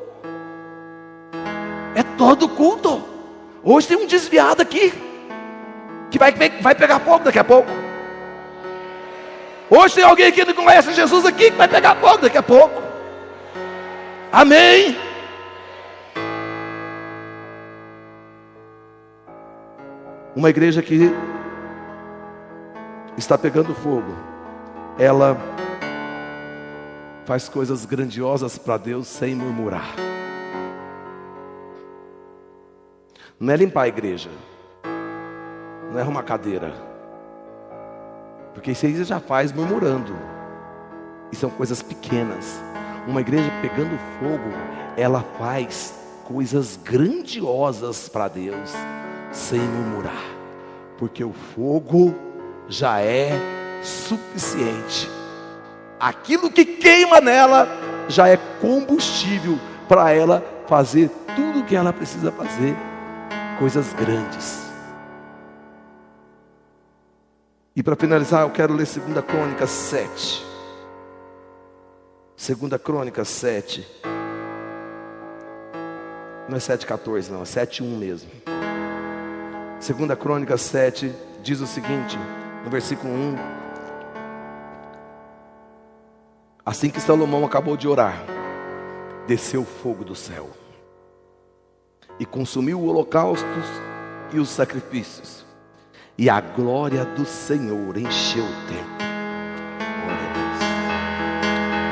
[1.94, 3.02] É todo culto.
[3.64, 4.92] Hoje tem um desviado aqui,
[6.16, 7.68] que vai, vai pegar fogo daqui a pouco.
[9.68, 12.43] Hoje tem alguém aqui que não conhece Jesus aqui, que vai pegar fogo daqui a
[12.43, 12.82] pouco.
[14.32, 14.97] Amém.
[20.34, 21.14] Uma igreja que
[23.16, 24.14] está pegando fogo,
[24.98, 25.36] ela
[27.24, 29.94] faz coisas grandiosas para Deus sem murmurar.
[33.38, 34.30] Não é limpar a igreja,
[35.90, 36.72] não é arrumar cadeira,
[38.54, 40.16] porque isso aí já faz murmurando,
[41.30, 42.60] e são coisas pequenas.
[43.06, 44.50] Uma igreja pegando fogo,
[44.96, 45.94] ela faz
[46.24, 48.72] coisas grandiosas para Deus
[49.30, 50.24] sem murmurar,
[50.98, 52.14] porque o fogo
[52.68, 53.30] já é
[53.82, 55.08] suficiente.
[56.00, 57.68] Aquilo que queima nela
[58.08, 59.58] já é combustível
[59.88, 62.76] para ela fazer tudo o que ela precisa fazer,
[63.58, 64.65] coisas grandes.
[67.76, 70.42] E para finalizar, eu quero ler 2 Crônicas 7.
[72.34, 73.86] Segunda Crônica 7.
[76.48, 78.30] Não é 7,14 não, é 7,1 mesmo.
[79.78, 82.18] Segunda Crônica 7 diz o seguinte,
[82.64, 83.36] no versículo 1.
[86.64, 88.24] Assim que Salomão acabou de orar,
[89.26, 90.48] desceu fogo do céu
[92.18, 93.66] e consumiu o holocaustos
[94.32, 95.45] e os sacrifícios,
[96.18, 98.97] e a glória do Senhor encheu o templo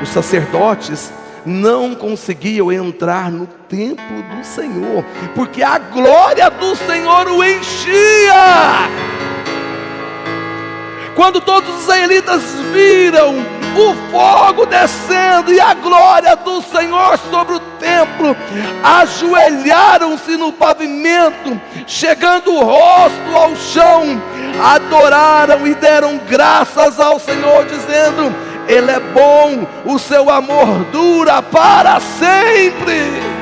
[0.05, 1.11] os sacerdotes
[1.43, 5.03] não conseguiam entrar no templo do Senhor,
[5.33, 8.33] porque a glória do Senhor o enchia.
[11.15, 12.41] Quando todos os israelitas
[12.71, 13.35] viram
[13.81, 18.35] o fogo descendo e a glória do Senhor sobre o templo,
[18.83, 24.21] ajoelharam-se no pavimento, chegando o rosto ao chão,
[24.63, 28.33] adoraram e deram graças ao Senhor, dizendo:
[28.67, 33.35] ele é bom, o seu amor dura para sempre.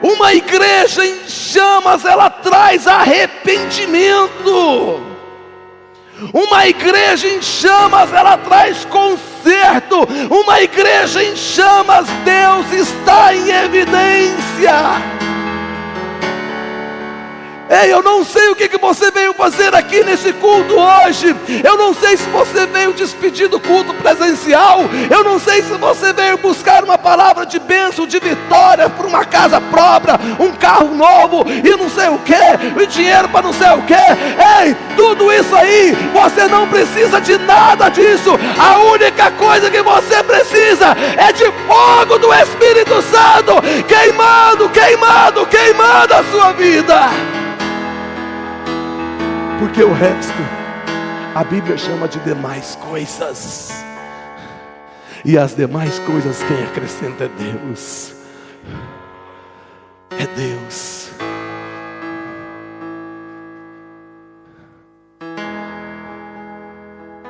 [0.00, 5.07] Uma igreja em chamas, ela traz arrependimento.
[6.32, 10.06] Uma igreja em chamas, ela traz conserto.
[10.30, 15.27] Uma igreja em chamas, Deus está em evidência.
[17.70, 21.36] Ei, eu não sei o que, que você veio fazer aqui nesse culto hoje.
[21.62, 24.80] Eu não sei se você veio despedir do culto presencial.
[25.10, 29.22] Eu não sei se você veio buscar uma palavra de bênção, de vitória para uma
[29.22, 33.70] casa própria, um carro novo e não sei o que, e dinheiro para não sei
[33.72, 33.94] o que.
[33.94, 38.30] Ei, tudo isso aí, você não precisa de nada disso.
[38.58, 46.14] A única coisa que você precisa é de fogo do Espírito Santo queimando, queimando, queimando
[46.14, 47.37] a sua vida
[49.58, 50.32] porque o resto
[51.34, 53.84] a Bíblia chama de demais coisas.
[55.24, 58.14] E as demais coisas quem acrescenta é Deus.
[60.10, 61.10] É Deus.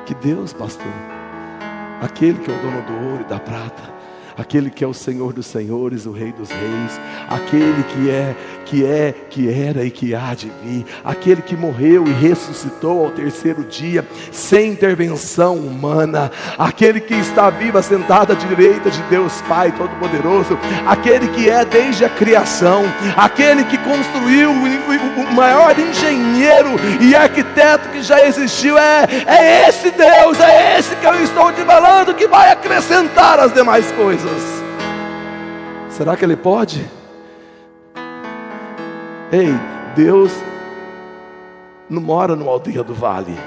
[0.05, 0.87] Que Deus, pastor,
[2.01, 3.93] aquele que é o dono do ouro e da prata,
[4.39, 6.99] aquele que é o Senhor dos senhores, o Rei dos reis,
[7.29, 8.35] aquele que é,
[8.65, 13.11] que é, que era e que há de vir, aquele que morreu e ressuscitou ao
[13.11, 19.71] terceiro dia, sem intervenção humana, aquele que está vivo, sentado à direita de Deus Pai
[19.71, 20.57] Todo-Poderoso,
[20.87, 22.83] aquele que é desde a criação,
[23.17, 26.69] aquele que construiu o maior engenheiro
[27.01, 31.61] e arquiteto que já existiu, é, é esse Deus, é esse que eu estou te
[31.63, 34.28] falando que vai acrescentar as demais coisas.
[35.99, 36.89] Será que ele pode?
[39.33, 39.49] Ei,
[39.97, 40.31] Deus
[41.89, 43.37] não mora numa aldeia do vale.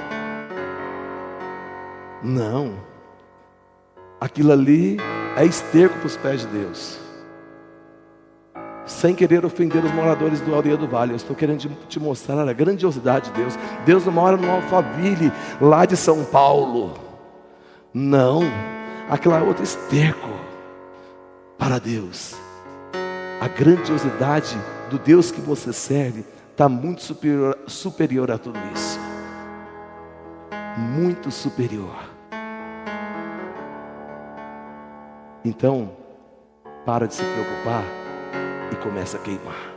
[2.23, 2.75] Não.
[4.21, 4.99] Aquilo ali
[5.35, 6.99] é esterco para os pés de Deus.
[8.85, 12.53] Sem querer ofender os moradores do aldeia do vale, eu estou querendo te mostrar a
[12.53, 13.59] grandiosidade de Deus.
[13.87, 16.93] Deus não mora no Alphaville, lá de São Paulo.
[17.95, 18.43] Não,
[19.09, 20.42] aquilo é outro esterco
[21.63, 22.35] para Deus.
[23.41, 24.59] A grandiosidade
[24.91, 28.99] do Deus que você serve está muito superior, superior a tudo isso.
[30.77, 31.95] Muito superior.
[35.45, 35.93] Então,
[36.85, 37.85] para de se preocupar
[38.73, 39.73] e começa a queimar.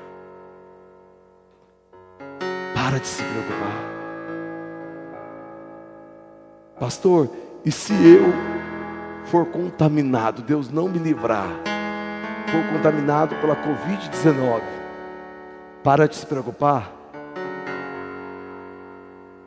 [2.73, 3.93] Para de se preocupar.
[6.79, 7.29] Pastor,
[7.63, 8.55] e se eu
[9.25, 11.74] for contaminado, Deus não me livrar,
[12.51, 14.61] for contaminado pela Covid-19,
[15.83, 16.91] para de se preocupar.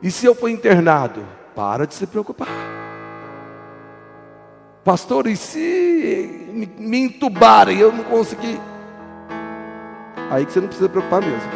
[0.01, 1.25] E se eu for internado?
[1.55, 2.47] Para de se preocupar.
[4.83, 8.59] Pastor, e se me entubarem e eu não conseguir?
[10.31, 11.49] Aí que você não precisa preocupar mesmo.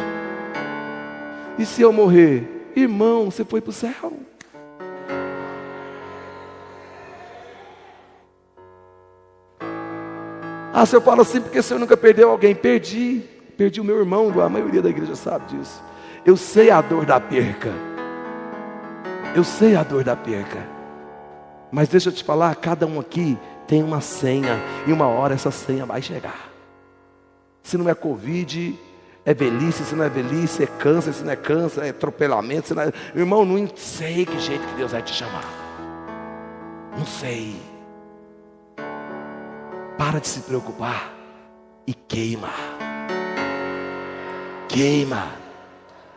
[1.58, 2.72] E se eu morrer?
[2.76, 4.12] Irmão, você foi para o céu.
[10.76, 13.22] Ah, se eu falo assim porque o senhor nunca perdeu alguém, perdi.
[13.56, 15.80] Perdi o meu irmão, a maioria da igreja sabe disso.
[16.26, 17.70] Eu sei a dor da perca.
[19.36, 20.66] Eu sei a dor da perca.
[21.70, 23.38] Mas deixa eu te falar, cada um aqui
[23.68, 24.60] tem uma senha.
[24.84, 26.50] E uma hora essa senha vai chegar.
[27.62, 28.76] Se não é Covid,
[29.24, 32.74] é velhice, se não é velhice, é câncer, se não é câncer, é atropelamento, se
[32.74, 32.92] não é...
[33.14, 35.44] Irmão, não sei que jeito que Deus vai te chamar.
[36.98, 37.73] Não sei.
[39.96, 41.12] Para de se preocupar
[41.86, 42.50] e queima
[44.74, 45.28] queima.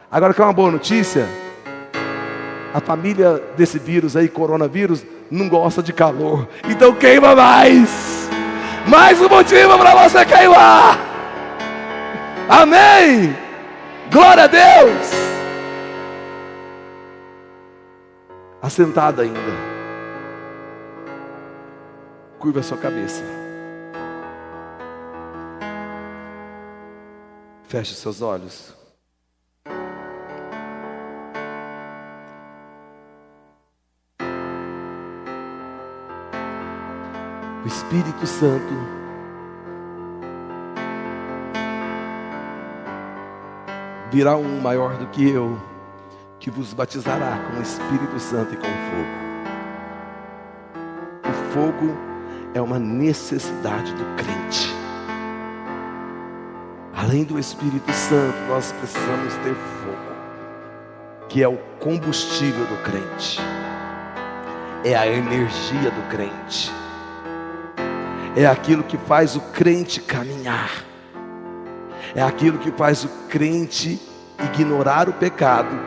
[0.09, 1.27] Agora que é uma boa notícia?
[2.73, 6.47] A família desse vírus aí, coronavírus, não gosta de calor.
[6.67, 8.27] Então queima mais.
[8.87, 10.97] Mais um motivo para você queimar.
[12.49, 13.35] Amém.
[14.11, 15.11] Glória a Deus.
[18.59, 19.67] Assentado ainda.
[22.39, 23.36] Curva a sua cabeça.
[27.67, 28.73] Feche seus olhos.
[37.61, 38.73] O Espírito Santo
[44.09, 45.61] virá um maior do que eu,
[46.39, 49.27] que vos batizará com o Espírito Santo e com fogo.
[51.25, 51.97] O fogo
[52.53, 54.76] é uma necessidade do crente.
[57.07, 63.39] Além do Espírito Santo, nós precisamos ter fogo, que é o combustível do crente,
[64.83, 66.69] é a energia do crente,
[68.35, 70.83] é aquilo que faz o crente caminhar,
[72.13, 74.01] é aquilo que faz o crente
[74.43, 75.79] ignorar o pecado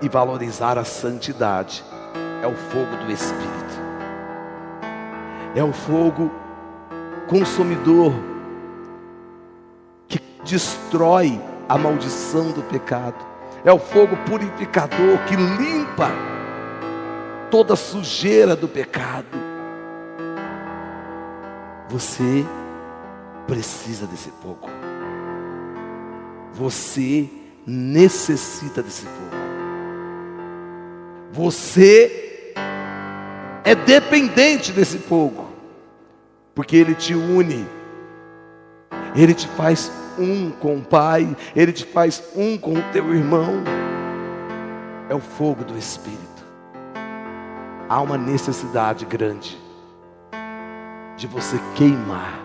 [0.00, 1.84] e valorizar a santidade.
[2.40, 3.80] É o fogo do Espírito,
[5.56, 6.30] é o fogo
[7.26, 8.35] consumidor
[10.46, 13.16] destrói a maldição do pecado.
[13.64, 16.10] É o fogo purificador que limpa
[17.50, 19.26] toda a sujeira do pecado.
[21.88, 22.44] Você
[23.46, 24.68] precisa desse fogo.
[26.52, 27.28] Você
[27.66, 29.46] necessita desse fogo.
[31.32, 32.54] Você
[33.64, 35.48] é dependente desse fogo,
[36.54, 37.66] porque ele te une,
[39.14, 43.62] ele te faz um com o Pai, Ele te faz um com o teu irmão.
[45.08, 46.22] É o fogo do Espírito.
[47.88, 49.56] Há uma necessidade grande
[51.16, 52.44] de você queimar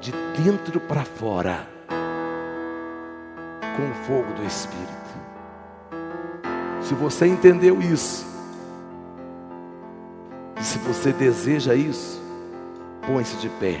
[0.00, 1.66] de dentro para fora
[3.76, 4.86] com o fogo do Espírito.
[6.82, 8.26] Se você entendeu isso,
[10.60, 12.22] e se você deseja isso,
[13.06, 13.80] põe-se de pé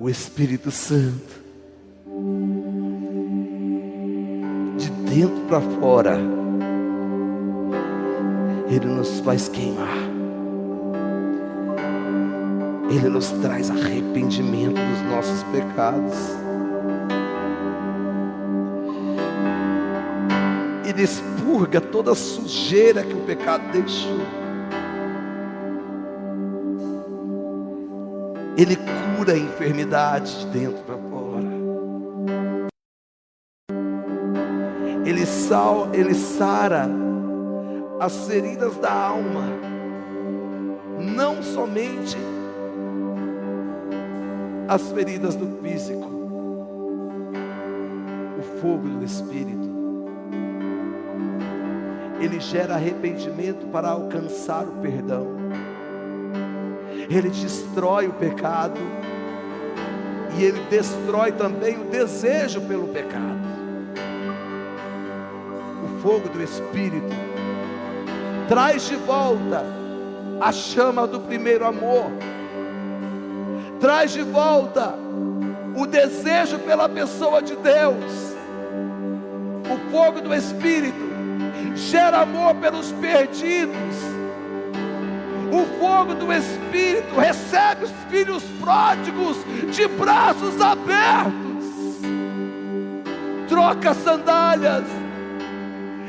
[0.00, 1.42] o Espírito Santo,
[4.76, 6.18] de dentro para fora,
[8.70, 10.08] Ele nos faz queimar.
[12.90, 16.14] Ele nos traz arrependimento dos nossos pecados.
[20.86, 24.47] Ele expurga toda a sujeira que o pecado deixou.
[28.58, 31.46] Ele cura a enfermidade de dentro para fora.
[35.06, 36.88] Ele, sal, ele sara
[38.00, 39.44] as feridas da alma,
[40.98, 42.16] não somente
[44.66, 46.10] as feridas do físico,
[48.40, 49.68] o fogo do Espírito.
[52.20, 55.28] Ele gera arrependimento para alcançar o perdão.
[57.08, 58.78] Ele destrói o pecado
[60.36, 63.48] e ele destrói também o desejo pelo pecado.
[65.84, 67.14] O fogo do Espírito
[68.48, 69.64] traz de volta
[70.40, 72.10] a chama do primeiro amor
[73.80, 74.94] traz de volta
[75.76, 78.34] o desejo pela pessoa de Deus.
[79.70, 81.08] O fogo do Espírito
[81.74, 84.17] gera amor pelos perdidos.
[85.78, 89.36] Fogo do Espírito recebe os filhos pródigos
[89.74, 91.38] de braços abertos.
[93.48, 94.84] Troca sandálias,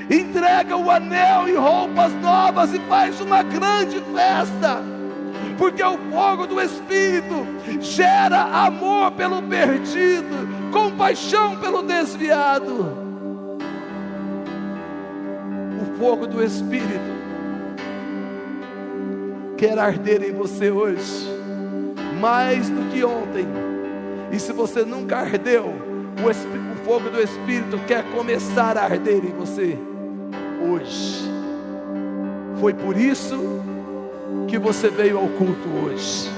[0.10, 4.82] entrega o anel e roupas novas e faz uma grande festa
[5.60, 7.46] porque o fogo do Espírito
[7.82, 12.98] gera amor pelo perdido, compaixão pelo desviado.
[15.82, 17.19] O fogo do Espírito
[19.60, 21.28] quer arder em você hoje,
[22.18, 23.46] mais do que ontem.
[24.32, 29.34] E se você nunca ardeu, o, o fogo do Espírito quer começar a arder em
[29.34, 29.78] você
[30.66, 31.30] hoje.
[32.62, 33.38] Foi por isso
[34.48, 36.30] que você veio ao culto hoje.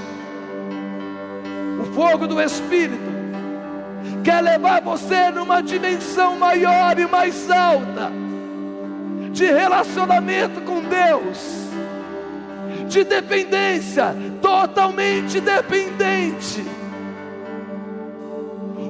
[1.80, 3.12] O fogo do Espírito
[4.24, 8.10] quer levar você numa dimensão maior e mais alta
[9.30, 11.61] de relacionamento com Deus,
[12.92, 16.62] de dependência, totalmente dependente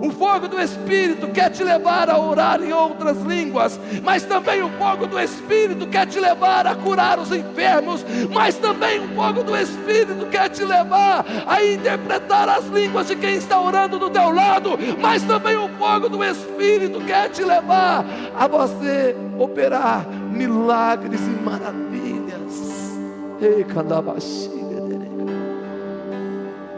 [0.02, 4.68] o fogo do Espírito quer te levar a orar em outras línguas, mas também o
[4.70, 9.56] fogo do Espírito quer te levar a curar os enfermos, mas também o fogo do
[9.56, 14.76] Espírito quer te levar a interpretar as línguas de quem está orando do teu lado,
[15.00, 18.04] mas também o fogo do Espírito quer te levar
[18.36, 22.01] a você operar milagres e maravilhas.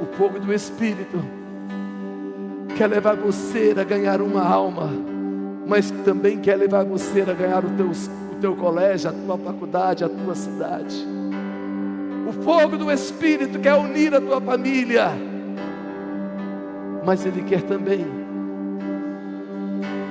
[0.00, 1.22] O fogo do Espírito
[2.74, 4.88] quer levar você a ganhar uma alma,
[5.66, 10.04] mas também quer levar você a ganhar o teu, o teu colégio, a tua faculdade,
[10.04, 11.06] a tua cidade.
[12.26, 15.10] O fogo do Espírito quer unir a tua família,
[17.04, 18.06] mas Ele quer também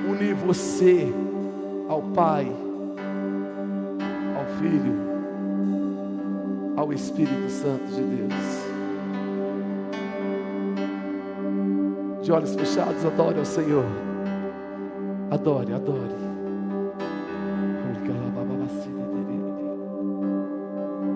[0.08, 1.12] unir você
[1.88, 2.46] ao Pai,
[4.36, 5.03] ao Filho,
[6.76, 8.74] ao Espírito Santo de Deus.
[12.24, 13.84] de olhos fechados, adore ao Senhor.
[15.30, 16.23] Adore, adore.